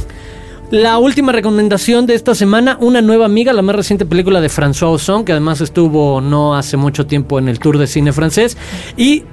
La 0.72 0.98
última 0.98 1.34
recomendación 1.34 2.06
de 2.06 2.16
esta 2.16 2.34
semana, 2.34 2.78
una 2.80 3.02
nueva 3.02 3.26
amiga, 3.26 3.52
la 3.52 3.62
más 3.62 3.76
reciente 3.76 4.06
película 4.06 4.40
de 4.40 4.50
François 4.50 4.94
Ozon, 4.94 5.26
que 5.26 5.34
además 5.34 5.60
estuvo 5.60 6.22
no 6.22 6.56
hace 6.56 6.78
mucho 6.78 7.06
tiempo 7.06 7.40
en 7.40 7.50
el 7.50 7.60
Tour 7.60 7.78
de 7.78 7.88
Cine 7.88 8.14
francés. 8.14 8.58
Y 8.96 9.24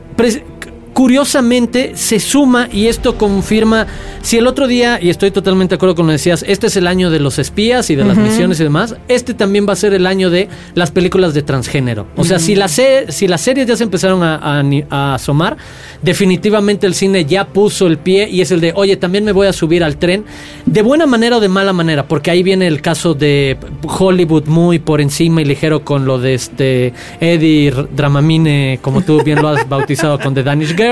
curiosamente 0.99 1.93
se 1.95 2.19
suma, 2.19 2.69
y 2.73 2.89
esto 2.89 3.17
confirma, 3.17 3.87
si 4.21 4.37
el 4.37 4.49
otro 4.49 4.67
día, 4.67 4.99
y 5.01 5.11
estoy 5.11 5.31
totalmente 5.31 5.71
de 5.71 5.77
acuerdo 5.77 5.95
con 5.95 6.07
lo 6.07 6.11
que 6.11 6.15
decías, 6.15 6.45
este 6.49 6.67
es 6.67 6.77
el 6.77 6.89
año 6.89 7.09
de 7.11 7.21
los 7.21 7.39
espías 7.39 7.89
y 7.91 7.95
de 7.95 8.05
las 8.05 8.17
misiones 8.17 8.59
y 8.59 8.65
demás, 8.65 8.97
este 9.07 9.33
también 9.33 9.65
va 9.65 9.75
a 9.75 9.77
ser 9.77 9.95
el 9.95 10.09
año 10.09 10.29
de 10.29 10.49
las 10.75 10.91
películas 10.91 11.35
de 11.35 11.43
transgénero. 11.43 12.09
O 12.17 12.25
sea, 12.25 12.41
si, 12.41 12.57
las 12.57 12.81
si 13.11 13.29
las 13.29 13.41
series 13.43 13.69
ya 13.69 13.77
se 13.77 13.85
empezaron 13.85 14.25
a, 14.25 14.59
a 14.59 14.61
ni- 14.65 14.83
a 14.91 15.15
asomar, 15.15 15.57
definitivamente 16.03 16.85
el 16.89 16.95
cine 16.95 17.25
ya 17.25 17.47
puso 17.47 17.87
el 17.87 17.99
pie 17.99 18.29
y 18.29 18.41
es 18.41 18.51
el 18.51 18.61
de, 18.61 18.73
oye, 18.75 18.97
también 18.97 19.23
me 19.25 19.31
voy 19.31 19.47
a 19.47 19.53
subir 19.53 19.85
al 19.85 19.99
tren, 19.99 20.25
de 20.67 20.83
buena 20.83 21.07
manera 21.07 21.37
o 21.37 21.41
de 21.41 21.49
mala 21.49 21.73
manera, 21.73 22.09
porque 22.09 22.33
ahí 22.33 22.43
viene 22.43 22.67
el 22.67 22.83
caso 22.83 23.15
de 23.15 23.57
Hollywood 23.87 24.47
muy 24.47 24.81
por 24.81 25.01
encima 25.01 25.43
y 25.43 25.45
ligero 25.45 25.85
con 25.85 26.07
lo 26.07 26.19
de 26.19 26.35
este 26.35 26.93
Eddie 27.21 27.73
Dramamine, 27.95 28.81
como 28.83 29.03
tú 29.03 29.23
bien 29.23 29.41
lo 29.41 29.47
has 29.51 29.69
bautizado 29.69 30.19
con 30.19 30.35
The 30.35 30.43
Danish 30.43 30.75
Girl, 30.75 30.88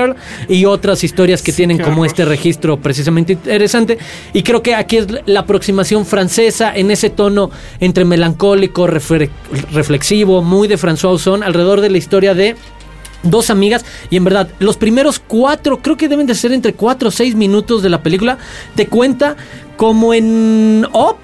y 0.47 0.65
otras 0.65 1.03
historias 1.03 1.41
que 1.41 1.51
tienen 1.51 1.77
como 1.77 2.05
este 2.05 2.25
registro 2.25 2.77
precisamente 2.77 3.33
interesante. 3.33 3.97
Y 4.33 4.43
creo 4.43 4.61
que 4.61 4.75
aquí 4.75 4.97
es 4.97 5.07
la 5.25 5.41
aproximación 5.41 6.05
francesa 6.05 6.75
en 6.75 6.91
ese 6.91 7.09
tono 7.09 7.49
entre 7.79 8.05
melancólico, 8.05 8.87
reflexivo, 8.87 10.41
muy 10.41 10.67
de 10.67 10.77
François 10.77 11.13
Ozon, 11.13 11.43
alrededor 11.43 11.81
de 11.81 11.89
la 11.89 11.97
historia 11.97 12.33
de 12.33 12.55
dos 13.23 13.49
amigas 13.49 13.83
y 14.09 14.17
en 14.17 14.23
verdad 14.23 14.49
los 14.59 14.77
primeros 14.77 15.19
cuatro 15.19 15.81
creo 15.81 15.97
que 15.97 16.07
deben 16.07 16.27
de 16.27 16.35
ser 16.35 16.51
entre 16.51 16.73
cuatro 16.73 17.09
o 17.09 17.11
seis 17.11 17.33
minutos 17.33 17.81
de 17.81 17.89
la 17.89 18.03
película 18.03 18.37
te 18.75 18.85
cuenta 18.85 19.35
como 19.75 20.13
en 20.13 20.85
Up 20.93 21.17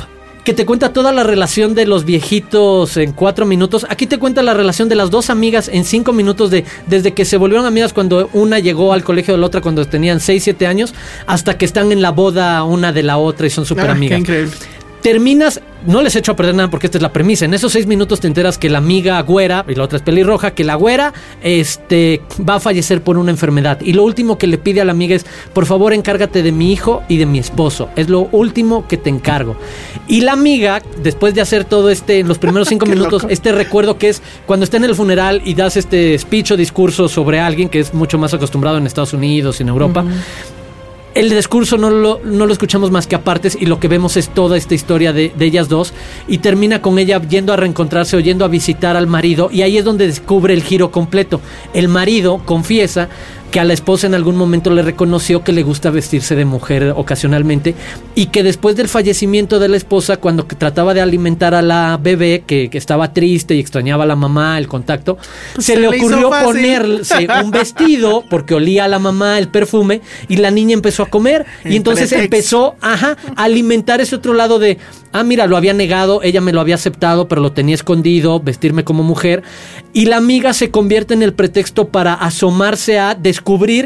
que 0.43 0.53
te 0.53 0.65
cuenta 0.65 0.91
toda 0.91 1.11
la 1.11 1.23
relación 1.23 1.73
de 1.73 1.85
los 1.85 2.03
viejitos 2.05 2.97
en 2.97 3.13
cuatro 3.13 3.45
minutos. 3.45 3.85
Aquí 3.89 4.07
te 4.07 4.17
cuenta 4.17 4.43
la 4.43 4.53
relación 4.53 4.89
de 4.89 4.95
las 4.95 5.09
dos 5.09 5.29
amigas 5.29 5.69
en 5.71 5.85
cinco 5.85 6.11
minutos 6.11 6.51
de 6.51 6.65
desde 6.87 7.13
que 7.13 7.25
se 7.25 7.37
volvieron 7.37 7.65
amigas 7.65 7.93
cuando 7.93 8.29
una 8.33 8.59
llegó 8.59 8.93
al 8.93 9.03
colegio 9.03 9.33
de 9.33 9.39
la 9.39 9.45
otra 9.47 9.61
cuando 9.61 9.85
tenían 9.85 10.19
seis, 10.19 10.43
siete 10.43 10.67
años 10.67 10.93
hasta 11.27 11.57
que 11.57 11.65
están 11.65 11.91
en 11.91 12.01
la 12.01 12.11
boda 12.11 12.63
una 12.63 12.91
de 12.91 13.03
la 13.03 13.17
otra 13.17 13.47
y 13.47 13.49
son 13.49 13.65
súper 13.65 13.85
Ah, 13.85 13.87
qué 13.87 13.91
amigas 13.91 14.19
increíble. 14.19 14.51
Terminas, 15.03 15.61
no 15.85 16.01
les 16.01 16.15
echo 16.15 16.31
a 16.31 16.35
perder 16.35 16.55
nada 16.55 16.69
porque 16.71 16.87
esta 16.87 16.97
es 16.97 17.01
la 17.01 17.11
premisa. 17.11 17.45
En 17.45 17.53
esos 17.53 17.73
seis 17.73 17.85
minutos 17.85 18.21
te 18.21 18.27
enteras 18.27 18.57
que 18.57 18.69
la 18.69 18.77
amiga 18.79 19.21
güera, 19.21 19.65
y 19.67 19.75
la 19.75 19.83
otra 19.83 19.97
es 19.97 20.01
pelirroja, 20.01 20.51
que 20.51 20.63
la 20.63 20.75
güera 20.75 21.13
este, 21.43 22.21
va 22.49 22.55
a 22.55 22.59
fallecer 22.59 23.03
por 23.03 23.17
una 23.17 23.29
enfermedad. 23.29 23.79
Y 23.81 23.93
lo 23.93 24.03
último 24.03 24.37
que 24.37 24.47
le 24.47 24.57
pide 24.57 24.81
a 24.81 24.85
la 24.85 24.93
amiga 24.93 25.15
es, 25.15 25.25
por 25.53 25.65
favor, 25.65 25.93
encárgate 25.93 26.41
de 26.41 26.51
mi 26.53 26.71
hijo 26.71 27.03
y 27.09 27.17
de 27.17 27.25
mi 27.25 27.37
esposo. 27.37 27.89
Es 27.97 28.09
lo 28.09 28.29
último 28.31 28.87
que 28.87 28.95
te 28.95 29.09
encargo. 29.09 29.57
Y 30.07 30.21
la 30.21 30.31
amiga, 30.31 30.81
después 31.03 31.35
de 31.35 31.41
hacer 31.41 31.65
todo 31.65 31.89
este, 31.89 32.19
en 32.19 32.29
los 32.29 32.39
primeros 32.39 32.69
cinco 32.69 32.85
minutos, 32.87 33.23
loco. 33.23 33.33
este 33.33 33.51
recuerdo 33.51 33.97
que 33.97 34.07
es 34.09 34.21
cuando 34.45 34.63
está 34.63 34.77
en 34.77 34.85
el 34.85 34.95
funeral 34.95 35.41
y 35.43 35.53
das 35.53 35.75
este 35.75 36.17
speech 36.17 36.51
o 36.51 36.57
discurso 36.57 37.09
sobre 37.09 37.41
alguien 37.41 37.67
que 37.67 37.81
es 37.81 37.93
mucho 37.93 38.17
más 38.17 38.33
acostumbrado 38.33 38.77
en 38.77 38.87
Estados 38.87 39.13
Unidos 39.13 39.59
y 39.59 39.63
en 39.63 39.69
Europa. 39.69 40.05
El 41.13 41.29
discurso 41.29 41.77
no 41.77 41.91
lo, 41.91 42.21
no 42.23 42.47
lo 42.47 42.53
escuchamos 42.53 42.89
más 42.89 43.05
que 43.05 43.15
apartes 43.15 43.55
y 43.59 43.67
lo 43.67 43.79
que 43.79 43.87
vemos 43.87 44.17
es 44.17 44.29
toda 44.29 44.57
esta 44.57 44.73
historia 44.73 45.13
de, 45.13 45.31
de 45.35 45.45
ellas 45.45 45.69
dos 45.69 45.93
y 46.27 46.39
termina 46.39 46.81
con 46.81 46.97
ella 46.97 47.21
yendo 47.21 47.53
a 47.53 47.55
reencontrarse 47.55 48.17
o 48.17 48.19
yendo 48.19 48.45
a 48.45 48.47
visitar 48.47 48.97
al 48.97 49.05
marido 49.05 49.49
y 49.51 49.61
ahí 49.61 49.77
es 49.77 49.85
donde 49.85 50.07
descubre 50.07 50.55
el 50.55 50.63
giro 50.63 50.89
completo. 50.89 51.39
El 51.75 51.87
marido 51.87 52.41
confiesa 52.45 53.09
que 53.53 53.59
a 53.59 53.65
la 53.65 53.73
esposa 53.73 54.07
en 54.07 54.15
algún 54.15 54.35
momento 54.35 54.71
le 54.71 54.81
reconoció 54.81 55.43
que 55.43 55.51
le 55.51 55.61
gusta 55.61 55.91
vestirse 55.91 56.35
de 56.35 56.43
mujer 56.43 56.91
ocasionalmente 56.95 57.75
y 58.15 58.25
que 58.25 58.41
después 58.41 58.75
del 58.75 58.87
fallecimiento 58.87 59.59
de 59.59 59.67
la 59.67 59.77
esposa, 59.77 60.17
cuando 60.17 60.45
trataba 60.45 60.95
de 60.95 61.01
alimentar 61.01 61.53
a 61.53 61.61
la 61.61 61.99
bebé, 62.01 62.45
que, 62.47 62.71
que 62.71 62.79
estaba 62.79 63.13
triste 63.13 63.53
y 63.53 63.59
extrañaba 63.59 64.05
a 64.05 64.07
la 64.07 64.15
mamá, 64.15 64.57
el 64.57 64.67
contacto, 64.67 65.19
Pues 65.53 65.67
se, 65.67 65.75
se 65.75 65.79
le 65.79 65.87
ocurrió 65.87 66.31
ponerse 66.31 67.27
un 67.43 67.51
vestido 67.51 68.23
porque 68.27 68.55
olía 68.55 68.85
a 68.85 68.87
la 68.87 68.97
mamá 68.97 69.37
el 69.37 69.49
perfume 69.49 70.01
y 70.27 70.37
la 70.37 70.49
niña 70.49 70.73
empezó 70.73 71.03
a 71.03 71.05
comer. 71.11 71.45
Y 71.63 71.75
entonces 71.75 72.11
empezó 72.11 72.73
ajá, 72.81 73.17
a 73.35 73.43
alimentar 73.43 74.01
ese 74.01 74.15
otro 74.15 74.33
lado 74.33 74.57
de, 74.57 74.79
ah, 75.11 75.23
mira, 75.23 75.45
lo 75.45 75.57
había 75.57 75.73
negado, 75.73 76.23
ella 76.23 76.41
me 76.41 76.53
lo 76.53 76.59
había 76.59 76.73
aceptado, 76.73 77.27
pero 77.27 77.39
lo 77.39 77.51
tenía 77.51 77.75
escondido, 77.75 78.39
vestirme 78.39 78.83
como 78.83 79.03
mujer 79.03 79.43
y 79.93 80.05
la 80.07 80.17
amiga 80.17 80.53
se 80.53 80.71
convierte 80.71 81.13
en 81.13 81.21
el 81.21 81.33
pretexto 81.33 81.89
para 81.89 82.15
asomarse 82.15 82.97
a 82.97 83.13
descubrir 83.13 83.42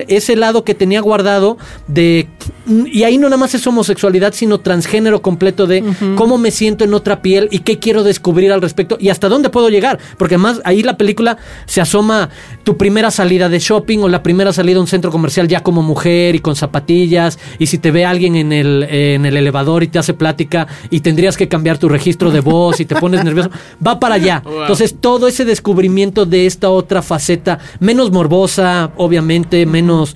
ese 0.08 0.36
lado 0.36 0.64
que 0.64 0.74
tenía 0.74 1.02
guardado 1.02 1.58
de 1.88 2.28
y 2.68 3.04
ahí 3.04 3.18
no 3.18 3.28
nada 3.28 3.38
más 3.38 3.56
es 3.56 3.66
homosexualidad, 3.66 4.34
sino 4.34 4.60
transgénero 4.60 5.22
completo 5.22 5.68
de 5.68 5.84
cómo 6.16 6.38
me 6.38 6.52
siento 6.52 6.84
en 6.84 6.94
otra 6.94 7.22
piel 7.22 7.48
y 7.52 7.60
qué 7.60 7.80
quiero 7.80 8.04
descubrir 8.04 8.52
al 8.52 8.62
respecto 8.62 8.98
y 9.00 9.10
hasta 9.10 9.30
dónde 9.30 9.50
puedo 9.50 9.70
llegar, 9.70 10.00
porque 10.18 10.36
además 10.36 10.62
ahí 10.66 10.84
la 10.84 10.98
película 10.98 11.38
se 11.66 11.80
asoma 11.80 12.30
tu 12.64 12.76
primera 12.76 13.10
salida 13.10 13.48
de 13.48 13.60
shopping 13.60 14.00
o 14.00 14.10
la 14.10 14.22
primera 14.22 14.52
salida 14.52 14.78
a 14.80 14.82
un 14.82 14.88
centro 14.88 15.12
comercial 15.12 15.48
ya 15.48 15.64
como 15.64 15.82
mujer 15.82 16.36
y 16.36 16.40
con 16.40 16.56
zapatillas 16.56 17.40
y 17.58 17.68
si 17.68 17.78
te 17.78 17.92
ve 17.92 18.06
alguien 18.06 18.36
en 18.36 18.52
el, 18.52 18.84
en 18.84 19.26
el 19.26 19.38
elevador 19.38 19.84
y 19.84 19.88
te 19.88 20.00
hace 20.00 20.14
plática 20.14 20.68
y 20.90 21.00
tendrías 21.00 21.38
que 21.38 21.48
cambiar 21.48 21.78
tu 21.78 21.88
registro 21.88 22.32
de 22.32 22.42
voz 22.42 22.82
y 22.82 22.86
te 22.86 22.96
pones 22.96 23.24
nervioso, 23.24 23.50
va 23.86 24.00
para 24.00 24.16
allá. 24.16 24.44
Entonces 24.46 24.96
todo 25.00 25.28
ese 25.28 25.46
descubrimiento 25.46 26.26
de 26.26 26.46
esta 26.46 26.70
otra 26.70 27.02
faceta, 27.02 27.60
menos 27.80 28.12
morbosa, 28.12 28.92
obviamente, 28.98 29.47
menos 29.66 30.16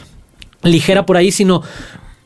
ligera 0.63 1.05
por 1.05 1.17
ahí, 1.17 1.31
sino 1.31 1.61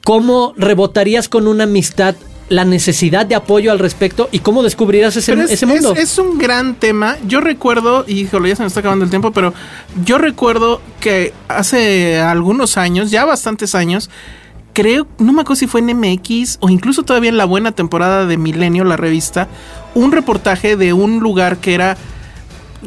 cómo 0.03 0.53
rebotarías 0.57 1.29
con 1.29 1.47
una 1.47 1.63
amistad 1.63 2.15
la 2.47 2.63
necesidad 2.63 3.25
de 3.25 3.33
apoyo 3.33 3.71
al 3.71 3.79
respecto 3.79 4.29
y 4.31 4.37
cómo 4.39 4.61
descubrirás 4.61 5.15
ese, 5.15 5.33
es, 5.33 5.49
ese 5.51 5.65
mundo. 5.65 5.93
es- 5.93 6.11
es 6.11 6.17
un 6.19 6.37
gran 6.37 6.75
tema. 6.75 7.17
Yo 7.27 7.41
recuerdo, 7.41 8.05
híjole, 8.07 8.49
ya 8.49 8.55
se 8.55 8.61
me 8.61 8.67
está 8.67 8.81
acabando 8.81 9.03
el 9.03 9.09
tiempo, 9.09 9.31
pero 9.31 9.51
yo 10.05 10.19
recuerdo 10.19 10.79
que 10.99 11.33
hace 11.47 12.19
algunos 12.19 12.77
años, 12.77 13.09
ya 13.09 13.25
bastantes 13.25 13.73
años, 13.73 14.11
creo, 14.73 15.07
no 15.17 15.33
me 15.33 15.41
acuerdo 15.41 15.55
si 15.55 15.65
fue 15.65 15.79
en 15.81 15.87
MX 15.97 16.57
o 16.59 16.69
incluso 16.69 17.01
todavía 17.01 17.29
en 17.31 17.37
la 17.37 17.45
buena 17.45 17.71
temporada 17.71 18.27
de 18.27 18.37
Milenio, 18.37 18.83
la 18.83 18.97
revista, 18.97 19.47
un 19.95 20.11
reportaje 20.11 20.75
de 20.75 20.93
un 20.93 21.21
lugar 21.21 21.57
que 21.57 21.73
era 21.73 21.97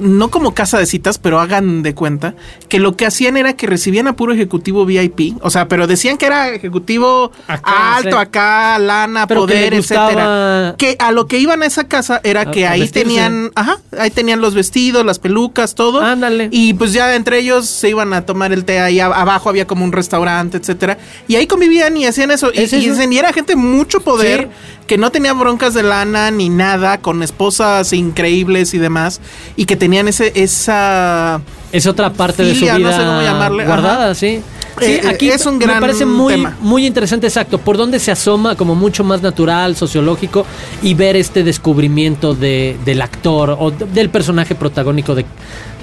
no 0.00 0.30
como 0.30 0.54
casa 0.54 0.78
de 0.78 0.87
citas, 0.87 1.18
pero 1.18 1.40
hagan 1.40 1.82
de 1.82 1.94
cuenta 1.94 2.34
que 2.68 2.78
lo 2.78 2.96
que 2.96 3.06
hacían 3.06 3.37
era 3.37 3.54
que 3.54 3.66
recibían 3.66 4.06
a 4.08 4.16
puro 4.16 4.32
ejecutivo 4.32 4.84
VIP, 4.87 5.37
o 5.42 5.50
sea, 5.50 5.68
pero 5.68 5.87
decían 5.87 6.16
que 6.18 6.26
era 6.26 6.48
ejecutivo 6.50 7.32
Acá, 7.46 7.96
alto, 7.96 8.11
sí. 8.11 8.16
acá, 8.16 8.78
lana, 8.78 9.26
Pero 9.26 9.40
poder, 9.42 9.74
gustaba- 9.76 10.06
etcétera. 10.11 10.74
Que 10.78 10.96
a 10.98 11.12
lo 11.12 11.26
que 11.26 11.38
iban 11.38 11.62
a 11.62 11.66
esa 11.66 11.84
casa 11.84 12.20
era 12.24 12.42
A- 12.42 12.50
que 12.50 12.66
a 12.66 12.72
ahí 12.72 12.80
vestirse. 12.80 13.04
tenían, 13.08 13.50
ajá, 13.54 13.78
ahí 13.98 14.11
tenían 14.11 14.40
los 14.40 14.54
vestidos, 14.54 15.04
las 15.04 15.18
pelucas, 15.18 15.74
todo. 15.74 16.00
Ándale. 16.02 16.48
Y 16.52 16.74
pues 16.74 16.92
ya 16.92 17.14
entre 17.14 17.38
ellos 17.38 17.66
se 17.66 17.88
iban 17.88 18.12
a 18.12 18.26
tomar 18.26 18.52
el 18.52 18.64
té 18.64 18.80
ahí 18.80 19.00
abajo 19.00 19.48
había 19.48 19.66
como 19.66 19.84
un 19.84 19.92
restaurante, 19.92 20.56
etcétera. 20.58 20.98
Y 21.26 21.37
ahí 21.37 21.46
convivían 21.46 21.96
y 21.96 22.06
hacían 22.06 22.30
eso. 22.30 22.50
Y, 22.52 22.58
¿Es 22.61 22.72
y 22.72 22.87
eso? 22.87 23.02
y 23.11 23.18
era 23.18 23.32
gente 23.32 23.56
mucho 23.56 24.00
poder, 24.00 24.48
Sí. 24.50 24.87
que 24.87 24.98
no 24.98 25.11
tenía 25.11 25.32
broncas 25.32 25.74
de 25.74 25.82
lana 25.82 26.30
ni 26.30 26.48
nada, 26.48 26.98
con 26.98 27.22
esposas 27.22 27.92
increíbles 27.92 28.74
y 28.74 28.78
demás. 28.78 29.20
Y 29.56 29.64
que 29.66 29.76
tenían 29.88 30.09
ese, 30.09 30.33
esa 30.35 31.40
es 31.72 31.87
otra 31.87 32.12
parte 32.12 32.42
de 32.44 32.55
su 32.55 32.61
vida 32.62 32.79
no 32.79 32.92
sé 32.92 32.98
cómo 32.98 33.22
llamarle, 33.22 33.64
guardada, 33.64 34.05
ajá. 34.07 34.14
sí. 34.14 34.40
Sí, 34.81 34.85
Eh, 34.85 35.01
aquí 35.09 35.29
es 35.29 35.44
un 35.44 35.59
me 35.59 35.64
gran 35.64 35.81
parece 35.81 36.05
muy, 36.07 36.35
tema. 36.35 36.57
muy 36.61 36.87
interesante, 36.87 37.27
exacto, 37.27 37.59
por 37.59 37.77
donde 37.77 37.98
se 37.98 38.12
asoma 38.12 38.55
como 38.55 38.77
mucho 38.77 39.03
más 39.03 39.20
natural, 39.22 39.74
sociológico, 39.74 40.46
y 40.83 40.94
ver 40.94 41.16
este 41.16 41.42
descubrimiento 41.42 42.33
de, 42.35 42.77
del 42.85 43.03
actor 43.03 43.57
o 43.59 43.72
de- 43.72 43.87
del 43.87 44.09
personaje 44.11 44.55
protagónico 44.55 45.16
de... 45.16 45.24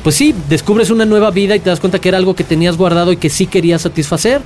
Pues 0.01 0.15
sí, 0.15 0.33
descubres 0.47 0.91
una 0.91 1.03
nueva 1.03 1.29
vida 1.31 1.55
y 1.55 1.59
te 1.59 1.69
das 1.69 1.79
cuenta 1.81 1.99
que 1.99 2.07
era 2.07 2.17
algo 2.19 2.35
que 2.35 2.43
tenías 2.45 2.77
guardado 2.77 3.11
y 3.11 3.17
que 3.17 3.29
sí 3.29 3.47
querías 3.47 3.81
satisfacer. 3.81 4.39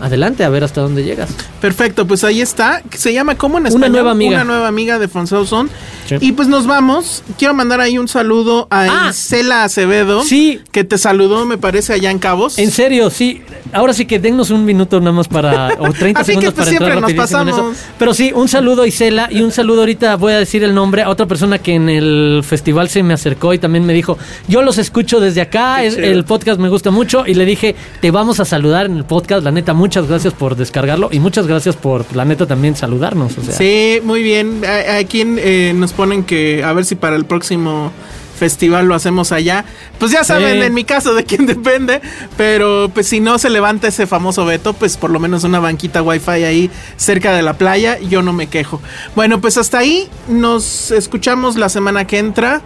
Adelante, 0.00 0.44
a 0.44 0.48
ver 0.48 0.64
hasta 0.64 0.80
dónde 0.80 1.02
llegas. 1.04 1.28
Perfecto, 1.60 2.06
pues 2.06 2.22
ahí 2.24 2.40
está. 2.40 2.82
Se 2.96 3.12
llama 3.12 3.34
como 3.36 3.58
en 3.58 3.62
Una 3.62 3.68
español? 3.70 3.92
nueva 3.92 4.10
amiga. 4.12 4.30
Una 4.36 4.44
nueva 4.44 4.68
amiga 4.68 4.98
de 4.98 5.08
François 5.08 5.40
Ozon. 5.42 5.68
Sí. 6.08 6.16
Y 6.20 6.32
pues 6.32 6.48
nos 6.48 6.66
vamos. 6.66 7.22
Quiero 7.36 7.52
mandar 7.52 7.80
ahí 7.80 7.98
un 7.98 8.08
saludo 8.08 8.66
a 8.70 9.06
Ah. 9.06 9.10
Isela 9.10 9.64
Acevedo. 9.64 10.22
Sí. 10.22 10.60
Que 10.72 10.84
te 10.84 10.96
saludó, 10.98 11.44
me 11.46 11.58
parece, 11.58 11.92
allá 11.92 12.10
en 12.10 12.18
Cabos. 12.18 12.58
En 12.58 12.70
serio, 12.70 13.10
sí. 13.10 13.42
Ahora 13.72 13.92
sí 13.92 14.06
que 14.06 14.18
dennos 14.18 14.50
un 14.50 14.64
minuto 14.64 15.00
nada 15.00 15.12
más 15.12 15.28
para. 15.28 15.68
O 15.80 15.92
30 15.92 16.20
Así 16.20 16.32
que, 16.36 16.40
segundos 16.40 16.54
pues, 16.54 16.66
para 16.66 16.70
entrar 16.70 16.92
siempre 16.92 17.14
nos 17.14 17.30
pasamos. 17.30 17.76
Pero 17.98 18.14
sí, 18.14 18.32
un 18.34 18.48
saludo 18.48 18.82
a 18.82 18.86
Isela 18.86 19.28
y 19.30 19.40
un 19.42 19.52
saludo 19.52 19.80
ahorita, 19.80 20.16
voy 20.16 20.32
a 20.32 20.38
decir 20.38 20.62
el 20.64 20.74
nombre, 20.74 21.02
a 21.02 21.10
otra 21.10 21.26
persona 21.26 21.58
que 21.58 21.74
en 21.74 21.88
el 21.88 22.42
festival 22.44 22.88
se 22.88 23.02
me 23.02 23.12
acercó 23.14 23.52
y 23.52 23.58
también 23.58 23.84
me 23.84 23.92
dijo: 23.92 24.16
Yo 24.46 24.62
los 24.62 24.78
escucho 24.78 25.20
desde 25.20 25.40
acá, 25.42 25.82
es- 25.82 25.96
el 25.98 26.24
podcast 26.24 26.58
me 26.60 26.68
gusta 26.68 26.90
mucho. 26.90 27.24
Y 27.26 27.34
le 27.34 27.44
dije: 27.44 27.74
Te 28.00 28.10
vamos 28.12 28.38
a 28.40 28.44
saludar 28.46 28.86
en 28.86 28.96
el 28.96 29.04
podcast, 29.04 29.42
la 29.44 29.50
neta, 29.50 29.74
muchas 29.74 29.87
muchas 29.88 30.06
gracias 30.06 30.34
por 30.34 30.54
descargarlo 30.54 31.08
y 31.10 31.18
muchas 31.18 31.46
gracias 31.46 31.74
por, 31.74 32.04
la 32.14 32.26
neta, 32.26 32.44
también 32.44 32.76
saludarnos. 32.76 33.38
O 33.38 33.42
sea. 33.42 33.54
Sí, 33.54 34.00
muy 34.04 34.22
bien. 34.22 34.60
Aquí 35.00 35.22
eh, 35.24 35.72
nos 35.74 35.94
ponen 35.94 36.24
que 36.24 36.62
a 36.62 36.74
ver 36.74 36.84
si 36.84 36.94
para 36.94 37.16
el 37.16 37.24
próximo 37.24 37.90
festival 38.38 38.84
lo 38.84 38.94
hacemos 38.94 39.32
allá. 39.32 39.64
Pues 39.98 40.12
ya 40.12 40.24
saben, 40.24 40.62
en 40.62 40.74
mi 40.74 40.84
caso, 40.84 41.14
de 41.14 41.24
quién 41.24 41.46
depende. 41.46 42.02
Pero 42.36 42.90
pues 42.92 43.06
si 43.06 43.20
no 43.20 43.38
se 43.38 43.48
levanta 43.48 43.88
ese 43.88 44.06
famoso 44.06 44.44
veto, 44.44 44.74
pues 44.74 44.98
por 44.98 45.08
lo 45.08 45.20
menos 45.20 45.44
una 45.44 45.58
banquita 45.58 46.02
wifi 46.02 46.44
ahí 46.44 46.70
cerca 46.98 47.34
de 47.34 47.40
la 47.40 47.54
playa, 47.54 47.98
yo 47.98 48.20
no 48.20 48.34
me 48.34 48.48
quejo. 48.48 48.82
Bueno, 49.16 49.40
pues 49.40 49.56
hasta 49.56 49.78
ahí 49.78 50.10
nos 50.28 50.90
escuchamos 50.90 51.56
la 51.56 51.70
semana 51.70 52.06
que 52.06 52.18
entra. 52.18 52.60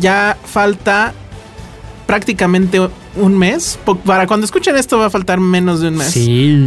Ya 0.00 0.36
falta 0.44 1.14
prácticamente 2.06 2.80
un 3.16 3.36
mes. 3.36 3.78
Para 4.04 4.26
cuando 4.26 4.44
escuchen 4.44 4.76
esto 4.76 4.98
va 4.98 5.06
a 5.06 5.10
faltar 5.10 5.40
menos 5.40 5.80
de 5.80 5.88
un 5.88 5.96
mes 5.96 6.16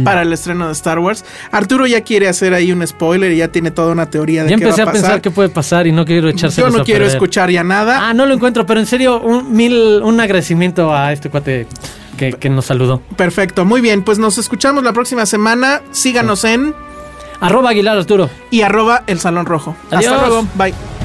para 0.04 0.22
el 0.22 0.32
estreno 0.32 0.66
de 0.66 0.72
Star 0.72 0.98
Wars. 0.98 1.24
Arturo 1.50 1.86
ya 1.86 2.02
quiere 2.02 2.28
hacer 2.28 2.54
ahí 2.54 2.72
un 2.72 2.86
spoiler 2.86 3.32
y 3.32 3.38
ya 3.38 3.48
tiene 3.48 3.70
toda 3.70 3.92
una 3.92 4.10
teoría 4.10 4.44
de 4.44 4.50
ya 4.50 4.56
qué 4.56 4.64
empecé 4.64 4.84
va 4.84 4.90
a, 4.90 4.92
pensar 4.92 5.20
qué 5.20 5.30
puede 5.30 5.48
pasar 5.48 5.86
y 5.86 5.92
no 5.92 6.04
quiero 6.04 6.28
echarse 6.28 6.60
Yo 6.60 6.70
no 6.70 6.84
quiero 6.84 7.06
escuchar 7.06 7.50
ya 7.50 7.64
nada. 7.64 8.08
Ah, 8.08 8.14
no 8.14 8.26
lo 8.26 8.34
encuentro, 8.34 8.66
pero 8.66 8.80
en 8.80 8.86
serio, 8.86 9.20
un 9.20 9.52
mil, 9.52 10.00
un 10.02 10.20
agradecimiento 10.20 10.94
a 10.94 11.12
este 11.12 11.30
cuate 11.30 11.66
que, 12.16 12.32
que 12.34 12.50
nos 12.50 12.66
saludó. 12.66 13.00
Perfecto, 13.16 13.64
muy 13.64 13.80
bien, 13.80 14.02
pues 14.02 14.18
nos 14.18 14.38
escuchamos 14.38 14.84
la 14.84 14.92
próxima 14.92 15.26
semana. 15.26 15.80
Síganos 15.90 16.44
en 16.44 16.74
arroba 17.40 17.70
Aguilar 17.70 17.96
Arturo 17.96 18.28
y 18.50 18.62
arroba 18.62 19.02
el 19.06 19.18
Salón 19.18 19.46
Rojo. 19.46 19.76
Hasta 19.90 20.18
luego, 20.18 20.46
bye. 20.54 20.99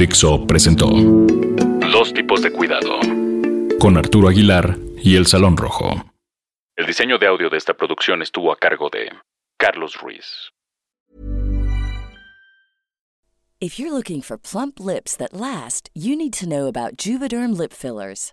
Dixo 0.00 0.46
presentó 0.46 0.86
Dos 0.86 2.14
tipos 2.14 2.40
de 2.40 2.50
cuidado 2.50 3.00
con 3.78 3.98
Arturo 3.98 4.28
Aguilar 4.28 4.78
y 4.96 5.16
El 5.16 5.26
Salón 5.26 5.58
Rojo. 5.58 5.92
El 6.74 6.86
diseño 6.86 7.18
de 7.18 7.26
audio 7.26 7.50
de 7.50 7.58
esta 7.58 7.74
producción 7.74 8.22
estuvo 8.22 8.50
a 8.50 8.56
cargo 8.56 8.88
de 8.90 9.10
Carlos 9.58 10.00
Ruiz. 10.00 10.52
If 13.60 13.78
you're 13.78 13.92
looking 13.92 14.22
for 14.22 14.38
plump 14.38 14.80
lips 14.80 15.14
that 15.18 15.34
last, 15.34 15.90
you 15.92 16.16
need 16.16 16.32
to 16.32 16.46
know 16.46 16.66
about 16.66 16.96
Juvederm 16.96 17.58
lip 17.58 17.74
fillers. 17.74 18.32